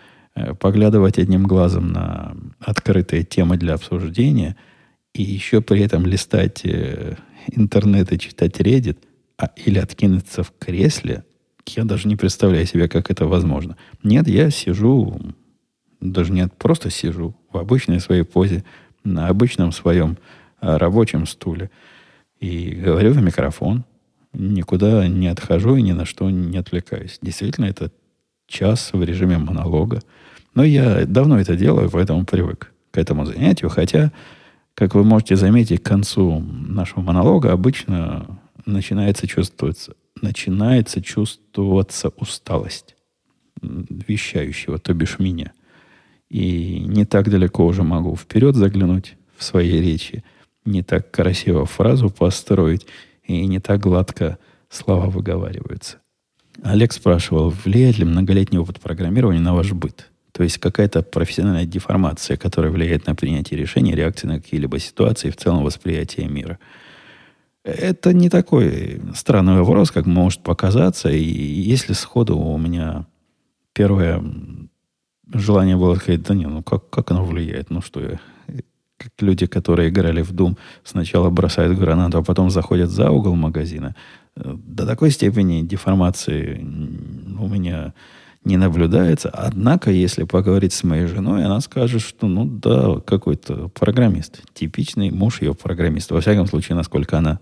поглядывать 0.59 1.19
одним 1.19 1.47
глазом 1.47 1.93
на 1.93 2.37
открытые 2.61 3.25
темы 3.25 3.57
для 3.57 3.75
обсуждения 3.75 4.57
и 5.13 5.23
еще 5.23 5.61
при 5.61 5.83
этом 5.83 6.07
листать 6.07 6.65
э, 6.65 7.17
интернет 7.49 8.13
и 8.13 8.19
читать 8.19 8.61
Reddit, 8.61 8.99
а, 9.37 9.51
или 9.57 9.79
откинуться 9.79 10.43
в 10.43 10.53
кресле, 10.59 11.25
я 11.67 11.85
даже 11.85 12.09
не 12.09 12.17
представляю 12.17 12.67
себе, 12.67 12.89
как 12.89 13.11
это 13.11 13.27
возможно. 13.27 13.77
Нет, 14.03 14.29
я 14.29 14.51
сижу, 14.51 15.19
даже 16.01 16.33
нет, 16.33 16.53
просто 16.57 16.91
сижу 16.91 17.35
в 17.51 17.57
обычной 17.57 18.01
своей 18.01 18.23
позе, 18.23 18.65
на 19.03 19.29
обычном 19.29 19.73
своем 19.73 20.19
а, 20.61 20.79
рабочем 20.79 21.27
стуле 21.27 21.71
и 22.39 22.71
говорю 22.71 23.13
в 23.13 23.23
микрофон, 23.23 23.85
никуда 24.33 25.09
не 25.09 25.29
отхожу 25.29 25.77
и 25.77 25.83
ни 25.83 25.93
на 25.93 26.05
что 26.05 26.31
не 26.31 26.59
отвлекаюсь. 26.59 27.19
Действительно, 27.23 27.67
это 27.67 27.91
час 28.47 28.91
в 28.93 29.03
режиме 29.03 29.39
монолога. 29.39 30.03
Но 30.55 30.65
я 30.65 31.07
давно 31.07 31.39
это 31.41 31.57
делаю, 31.57 31.91
поэтому 31.91 32.25
привык 32.25 32.73
к 32.91 32.99
этому 32.99 33.25
занятию. 33.25 33.71
Хотя, 33.71 34.13
как 34.75 34.95
вы 34.95 35.05
можете 35.05 35.37
заметить, 35.37 35.83
к 35.83 35.87
концу 35.87 36.41
нашего 36.41 37.01
монолога 37.01 37.53
обычно 37.53 38.41
начинается 38.67 39.27
чувствоваться, 39.27 39.95
начинается 40.21 41.03
чувствоваться 41.03 42.11
усталость 42.17 42.97
вещающего, 43.63 44.79
то 44.79 44.95
бишь 44.95 45.19
меня. 45.19 45.53
И 46.29 46.81
не 46.81 47.05
так 47.05 47.29
далеко 47.29 47.67
уже 47.67 47.83
могу 47.83 48.17
вперед 48.17 48.55
заглянуть 48.55 49.17
в 49.37 49.45
своей 49.45 49.81
речи, 49.81 50.25
не 50.65 50.83
так 50.83 51.11
красиво 51.11 51.67
фразу 51.67 52.11
построить, 52.11 52.87
и 53.25 53.47
не 53.47 53.61
так 53.61 53.81
гладко 53.81 54.39
слова 54.69 55.07
выговариваются. 55.07 55.99
Олег 56.63 56.93
спрашивал, 56.93 57.51
влияет 57.51 57.99
ли 57.99 58.05
многолетний 58.05 58.59
опыт 58.59 58.81
программирования 58.81 59.41
на 59.41 59.55
ваш 59.55 59.73
быт? 59.73 60.10
То 60.33 60.43
есть 60.43 60.59
какая-то 60.59 61.03
профессиональная 61.03 61.67
деформация, 61.67 62.37
которая 62.37 62.71
влияет 62.71 63.07
на 63.07 63.15
принятие 63.15 63.59
решений, 63.59 63.95
реакции 63.95 64.27
на 64.27 64.41
какие-либо 64.41 64.79
ситуации, 64.79 65.31
в 65.31 65.37
целом 65.37 65.65
восприятие 65.65 66.29
мира. 66.29 66.59
Это 67.65 68.13
не 68.13 68.31
такой 68.31 69.01
странный 69.15 69.59
вопрос, 69.59 69.91
как 69.91 70.07
может 70.07 70.43
показаться. 70.43 71.11
И 71.11 71.23
если 71.23 71.93
сходу 71.93 72.39
у 72.39 72.59
меня 72.59 73.07
первое 73.73 74.23
желание 75.33 75.77
было 75.77 75.95
сказать, 75.97 76.23
да 76.23 76.35
не, 76.35 76.47
ну 76.47 76.63
как, 76.63 76.89
как 76.91 77.11
оно 77.11 77.25
влияет? 77.25 77.71
Ну 77.71 77.83
что, 77.83 78.19
как 78.97 79.13
люди, 79.21 79.47
которые 79.47 79.89
играли 79.89 80.23
в 80.23 80.33
Doom, 80.33 80.57
сначала 80.85 81.31
бросают 81.31 81.79
гранату, 81.79 82.19
а 82.19 82.23
потом 82.23 82.51
заходят 82.51 82.91
за 82.91 83.11
угол 83.11 83.35
магазина. 83.35 83.95
До 84.37 84.87
такой 84.87 85.11
степени 85.11 85.63
деформации 85.63 86.59
у 87.39 87.49
меня 87.49 87.95
не 88.45 88.57
наблюдается. 88.57 89.29
Однако, 89.29 89.91
если 89.91 90.25
поговорить 90.25 90.73
с 90.73 90.83
моей 90.83 91.07
женой, 91.07 91.45
она 91.45 91.61
скажет, 91.61 92.01
что, 92.01 92.27
ну 92.27 92.45
да, 92.47 93.01
какой-то 93.01 93.69
программист. 93.69 94.43
Типичный 94.55 95.11
муж 95.11 95.43
ее 95.43 95.55
программист. 95.55 96.11
Во 96.11 96.21
всяком 96.21 96.47
случае, 96.47 96.77
насколько 96.77 97.19
она 97.19 97.41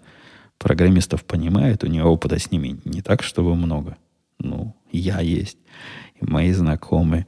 программистов 0.59 1.25
понимает, 1.25 1.85
у 1.85 1.87
нее 1.87 2.05
опыта 2.05 2.39
с 2.39 2.51
ними 2.51 2.81
не 2.85 3.01
так, 3.01 3.23
чтобы 3.23 3.55
много. 3.55 3.97
Ну, 4.41 4.75
я 4.91 5.21
есть. 5.21 5.59
И 6.21 6.25
мои 6.25 6.53
знакомые. 6.53 7.27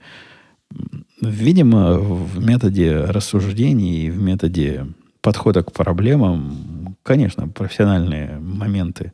Видимо, 1.20 1.98
в 1.98 2.44
методе 2.44 2.96
рассуждений 2.96 4.06
и 4.06 4.10
в 4.10 4.20
методе 4.20 4.86
подхода 5.20 5.62
к 5.62 5.72
проблемам, 5.72 6.96
конечно, 7.02 7.48
профессиональные 7.48 8.38
моменты 8.38 9.12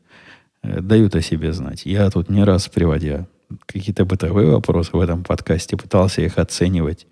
э, 0.62 0.80
дают 0.80 1.14
о 1.14 1.22
себе 1.22 1.52
знать. 1.52 1.84
Я 1.84 2.10
тут 2.10 2.30
не 2.30 2.44
раз 2.44 2.68
приводя 2.68 3.26
какие-то 3.66 4.04
бытовые 4.04 4.50
вопросы 4.50 4.90
в 4.92 5.00
этом 5.00 5.24
подкасте, 5.24 5.76
пытался 5.76 6.22
их 6.22 6.38
оценивать 6.38 7.06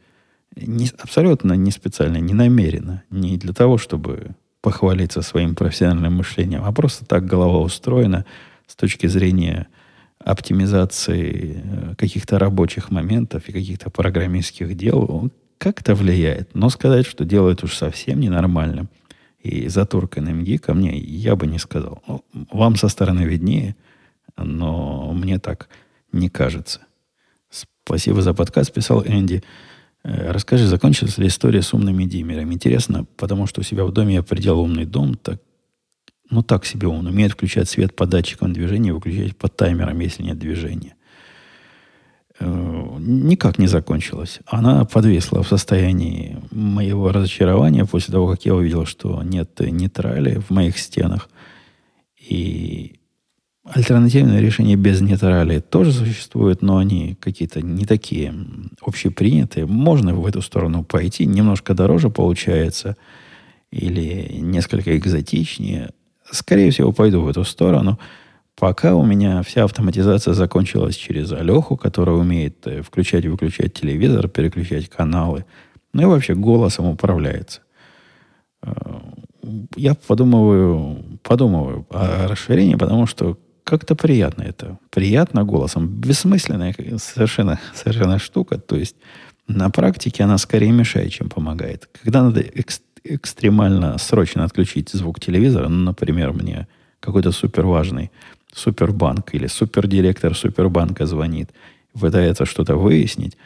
не, 0.56 0.88
абсолютно 0.98 1.54
не 1.54 1.70
специально, 1.70 2.18
не 2.18 2.34
намеренно, 2.34 3.02
не 3.10 3.36
для 3.36 3.52
того, 3.52 3.78
чтобы 3.78 4.30
похвалиться 4.60 5.22
своим 5.22 5.54
профессиональным 5.54 6.14
мышлением, 6.14 6.62
а 6.64 6.72
просто 6.72 7.04
так 7.04 7.26
голова 7.26 7.58
устроена 7.60 8.24
с 8.66 8.76
точки 8.76 9.06
зрения 9.06 9.66
оптимизации 10.18 11.62
э, 11.62 11.94
каких-то 11.96 12.38
рабочих 12.38 12.90
моментов 12.90 13.48
и 13.48 13.52
каких-то 13.52 13.90
программистских 13.90 14.74
дел, 14.74 15.30
как 15.58 15.80
это 15.80 15.94
влияет. 15.94 16.54
Но 16.54 16.70
сказать, 16.70 17.04
что 17.06 17.24
делает 17.24 17.62
уж 17.62 17.74
совсем 17.74 18.20
ненормальным, 18.20 18.88
и 19.42 19.68
затурканным 19.68 20.42
гиком, 20.42 20.78
мне 20.78 20.96
я 20.98 21.36
бы 21.36 21.46
не 21.46 21.58
сказал. 21.58 22.02
Ну, 22.06 22.24
вам 22.50 22.76
со 22.76 22.88
стороны 22.88 23.24
виднее, 23.24 23.76
но 24.38 25.12
мне 25.12 25.38
так 25.38 25.68
не 26.14 26.28
кажется. 26.28 26.80
Спасибо 27.50 28.22
за 28.22 28.34
подкаст, 28.34 28.72
писал 28.72 29.04
Энди. 29.04 29.42
Э, 30.04 30.30
расскажи, 30.30 30.66
закончилась 30.66 31.18
ли 31.18 31.26
история 31.26 31.62
с 31.62 31.74
умными 31.74 32.04
диммерами? 32.04 32.54
Интересно, 32.54 33.06
потому 33.16 33.46
что 33.46 33.60
у 33.60 33.64
себя 33.64 33.84
в 33.84 33.92
доме 33.92 34.14
я 34.14 34.22
предел 34.22 34.60
умный 34.60 34.86
дом, 34.86 35.14
так, 35.14 35.40
ну 36.30 36.42
так 36.42 36.64
себе 36.64 36.88
он 36.88 37.06
умеет 37.06 37.32
включать 37.32 37.68
свет 37.68 37.94
по 37.94 38.06
датчикам 38.06 38.52
движения, 38.52 38.92
выключать 38.92 39.36
по 39.36 39.48
таймерам, 39.48 40.00
если 40.00 40.22
нет 40.22 40.38
движения. 40.38 40.94
Э, 42.40 42.96
никак 42.98 43.58
не 43.58 43.66
закончилась. 43.66 44.40
Она 44.46 44.84
подвесла 44.84 45.42
в 45.42 45.48
состоянии 45.48 46.38
моего 46.50 47.12
разочарования 47.12 47.84
после 47.84 48.12
того, 48.12 48.28
как 48.28 48.44
я 48.44 48.54
увидел, 48.54 48.86
что 48.86 49.22
нет 49.22 49.60
нейтрали 49.60 50.38
в 50.38 50.50
моих 50.50 50.78
стенах. 50.78 51.28
И 52.18 53.00
альтернативные 53.64 54.40
решения 54.40 54.76
без 54.76 55.00
нейтрали 55.00 55.60
тоже 55.60 55.92
существуют, 55.92 56.62
но 56.62 56.78
они 56.78 57.16
какие-то 57.20 57.62
не 57.62 57.84
такие 57.86 58.34
общепринятые. 58.80 59.66
Можно 59.66 60.14
в 60.14 60.26
эту 60.26 60.42
сторону 60.42 60.84
пойти. 60.84 61.26
Немножко 61.26 61.74
дороже 61.74 62.10
получается 62.10 62.96
или 63.70 64.38
несколько 64.38 64.96
экзотичнее. 64.96 65.90
Скорее 66.30 66.70
всего, 66.70 66.92
пойду 66.92 67.22
в 67.22 67.28
эту 67.28 67.44
сторону– 67.44 67.98
Пока 68.56 68.94
у 68.94 69.04
меня 69.04 69.42
вся 69.42 69.64
автоматизация 69.64 70.32
закончилась 70.32 70.94
через 70.94 71.32
Алеху, 71.32 71.76
которая 71.76 72.14
умеет 72.14 72.64
э, 72.66 72.82
включать 72.82 73.24
и 73.24 73.28
выключать 73.28 73.74
телевизор, 73.74 74.28
переключать 74.28 74.88
каналы. 74.88 75.44
Ну 75.92 76.02
и 76.02 76.04
вообще 76.04 76.34
голосом 76.34 76.86
управляется. 76.86 77.62
Э, 78.62 78.72
я 79.74 79.94
подумываю, 79.94 81.18
подумываю 81.24 81.84
о 81.90 82.28
расширении, 82.28 82.76
потому 82.76 83.06
что 83.06 83.38
как-то 83.64 83.94
приятно 83.96 84.42
это. 84.42 84.78
Приятно 84.90 85.44
голосом. 85.44 85.88
Бессмысленная 85.88 86.74
совершенно, 86.98 87.58
совершенно 87.74 88.18
штука. 88.18 88.58
То 88.58 88.76
есть 88.76 88.96
на 89.48 89.70
практике 89.70 90.24
она 90.24 90.38
скорее 90.38 90.70
мешает, 90.70 91.12
чем 91.12 91.28
помогает. 91.28 91.88
Когда 92.02 92.22
надо 92.22 92.40
экс- 92.40 92.82
экстремально 93.02 93.98
срочно 93.98 94.44
отключить 94.44 94.90
звук 94.90 95.18
телевизора, 95.20 95.68
ну, 95.68 95.84
например, 95.84 96.32
мне 96.32 96.68
какой-то 97.00 97.32
супер 97.32 97.66
важный 97.66 98.10
Супербанк 98.54 99.34
или 99.34 99.48
супердиректор 99.48 100.34
Супербанка 100.36 101.06
звонит, 101.06 101.50
пытается 101.98 102.44
что-то 102.44 102.76
выяснить, 102.76 103.36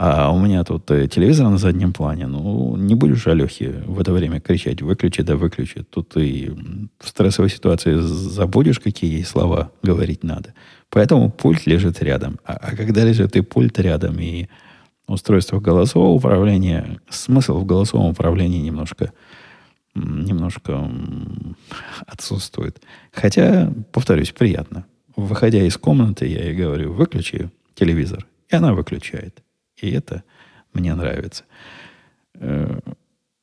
а 0.00 0.30
у 0.30 0.38
меня 0.38 0.62
тут 0.62 0.88
э, 0.92 1.08
телевизор 1.08 1.48
на 1.48 1.58
заднем 1.58 1.92
плане. 1.92 2.28
Ну, 2.28 2.76
не 2.76 2.94
будешь 2.94 3.26
Алехе 3.26 3.82
в 3.84 4.00
это 4.00 4.12
время 4.12 4.40
кричать, 4.40 4.80
выключи, 4.80 5.24
да 5.24 5.34
выключи. 5.34 5.82
Тут 5.82 6.16
и 6.16 6.52
в 7.00 7.08
стрессовой 7.08 7.50
ситуации 7.50 7.96
забудешь, 7.98 8.78
какие 8.78 9.14
ей 9.14 9.24
слова 9.24 9.72
говорить 9.82 10.22
надо. 10.22 10.54
Поэтому 10.88 11.32
пульт 11.32 11.66
лежит 11.66 12.00
рядом. 12.00 12.38
А, 12.44 12.52
а 12.52 12.76
когда 12.76 13.04
лежит 13.04 13.34
и 13.34 13.40
пульт 13.40 13.76
рядом, 13.80 14.20
и 14.20 14.46
устройство 15.08 15.58
голосового 15.58 16.12
управления, 16.12 17.00
смысл 17.10 17.58
в 17.58 17.66
голосовом 17.66 18.10
управлении 18.10 18.60
немножко 18.60 19.12
немножко 19.96 20.88
отсутствует. 22.06 22.80
Хотя, 23.10 23.72
повторюсь, 23.90 24.30
приятно. 24.30 24.86
Выходя 25.16 25.60
из 25.64 25.76
комнаты, 25.76 26.28
я 26.28 26.44
ей 26.44 26.54
говорю, 26.54 26.92
выключи 26.92 27.50
телевизор. 27.74 28.28
И 28.48 28.54
она 28.54 28.74
выключает. 28.74 29.42
И 29.80 29.90
это 29.90 30.22
мне 30.72 30.94
нравится. 30.94 31.44
Э, 32.34 32.80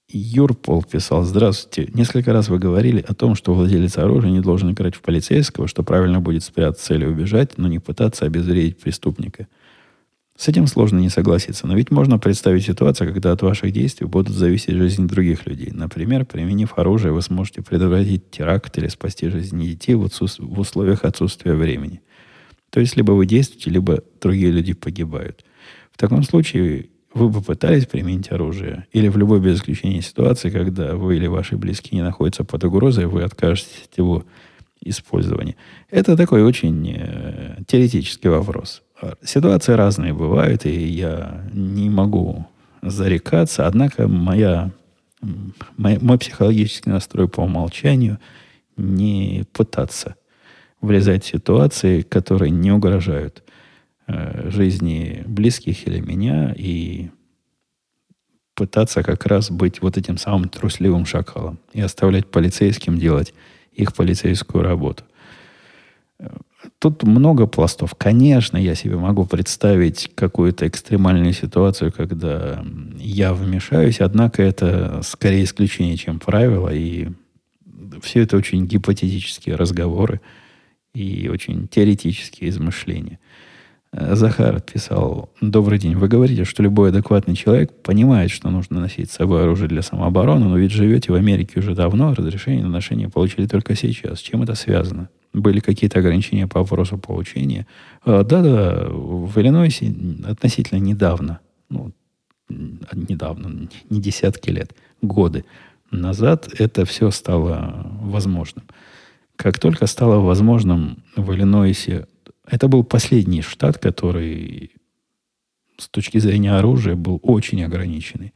Юрпол 0.08 0.84
писал, 0.84 1.24
здравствуйте. 1.24 1.92
Несколько 1.94 2.32
раз 2.32 2.48
вы 2.48 2.60
говорили 2.60 3.04
о 3.08 3.14
том, 3.14 3.36
что 3.36 3.54
владелец 3.54 3.98
оружия 3.98 4.32
не 4.32 4.42
должен 4.42 4.72
играть 4.72 4.96
в 4.96 5.02
полицейского, 5.02 5.68
что 5.68 5.84
правильно 5.84 6.20
будет 6.20 6.44
спрятаться 6.44 6.94
или 6.94 7.06
убежать, 7.06 7.58
но 7.58 7.68
не 7.68 7.80
пытаться 7.80 8.26
обезвредить 8.26 8.80
преступника– 8.80 9.48
с 10.38 10.50
этим 10.50 10.68
сложно 10.68 11.00
не 11.00 11.10
согласиться, 11.10 11.66
но 11.66 11.76
ведь 11.76 11.92
можно 11.92 12.20
представить 12.20 12.66
ситуацию, 12.66 13.14
когда 13.14 13.32
от 13.32 13.42
ваших 13.42 13.72
действий 13.72 14.06
будут 14.06 14.36
зависеть 14.36 14.76
жизни 14.76 15.08
других 15.08 15.48
людей. 15.48 15.72
Например, 15.72 16.26
применив 16.26 16.78
оружие, 16.78 17.14
вы 17.14 17.22
сможете 17.22 17.62
предотвратить 17.62 18.32
теракт 18.32 18.78
или 18.78 18.90
спасти 18.90 19.30
жизни 19.30 19.68
детей 19.68 19.96
в, 19.96 20.04
отсутств... 20.04 20.42
в 20.42 20.60
условиях 20.60 21.06
отсутствия 21.06 21.54
времени. 21.54 22.02
То 22.70 22.82
есть, 22.82 22.98
либо 22.98 23.14
вы 23.14 23.26
действуете, 23.26 23.70
либо 23.70 24.04
другие 24.20 24.52
люди 24.52 24.74
погибают. 24.74 25.46
В 25.96 25.98
таком 25.98 26.24
случае 26.24 26.90
вы 27.14 27.30
бы 27.30 27.42
пытались 27.42 27.86
применить 27.86 28.30
оружие, 28.30 28.86
или 28.92 29.08
в 29.08 29.16
любой 29.16 29.40
без 29.40 29.60
исключения 29.60 30.02
ситуации, 30.02 30.50
когда 30.50 30.96
вы 30.96 31.16
или 31.16 31.26
ваши 31.28 31.56
близкие 31.56 32.02
не 32.02 32.04
находятся 32.04 32.44
под 32.44 32.66
угрозой, 32.66 33.06
вы 33.06 33.24
откажетесь 33.24 33.88
от 33.90 33.98
его 33.98 34.26
использования. 34.82 35.56
Это 35.90 36.18
такой 36.18 36.44
очень 36.44 36.94
э, 36.98 37.60
теоретический 37.66 38.30
вопрос. 38.30 38.84
Ситуации 39.24 39.72
разные 39.72 40.14
бывают, 40.14 40.66
и 40.66 40.86
я 40.86 41.46
не 41.54 41.90
могу 41.90 42.46
зарекаться. 42.82 43.66
Однако 43.66 44.10
моя, 44.10 44.72
мой, 45.78 45.98
мой 46.02 46.18
психологический 46.18 46.90
настрой 46.90 47.30
по 47.30 47.40
умолчанию 47.40 48.20
не 48.76 49.46
пытаться 49.54 50.16
влезать 50.82 51.24
в 51.24 51.28
ситуации, 51.28 52.02
которые 52.02 52.52
не 52.52 52.74
угрожают 52.74 53.45
э, 54.08 54.50
жизни 54.50 55.24
близких 55.26 55.88
или 55.88 56.00
меня, 56.00 56.54
и 56.58 57.10
пытаться 58.56 59.04
как 59.04 59.26
раз 59.26 59.52
быть 59.52 59.82
вот 59.82 59.98
этим 59.98 60.18
самым 60.18 60.50
трусливым 60.50 61.06
шакалом 61.06 61.60
и 61.74 61.82
оставлять 61.82 62.28
полицейским 62.28 62.98
делать 62.98 63.34
их 63.74 63.94
полицейскую 63.94 64.64
работу. 64.64 65.04
Тут 66.80 67.04
много 67.04 67.46
пластов. 67.46 67.94
Конечно, 67.96 68.58
я 68.58 68.74
себе 68.76 68.96
могу 68.96 69.26
представить 69.26 70.10
какую-то 70.16 70.68
экстремальную 70.68 71.34
ситуацию, 71.34 71.92
когда 71.92 72.64
я 72.98 73.34
вмешаюсь, 73.34 74.00
однако 74.00 74.42
это 74.42 75.02
скорее 75.04 75.44
исключение, 75.44 75.98
чем 75.98 76.20
правило, 76.20 76.70
и 76.74 77.10
все 78.02 78.22
это 78.22 78.38
очень 78.38 78.66
гипотетические 78.66 79.56
разговоры 79.56 80.22
и 80.94 81.30
очень 81.32 81.68
теоретические 81.68 82.50
измышления. 82.50 83.20
Захар 83.98 84.60
писал, 84.60 85.30
добрый 85.40 85.80
день, 85.80 85.96
вы 85.96 86.10
говорите, 86.10 86.44
что 86.44 86.62
любой 86.62 86.90
адекватный 86.90 87.36
человек 87.36 87.72
понимает, 87.82 88.30
что 88.30 88.50
нужно 88.50 88.82
носить 88.82 89.10
с 89.10 89.16
собой 89.16 89.44
оружие 89.44 89.70
для 89.70 89.82
самообороны, 89.82 90.46
но 90.46 90.58
ведь 90.58 90.72
живете 90.72 91.14
в 91.14 91.16
Америке 91.16 91.60
уже 91.60 91.76
давно, 91.76 92.14
разрешение 92.14 92.64
на 92.64 92.70
ношение 92.70 93.10
получили 93.10 93.48
только 93.48 93.76
сейчас. 93.76 94.20
Чем 94.20 94.44
это 94.44 94.56
связано? 94.56 95.10
были 95.36 95.60
какие-то 95.60 96.00
ограничения 96.00 96.48
по 96.48 96.62
вопросу 96.62 96.98
получения. 96.98 97.68
А, 98.04 98.24
да-да, 98.24 98.88
в 98.90 99.38
Иллинойсе 99.38 99.94
относительно 100.26 100.80
недавно, 100.80 101.40
ну, 101.70 101.92
недавно, 102.50 103.68
не 103.90 104.02
десятки 104.02 104.50
лет, 104.50 104.74
годы 105.02 105.46
назад 105.92 106.50
это 106.58 106.86
все 106.86 107.12
стало 107.12 107.86
возможным. 108.02 108.66
Как 109.36 109.60
только 109.60 109.88
стало 109.88 110.20
возможным 110.20 111.04
в 111.16 111.34
Иллинойсе, 111.34 112.08
это 112.48 112.68
был 112.68 112.84
последний 112.84 113.42
штат, 113.42 113.78
который 113.78 114.72
с 115.78 115.90
точки 115.90 116.20
зрения 116.20 116.54
оружия 116.54 116.96
был 116.96 117.20
очень 117.24 117.64
ограниченный. 117.64 118.34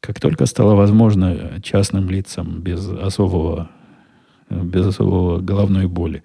Как 0.00 0.20
только 0.20 0.46
стало 0.46 0.74
возможно 0.74 1.60
частным 1.62 2.08
лицам 2.08 2.60
без 2.60 2.88
особого 2.88 3.70
без 4.50 4.86
особого 4.86 5.40
головной 5.40 5.86
боли 5.86 6.22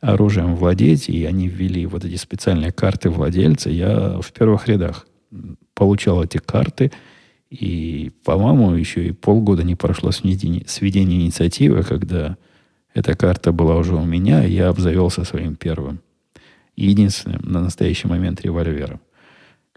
оружием 0.00 0.54
владеть, 0.54 1.08
и 1.08 1.24
они 1.24 1.48
ввели 1.48 1.86
вот 1.86 2.04
эти 2.04 2.16
специальные 2.16 2.72
карты 2.72 3.10
владельца, 3.10 3.68
я 3.68 4.20
в 4.20 4.32
первых 4.32 4.68
рядах 4.68 5.06
получал 5.74 6.22
эти 6.22 6.38
карты, 6.38 6.92
и, 7.50 8.12
по-моему, 8.24 8.74
еще 8.74 9.08
и 9.08 9.12
полгода 9.12 9.64
не 9.64 9.74
прошло 9.74 10.12
с 10.12 10.22
введения 10.22 11.16
инициативы, 11.16 11.82
когда 11.82 12.36
эта 12.94 13.16
карта 13.16 13.52
была 13.52 13.76
уже 13.76 13.94
у 13.94 14.04
меня, 14.04 14.44
и 14.44 14.52
я 14.52 14.68
обзавелся 14.68 15.24
своим 15.24 15.56
первым, 15.56 16.00
единственным 16.86 17.40
на 17.42 17.60
настоящий 17.60 18.08
момент 18.08 18.40
револьвером, 18.40 19.00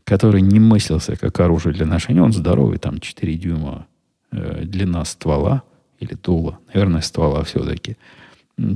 который 0.04 0.42
не 0.42 0.60
мыслился 0.60 1.16
как 1.16 1.40
оружие 1.40 1.74
для 1.74 1.86
ношения. 1.86 2.22
Он 2.22 2.34
здоровый, 2.34 2.78
там 2.78 3.00
4 3.00 3.34
дюйма 3.36 3.88
э, 4.32 4.64
длина 4.66 5.06
ствола– 5.06 5.64
или 6.02 6.16
дула, 6.16 6.60
наверное, 6.74 7.02
ствола 7.02 7.44
все-таки. 7.44 7.96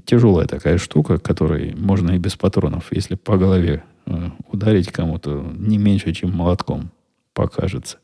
Тяжелая 0.06 0.48
такая 0.48 0.78
штука, 0.78 1.18
которой 1.18 1.76
можно 1.76 2.12
и 2.12 2.18
без 2.18 2.36
патронов, 2.36 2.88
если 2.92 3.16
по 3.16 3.38
голове 3.38 3.84
э, 4.06 4.30
ударить 4.52 4.92
кому-то 4.92 5.52
не 5.58 5.78
меньше, 5.78 6.14
чем 6.14 6.32
молотком 6.32 6.92
покажется. 7.34 7.98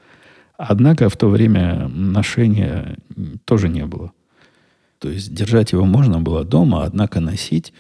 Однако 0.58 1.08
в 1.08 1.16
то 1.16 1.30
время 1.30 1.88
ношения 1.88 2.98
тоже 3.46 3.70
не 3.70 3.86
было. 3.86 4.12
То 5.00 5.10
есть 5.10 5.34
держать 5.34 5.72
его 5.72 5.86
можно 5.86 6.20
было 6.20 6.44
дома, 6.44 6.84
однако 6.84 7.20
носить 7.20 7.74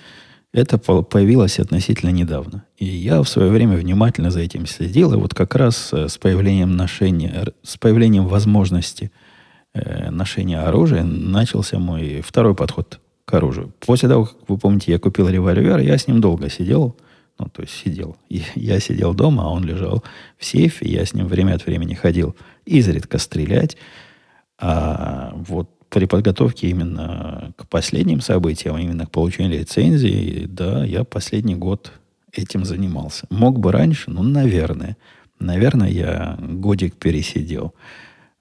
это 0.54 0.78
появилось 0.78 1.60
относительно 1.60 2.10
недавно. 2.10 2.66
И 2.78 2.86
я 2.86 3.22
в 3.22 3.30
свое 3.30 3.50
время 3.50 3.78
внимательно 3.78 4.32
за 4.32 4.42
этим 4.42 4.66
следил. 4.66 5.14
И 5.14 5.18
вот 5.18 5.34
как 5.34 5.56
раз 5.56 5.94
э, 5.94 6.10
с 6.10 6.18
появлением 6.18 6.76
ношения, 6.76 7.54
с 7.64 7.78
появлением 7.78 8.28
возможности 8.28 9.12
э, 9.74 10.10
ношения 10.10 10.60
оружия 10.60 11.04
начался 11.04 11.80
мой 11.80 12.22
второй 12.22 12.54
подход 12.54 13.00
к 13.24 13.34
оружию. 13.34 13.74
После 13.80 14.10
того, 14.10 14.26
как 14.26 14.36
вы 14.50 14.58
помните, 14.58 14.92
я 14.92 15.00
купил 15.00 15.30
револьвер, 15.30 15.80
я 15.80 15.98
с 15.98 16.08
ним 16.08 16.20
долго 16.20 16.50
сидел. 16.50 16.98
Ну, 17.40 17.48
то 17.48 17.62
есть 17.62 17.74
сидел. 17.74 18.18
Я 18.56 18.80
сидел 18.80 19.16
дома, 19.16 19.46
а 19.46 19.50
он 19.50 19.64
лежал 19.64 20.04
в 20.38 20.46
сейфе. 20.46 20.88
Я 20.88 21.06
с 21.06 21.16
ним 21.16 21.28
время 21.28 21.56
от 21.56 21.66
времени 21.66 21.96
ходил 21.96 22.36
изредка 22.66 23.18
стрелять. 23.18 23.78
А 24.60 25.34
вот 25.34 25.72
при 25.92 26.06
подготовке 26.06 26.70
именно 26.70 27.54
к 27.58 27.68
последним 27.68 28.22
событиям, 28.22 28.78
именно 28.78 29.06
к 29.06 29.12
получению 29.12 29.60
лицензии, 29.60 30.46
да, 30.48 30.86
я 30.86 31.04
последний 31.04 31.56
год 31.56 31.92
этим 32.32 32.64
занимался. 32.64 33.28
Мог 33.30 33.60
бы 33.60 33.74
раньше, 33.74 34.10
ну, 34.10 34.24
наверное. 34.24 34.96
Наверное, 35.38 35.90
я 35.90 36.38
годик 36.40 36.96
пересидел. 36.96 37.74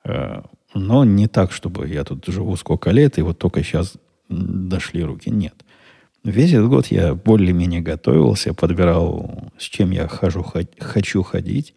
Э, 0.05 0.43
но 0.75 1.05
не 1.05 1.27
так, 1.27 1.51
чтобы 1.51 1.89
я 1.89 2.05
тут 2.05 2.25
живу 2.27 2.55
сколько 2.55 2.93
лет, 2.93 3.19
и 3.19 3.23
вот 3.23 3.39
только 3.39 3.65
сейчас 3.65 3.95
дошли 4.29 5.03
руки. 5.03 5.29
Нет. 5.29 5.55
Весь 6.23 6.53
этот 6.53 6.69
год 6.69 6.87
я 6.87 7.17
более-менее 7.17 7.81
готовился, 7.81 8.55
подбирал, 8.55 9.51
с 9.59 9.65
чем 9.65 9.91
я 9.91 10.07
хожу, 10.07 10.47
хочу 10.79 11.23
ходить. 11.25 11.75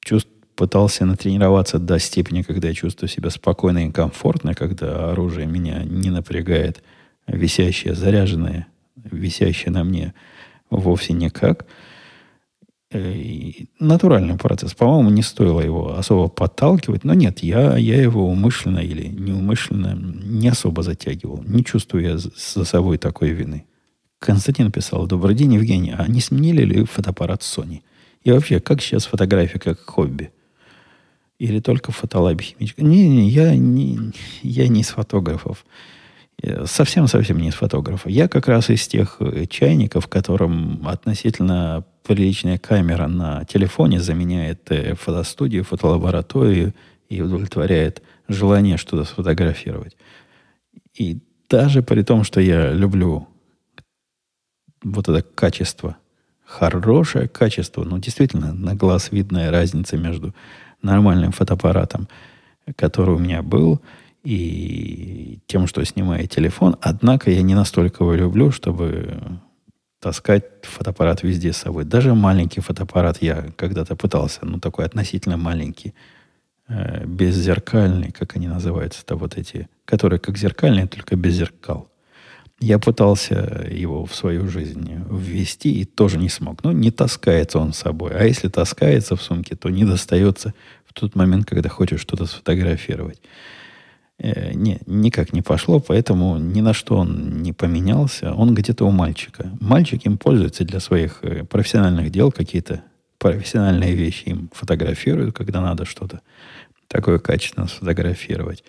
Чувств, 0.00 0.30
пытался 0.58 1.06
натренироваться 1.06 1.78
до 1.78 2.00
степени, 2.00 2.42
когда 2.42 2.66
я 2.66 2.74
чувствую 2.74 3.08
себя 3.08 3.30
спокойно 3.30 3.86
и 3.86 3.92
комфортно, 3.92 4.54
когда 4.54 5.12
оружие 5.12 5.46
меня 5.46 5.84
не 5.84 6.10
напрягает, 6.10 6.82
висящее, 7.28 7.94
заряженное, 7.94 8.66
висящее 8.96 9.70
на 9.70 9.84
мне 9.84 10.14
вовсе 10.68 11.12
никак. 11.12 11.64
Э, 12.90 13.12
и 13.12 13.68
натуральный 13.78 14.36
процесс. 14.36 14.74
По-моему, 14.74 15.10
не 15.10 15.22
стоило 15.22 15.60
его 15.60 15.96
особо 15.96 16.26
подталкивать. 16.28 17.04
Но 17.04 17.14
нет, 17.14 17.38
я, 17.38 17.76
я 17.76 18.02
его 18.02 18.28
умышленно 18.28 18.80
или 18.80 19.06
неумышленно 19.06 19.94
не 19.94 20.48
особо 20.48 20.82
затягивал. 20.82 21.40
Не 21.46 21.64
чувствую 21.64 22.02
я 22.02 22.18
за 22.18 22.64
собой 22.64 22.98
такой 22.98 23.30
вины. 23.30 23.64
Константин 24.18 24.72
писал, 24.72 25.06
добрый 25.06 25.36
день, 25.36 25.54
Евгений, 25.54 25.94
а 25.96 26.08
не 26.08 26.20
сменили 26.20 26.64
ли 26.64 26.84
фотоаппарат 26.84 27.42
Sony? 27.42 27.82
И 28.24 28.32
вообще, 28.32 28.58
как 28.58 28.82
сейчас 28.82 29.06
фотография 29.06 29.60
как 29.60 29.78
хобби? 29.78 30.32
Или 31.38 31.60
только 31.60 31.92
фотолаб 31.92 32.40
химичка? 32.40 32.82
Не, 32.82 33.08
не, 33.08 33.28
я 33.28 33.54
не, 33.56 34.12
я 34.42 34.68
не 34.68 34.80
из 34.80 34.88
фотографов. 34.88 35.64
Совсем-совсем 36.64 37.38
не 37.38 37.48
из 37.48 37.54
фотографа. 37.54 38.08
Я 38.10 38.28
как 38.28 38.48
раз 38.48 38.70
из 38.70 38.86
тех 38.86 39.16
э, 39.18 39.46
чайников, 39.46 40.06
которым 40.06 40.86
относительно 40.86 41.84
приличная 42.04 42.58
камера 42.58 43.08
на 43.08 43.44
телефоне 43.44 44.00
заменяет 44.00 44.70
э, 44.70 44.94
фотостудию, 44.94 45.64
фотолабораторию 45.64 46.74
и 47.08 47.20
удовлетворяет 47.20 48.02
желание 48.28 48.76
что-то 48.76 49.04
сфотографировать. 49.04 49.96
И 50.94 51.18
даже 51.48 51.82
при 51.82 52.02
том, 52.02 52.22
что 52.22 52.40
я 52.40 52.72
люблю 52.72 53.28
вот 54.82 55.08
это 55.08 55.22
качество, 55.22 55.96
хорошее 56.44 57.28
качество, 57.28 57.84
ну, 57.84 57.98
действительно, 57.98 58.52
на 58.52 58.74
глаз 58.74 59.10
видная 59.10 59.50
разница 59.50 59.96
между 59.96 60.34
нормальным 60.82 61.32
фотоаппаратом, 61.32 62.08
который 62.76 63.14
у 63.14 63.18
меня 63.18 63.42
был, 63.42 63.80
и 64.24 65.38
тем, 65.46 65.66
что 65.66 65.84
снимаю 65.84 66.26
телефон. 66.26 66.76
Однако 66.80 67.30
я 67.30 67.42
не 67.42 67.54
настолько 67.54 68.04
его 68.04 68.14
люблю, 68.14 68.50
чтобы 68.50 69.40
таскать 70.00 70.44
фотоаппарат 70.62 71.22
везде 71.22 71.52
с 71.52 71.58
собой. 71.58 71.84
Даже 71.84 72.14
маленький 72.14 72.60
фотоаппарат 72.60 73.22
я 73.22 73.46
когда-то 73.56 73.96
пытался, 73.96 74.40
ну, 74.44 74.60
такой 74.60 74.84
относительно 74.84 75.36
маленький, 75.36 75.94
э, 76.68 77.04
беззеркальный, 77.04 78.12
как 78.12 78.36
они 78.36 78.48
называются-то, 78.48 79.16
вот 79.16 79.36
эти, 79.36 79.68
которые 79.84 80.20
как 80.20 80.36
зеркальные, 80.36 80.86
только 80.86 81.16
без 81.16 81.34
зеркал. 81.34 81.90
Я 82.60 82.78
пытался 82.80 83.66
его 83.70 84.04
в 84.04 84.14
свою 84.14 84.48
жизнь 84.48 84.90
ввести 85.10 85.80
и 85.80 85.84
тоже 85.84 86.18
не 86.18 86.28
смог. 86.28 86.64
Ну, 86.64 86.72
не 86.72 86.90
таскается 86.90 87.60
он 87.60 87.72
с 87.72 87.78
собой. 87.78 88.12
А 88.14 88.24
если 88.24 88.48
таскается 88.48 89.14
в 89.14 89.22
сумке, 89.22 89.54
то 89.54 89.68
не 89.68 89.84
достается 89.84 90.54
в 90.84 90.92
тот 90.92 91.14
момент, 91.14 91.46
когда 91.46 91.68
хочешь 91.68 92.00
что-то 92.00 92.26
сфотографировать. 92.26 93.20
Э, 94.18 94.52
не, 94.54 94.80
никак 94.86 95.32
не 95.32 95.42
пошло, 95.42 95.78
поэтому 95.78 96.38
ни 96.38 96.60
на 96.60 96.74
что 96.74 96.96
он 96.96 97.42
не 97.42 97.52
поменялся. 97.52 98.34
Он 98.34 98.54
где-то 98.54 98.84
у 98.84 98.90
мальчика. 98.90 99.50
Мальчик 99.60 100.04
им 100.06 100.18
пользуется 100.18 100.64
для 100.64 100.80
своих 100.80 101.20
э, 101.22 101.44
профессиональных 101.44 102.10
дел, 102.10 102.32
какие-то 102.32 102.82
профессиональные 103.18 103.94
вещи 103.94 104.24
им 104.26 104.50
фотографируют, 104.52 105.36
когда 105.36 105.60
надо 105.60 105.84
что-то 105.84 106.20
такое 106.88 107.18
качественно 107.18 107.68
сфотографировать. 107.68 108.64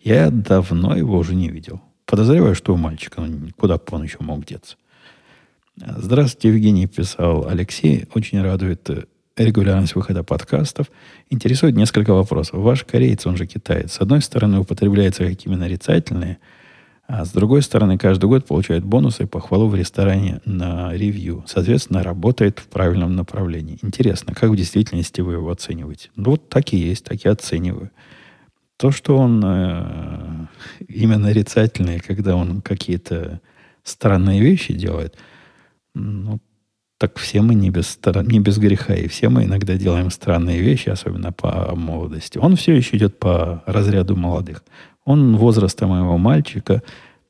Я 0.00 0.30
давно 0.30 0.96
его 0.96 1.18
уже 1.18 1.34
не 1.34 1.48
видел. 1.48 1.82
Подозреваю, 2.06 2.54
что 2.54 2.74
у 2.74 2.76
мальчика, 2.76 3.20
ну, 3.20 3.48
куда 3.56 3.76
бы 3.76 3.82
он 3.90 4.02
еще 4.02 4.18
мог 4.20 4.44
деться. 4.44 4.76
Здравствуйте, 5.76 6.48
Евгений, 6.48 6.86
писал 6.86 7.48
Алексей. 7.48 8.06
Очень 8.14 8.42
радует 8.42 8.88
э, 8.90 9.04
регулярность 9.36 9.96
выхода 9.96 10.22
подкастов. 10.22 10.90
Интересует 11.30 11.74
несколько 11.74 12.12
вопросов. 12.12 12.60
Ваш 12.60 12.84
кореец, 12.84 13.26
он 13.26 13.36
же 13.36 13.46
китаец, 13.46 13.94
с 13.94 14.00
одной 14.00 14.22
стороны 14.22 14.60
употребляется 14.60 15.26
как 15.26 15.44
именно 15.46 15.62
нарицательные, 15.62 16.38
а 17.06 17.24
с 17.24 17.32
другой 17.32 17.62
стороны 17.62 17.98
каждый 17.98 18.26
год 18.26 18.46
получает 18.46 18.84
бонусы 18.84 19.24
и 19.24 19.26
похвалу 19.26 19.68
в 19.68 19.74
ресторане 19.74 20.40
на 20.44 20.92
ревью. 20.94 21.44
Соответственно, 21.46 22.02
работает 22.02 22.60
в 22.60 22.68
правильном 22.68 23.16
направлении. 23.16 23.78
Интересно, 23.82 24.34
как 24.34 24.50
в 24.50 24.56
действительности 24.56 25.20
вы 25.22 25.34
его 25.34 25.50
оцениваете? 25.50 26.10
Ну, 26.16 26.30
вот 26.30 26.48
так 26.48 26.72
и 26.72 26.76
есть, 26.76 27.04
так 27.04 27.24
и 27.24 27.28
оцениваю. 27.28 27.90
То, 28.84 28.90
что 28.90 29.16
он 29.16 29.42
э, 29.42 30.46
именно 30.88 31.28
нарицательный, 31.28 32.00
когда 32.00 32.36
он 32.36 32.60
какие-то 32.60 33.40
странные 33.82 34.42
вещи 34.42 34.74
делает, 34.74 35.16
ну, 35.94 36.38
так 36.98 37.18
все 37.18 37.40
мы 37.40 37.54
не 37.54 37.70
без, 37.70 37.98
не 38.24 38.40
без 38.40 38.58
греха, 38.58 38.94
и 38.94 39.08
все 39.08 39.30
мы 39.30 39.44
иногда 39.44 39.78
делаем 39.78 40.10
странные 40.10 40.60
вещи, 40.60 40.90
особенно 40.90 41.32
по 41.32 41.74
молодости. 41.74 42.36
Он 42.36 42.56
все 42.56 42.74
еще 42.74 42.98
идет 42.98 43.18
по 43.18 43.62
разряду 43.64 44.16
молодых. 44.16 44.62
Он 45.06 45.38
возраста 45.38 45.86
моего 45.86 46.18
мальчика, 46.18 46.82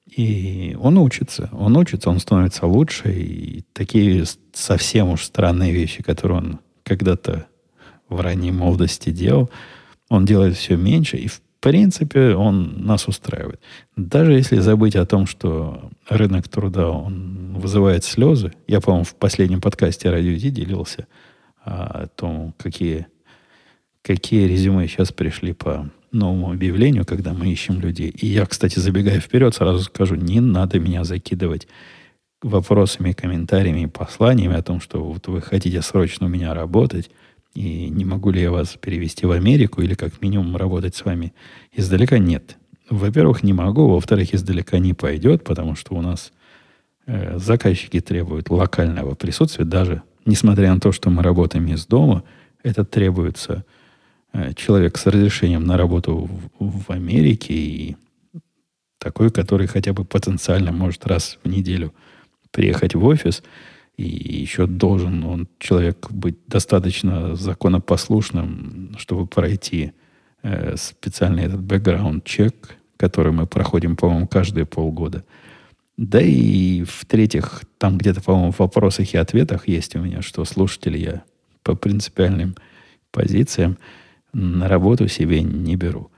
и 0.07 0.77
он 0.81 0.99
учится. 0.99 1.51
Он 1.53 1.77
учится, 1.77 2.11
он 2.11 2.19
становится 2.19 2.67
лучше, 2.67 3.13
и 3.13 3.65
такие 3.73 4.25
совсем 4.53 5.11
уж 5.11 5.23
странные 5.23 5.73
вещи, 5.73 6.03
которые 6.03 6.39
он 6.39 6.61
когда-то 6.83 7.47
в 8.09 8.21
ранней 8.21 8.51
молодости 8.51 9.11
делал, 9.11 9.51
он 10.09 10.25
делает 10.25 10.57
все 10.57 10.77
меньше, 10.77 11.17
и 11.17 11.29
в 11.29 11.44
принципе 11.65 12.35
он 12.35 12.85
нас 12.85 13.09
устраивает. 13.09 13.59
Даже 13.97 14.35
если 14.35 14.59
забыть 14.59 14.97
о 14.97 15.07
том, 15.07 15.27
что 15.27 15.91
рынок 16.11 16.47
труда 16.47 16.91
он 16.91 17.55
вызывает 17.57 18.05
слезы, 18.05 18.53
я, 18.67 18.83
по-моему, 18.83 19.05
в 19.05 19.15
последнем 19.15 19.63
подкасте 19.63 20.11
Радио 20.11 20.37
Ди 20.37 20.51
делился 20.51 21.07
о 21.63 22.09
том, 22.09 22.55
какие, 22.59 23.07
какие 24.03 24.47
резюме 24.47 24.87
сейчас 24.89 25.11
пришли 25.11 25.55
по 25.55 25.89
новому 26.13 26.53
объявлению, 26.53 27.07
когда 27.07 27.33
мы 27.33 27.51
ищем 27.51 27.81
людей. 27.81 28.11
И 28.11 28.27
я, 28.27 28.45
кстати, 28.45 28.79
забегая 28.79 29.19
вперед, 29.19 29.55
сразу 29.55 29.85
скажу, 29.85 30.17
не 30.17 30.41
надо 30.41 30.79
меня 30.79 31.03
закидывать 31.03 31.67
вопросами, 32.43 33.13
комментариями, 33.13 33.87
посланиями 33.87 34.57
о 34.57 34.63
том, 34.63 34.83
что 34.83 35.03
вот 35.03 35.29
вы 35.29 35.41
хотите 35.41 35.81
срочно 35.81 36.27
у 36.27 36.29
меня 36.29 36.53
работать, 36.53 37.11
и 37.55 37.89
не 37.89 38.05
могу 38.05 38.31
ли 38.31 38.43
я 38.43 38.51
вас 38.51 38.77
перевести 38.81 39.27
в 39.27 39.31
Америку 39.31 39.81
или 39.81 39.95
как 39.95 40.21
минимум 40.21 40.57
работать 40.57 40.97
с 40.97 41.05
вами 41.05 41.33
издалека? 41.73 42.19
Нет. 42.19 42.57
Во-первых, 42.91 43.43
не 43.43 43.53
могу. 43.53 43.89
Во-вторых, 43.89 44.35
издалека 44.35 44.79
не 44.79 44.93
пойдет, 44.93 45.45
потому 45.45 45.77
что 45.77 45.95
у 45.95 46.03
нас 46.03 46.33
э, 47.07 47.39
заказчики 47.39 48.01
требуют 48.01 48.51
локального 48.51 49.15
присутствия. 49.15 49.65
Даже 49.65 50.03
несмотря 50.27 50.75
на 50.75 50.81
то, 50.81 50.91
что 50.91 51.11
мы 51.11 51.23
работаем 51.23 51.67
из 51.69 51.87
дома, 51.87 52.25
это 52.65 52.85
требуется 52.85 53.65
э, 54.33 54.53
человек 54.55 54.99
с 54.99 55.07
разрешением 55.07 55.65
на 55.65 55.77
работу 55.77 56.29
в, 56.59 56.83
в 56.83 56.91
Америке 56.91 57.55
и 57.55 57.97
такой, 58.99 59.31
который 59.31 59.69
хотя 59.69 59.93
бы 59.93 60.05
потенциально 60.05 60.73
может 60.73 61.07
раз 61.07 61.39
в 61.45 61.49
неделю 61.49 61.95
приехать 62.51 62.97
в 62.97 63.05
офис– 63.05 63.45
и 63.97 64.41
еще 64.41 64.67
должен 64.67 65.25
он, 65.25 65.49
человек, 65.59 66.11
быть 66.11 66.37
достаточно 66.47 67.37
законопослушным, 67.37 68.95
чтобы 68.99 69.27
пройти 69.27 69.93
э, 70.43 70.77
специальный 70.77 71.45
этот 71.45 71.63
бэкграунд-чек, 71.63 72.77
который 72.97 73.33
мы 73.33 73.47
проходим, 73.47 73.97
по-моему, 73.97 74.27
каждые 74.27 74.67
полгода. 74.67 75.25
Да 75.97 76.21
и 76.21 76.83
в-третьих, 76.83 77.63
там 77.79 77.99
где-то, 77.99 78.21
по-моему, 78.21 78.51
в 78.51 78.59
вопросах 78.59 79.15
и 79.15 79.17
ответах 79.17 79.69
есть 79.69 79.95
у 79.95 80.01
меня, 80.01 80.23
что 80.23 80.45
слушатели 80.45 80.99
я 80.99 81.23
по 81.63 81.77
принципиальным 81.77 82.57
позициям 83.13 83.79
на 84.33 84.69
работу 84.69 85.07
себе 85.07 85.43
не 85.43 85.77
беру. 85.77 86.11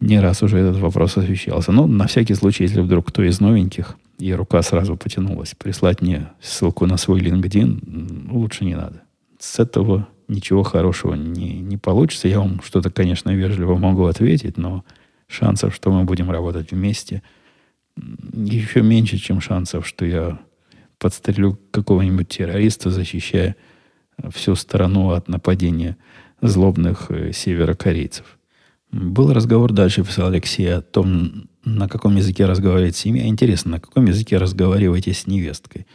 Не 0.00 0.18
раз 0.18 0.42
уже 0.42 0.56
этот 0.58 0.78
вопрос 0.78 1.18
освещался. 1.18 1.72
Но 1.72 1.86
на 1.86 2.06
всякий 2.06 2.34
случай, 2.34 2.64
если 2.64 2.80
вдруг 2.80 3.08
кто 3.08 3.22
из 3.22 3.38
новеньких– 3.38 3.98
и 4.20 4.32
рука 4.32 4.62
сразу 4.62 4.96
потянулась. 4.96 5.54
Прислать 5.56 6.02
мне 6.02 6.30
ссылку 6.40 6.86
на 6.86 6.96
свой 6.96 7.20
LinkedIn 7.20 8.30
лучше 8.30 8.64
не 8.64 8.74
надо. 8.74 9.02
С 9.38 9.58
этого 9.58 10.08
ничего 10.28 10.62
хорошего 10.62 11.14
не, 11.14 11.60
не 11.60 11.76
получится. 11.76 12.28
Я 12.28 12.40
вам 12.40 12.60
что-то, 12.62 12.90
конечно, 12.90 13.30
вежливо 13.30 13.76
могу 13.76 14.04
ответить, 14.04 14.56
но 14.56 14.84
шансов, 15.26 15.74
что 15.74 15.90
мы 15.90 16.04
будем 16.04 16.30
работать 16.30 16.72
вместе, 16.72 17.22
еще 18.32 18.82
меньше, 18.82 19.18
чем 19.18 19.40
шансов, 19.40 19.86
что 19.86 20.04
я 20.04 20.38
подстрелю 20.98 21.58
какого-нибудь 21.70 22.28
террориста, 22.28 22.90
защищая 22.90 23.56
всю 24.30 24.54
страну 24.54 25.10
от 25.10 25.28
нападения 25.28 25.96
злобных 26.42 27.10
э, 27.10 27.32
северокорейцев. 27.32 28.38
Был 28.92 29.32
разговор 29.32 29.72
дальше, 29.72 30.04
писал 30.04 30.28
Алексей, 30.28 30.72
о 30.74 30.82
том, 30.82 31.48
на 31.64 31.88
каком 31.88 32.16
языке 32.16 32.46
разговаривает 32.46 32.96
семья. 32.96 33.26
Интересно, 33.26 33.72
на 33.72 33.80
каком 33.80 34.06
языке 34.06 34.38
разговариваете 34.38 35.12
с 35.12 35.26
невесткой? 35.26 35.86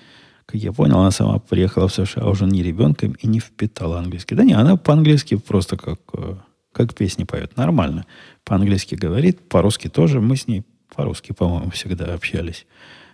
Как 0.46 0.62
я 0.62 0.72
понял, 0.72 1.00
она 1.00 1.12
сама 1.12 1.40
приехала 1.40 1.88
в 1.88 1.94
США 1.94 2.28
уже 2.28 2.46
не 2.46 2.62
ребенком 2.62 3.14
и 3.14 3.28
не 3.28 3.40
впитала 3.40 4.00
английский. 4.00 4.36
Да 4.36 4.44
не, 4.44 4.54
она 4.54 4.78
по-английски 4.78 5.38
просто 5.38 5.76
как, 5.76 6.00
э, 6.14 6.36
как 6.72 6.94
песни 6.94 7.24
поет. 7.24 7.58
Нормально. 7.58 8.06
По-английски 8.44 8.94
говорит, 8.94 9.50
по-русски 9.50 9.88
тоже. 9.88 10.22
Мы 10.22 10.36
с 10.36 10.48
ней 10.48 10.64
по-русски, 10.96 11.32
по-моему, 11.32 11.72
всегда 11.72 12.14
общались. 12.14 12.68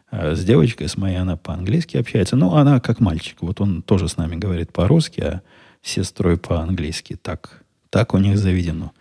А 0.10 0.36
с 0.36 0.44
девочкой, 0.44 0.90
с 0.90 0.98
моей, 0.98 1.18
она 1.18 1.38
по-английски 1.38 1.96
общается. 1.96 2.36
Ну, 2.36 2.54
она 2.54 2.82
как 2.82 3.00
мальчик. 3.00 3.38
Вот 3.42 3.62
он 3.62 3.82
тоже 3.82 4.10
с 4.10 4.18
нами 4.18 4.36
говорит 4.36 4.74
по-русски, 4.74 5.22
а 5.22 5.42
сестрой 5.82 6.38
по-английски. 6.38 7.16
Так, 7.16 7.64
так 7.90 8.14
у 8.14 8.18
них 8.18 8.38
заведено. 8.38 8.92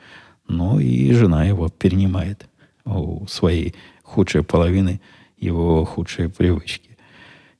Ну, 0.47 0.79
и 0.79 1.13
жена 1.13 1.45
его 1.45 1.69
перенимает 1.69 2.47
у 2.85 3.27
своей 3.27 3.75
худшей 4.03 4.43
половины 4.43 5.01
его 5.39 5.85
худшие 5.85 6.29
привычки. 6.29 6.91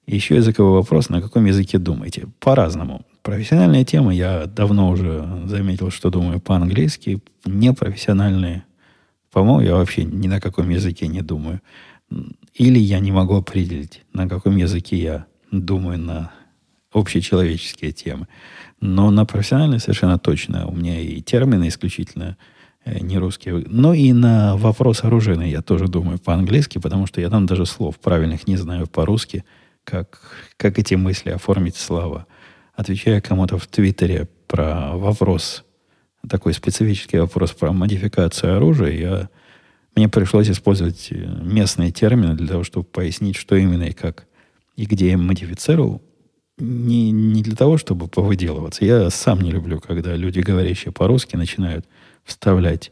Еще 0.07 0.35
языковой 0.37 0.73
вопрос, 0.73 1.09
на 1.09 1.23
каком 1.23 1.45
языке 1.45 1.79
думаете? 1.79 2.27
По-разному. 2.41 3.07
Профессиональная 3.23 3.85
тема, 3.85 4.13
я 4.15 4.47
давно 4.47 4.91
уже 4.91 5.25
заметил, 5.47 5.91
что 5.91 6.11
думаю 6.11 6.41
по-английски. 6.41 7.21
Непрофессиональные, 7.45 8.65
по-моему, 9.31 9.61
я 9.61 9.75
вообще 9.77 10.05
ни 10.05 10.27
на 10.27 10.41
каком 10.41 10.69
языке 10.69 11.07
не 11.07 11.23
думаю. 11.23 11.61
Или 12.55 12.79
я 12.79 12.99
не 12.99 13.13
могу 13.13 13.37
определить, 13.37 14.03
на 14.13 14.29
каком 14.29 14.57
языке 14.57 14.97
я 14.97 15.27
думаю 15.53 15.99
на 15.99 16.33
общечеловеческие 16.93 17.93
темы. 17.93 18.27
Но 18.81 19.11
на 19.11 19.25
профессиональные 19.25 19.79
совершенно 19.81 20.19
точно. 20.19 20.67
У 20.67 20.75
меня 20.75 21.01
и 21.01 21.21
термины 21.21 21.69
исключительно 21.69 22.37
не 22.87 23.19
русские. 23.19 23.65
Но 23.67 23.95
и 23.95 24.13
на 24.13 24.57
вопрос 24.57 25.05
оружейный 25.05 25.51
я 25.51 25.63
тоже 25.63 25.89
думаю 25.89 26.19
по-английски, 26.19 26.79
потому 26.79 27.07
что 27.07 27.21
я 27.21 27.29
там 27.31 27.47
даже 27.47 27.67
слов 27.67 27.99
правильных 27.99 28.47
не 28.47 28.57
знаю 28.57 28.87
по-русски, 28.87 29.45
как, 29.85 30.21
как 30.57 30.79
эти 30.79 30.95
мысли 30.95 31.31
оформить 31.31 31.77
слова. 31.77 32.27
Отвечая 32.75 33.21
кому-то 33.21 33.59
в 33.59 33.67
Твиттере 33.67 34.29
про 34.47 34.97
вопрос, 34.97 35.65
такой 36.29 36.55
специфический 36.55 37.19
вопрос 37.19 37.53
про 37.53 37.73
модификацию 37.73 38.57
оружия, 38.57 38.91
я, 38.93 39.29
мне 39.95 40.09
пришлось 40.09 40.51
использовать 40.51 41.09
э, 41.11 41.17
местные 41.43 41.93
термины 41.93 42.35
для 42.35 42.49
того, 42.49 42.65
чтобы 42.65 42.87
пояснить, 42.87 43.37
что 43.37 43.57
именно 43.57 43.85
и 43.85 43.93
как 43.93 44.27
и 44.77 44.87
где 44.87 45.11
я 45.11 45.19
модифицировал. 45.19 46.03
Не, 46.59 47.11
не 47.11 47.43
для 47.43 47.57
того, 47.57 47.79
чтобы 47.79 48.07
повыделываться. 48.07 48.85
Я 48.85 49.09
сам 49.11 49.41
не 49.41 49.51
люблю, 49.51 49.81
когда 49.81 50.15
люди, 50.15 50.41
говорящие 50.41 50.93
по-русски, 50.93 51.37
начинают– 51.37 51.87
вставлять 52.31 52.91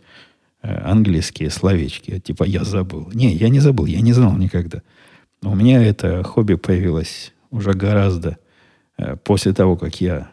э, 0.63 0.75
английские 0.85 1.51
словечки, 1.51 2.19
типа 2.21 2.45
«я 2.45 2.65
забыл». 2.65 3.11
Не, 3.15 3.33
я 3.35 3.49
не 3.49 3.61
забыл, 3.61 3.87
я 3.87 4.01
не 4.01 4.13
знал 4.13 4.37
никогда. 4.37 4.83
У 5.43 5.55
меня 5.55 5.83
это 5.83 6.23
хобби 6.23 6.55
появилось 6.55 7.33
уже 7.51 7.73
гораздо 7.73 8.39
э, 8.99 9.17
после 9.17 9.53
того, 9.53 9.77
как 9.77 10.01
я 10.01 10.31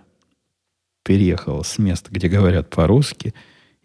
переехал 1.04 1.64
с 1.64 1.78
места, 1.78 2.10
где 2.12 2.28
говорят 2.28 2.70
по-русски, 2.70 3.34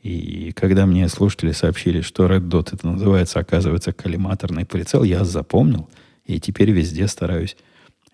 и 0.02 0.52
когда 0.56 0.86
мне 0.86 1.06
слушатели 1.08 1.52
сообщили, 1.52 2.00
что 2.00 2.26
Red 2.26 2.48
Dot 2.48 2.74
это 2.74 2.86
называется, 2.86 3.38
оказывается, 3.38 3.92
коллиматорный 3.92 4.64
прицел, 4.64 5.02
я 5.02 5.24
запомнил, 5.24 5.90
и 6.24 6.40
теперь 6.40 6.70
везде 6.70 7.06
стараюсь 7.06 7.56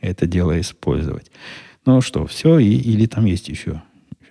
это 0.01 0.27
дело 0.27 0.61
использовать. 0.61 1.31
Ну 1.85 2.01
что, 2.01 2.27
все, 2.27 2.59
и, 2.59 2.75
или 2.75 3.07
там 3.07 3.25
есть 3.25 3.49
еще 3.49 3.83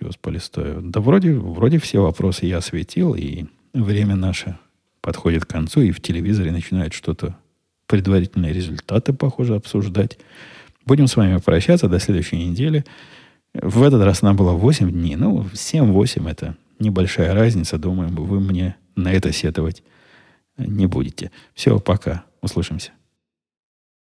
Сейчас 0.06 0.16
полистаю. 0.18 0.82
Да 0.82 1.00
вроде, 1.00 1.34
вроде 1.34 1.80
все 1.80 2.00
вопросы 2.00 2.46
я 2.46 2.58
осветил, 2.58 3.16
и 3.16 3.46
время 3.74 4.14
наше 4.14 4.56
подходит 5.00 5.46
к 5.46 5.48
концу, 5.48 5.80
и 5.80 5.90
в 5.90 6.00
телевизоре 6.00 6.52
начинают 6.52 6.94
что-то, 6.94 7.36
предварительные 7.88 8.52
результаты, 8.52 9.12
похоже, 9.12 9.56
обсуждать. 9.56 10.16
Будем 10.84 11.08
с 11.08 11.16
вами 11.16 11.38
прощаться 11.38 11.88
до 11.88 11.98
следующей 11.98 12.36
недели. 12.36 12.84
В 13.52 13.82
этот 13.82 14.00
раз 14.04 14.22
нам 14.22 14.36
было 14.36 14.52
8 14.52 14.92
дней. 14.92 15.16
Ну, 15.16 15.42
7-8 15.52 16.30
это 16.30 16.56
небольшая 16.78 17.34
разница. 17.34 17.76
Думаю, 17.76 18.08
вы 18.10 18.38
мне 18.38 18.76
на 18.94 19.12
это 19.12 19.32
сетовать 19.32 19.82
не 20.56 20.86
будете. 20.86 21.32
Все, 21.54 21.80
пока. 21.80 22.24
Услышимся. 22.42 22.92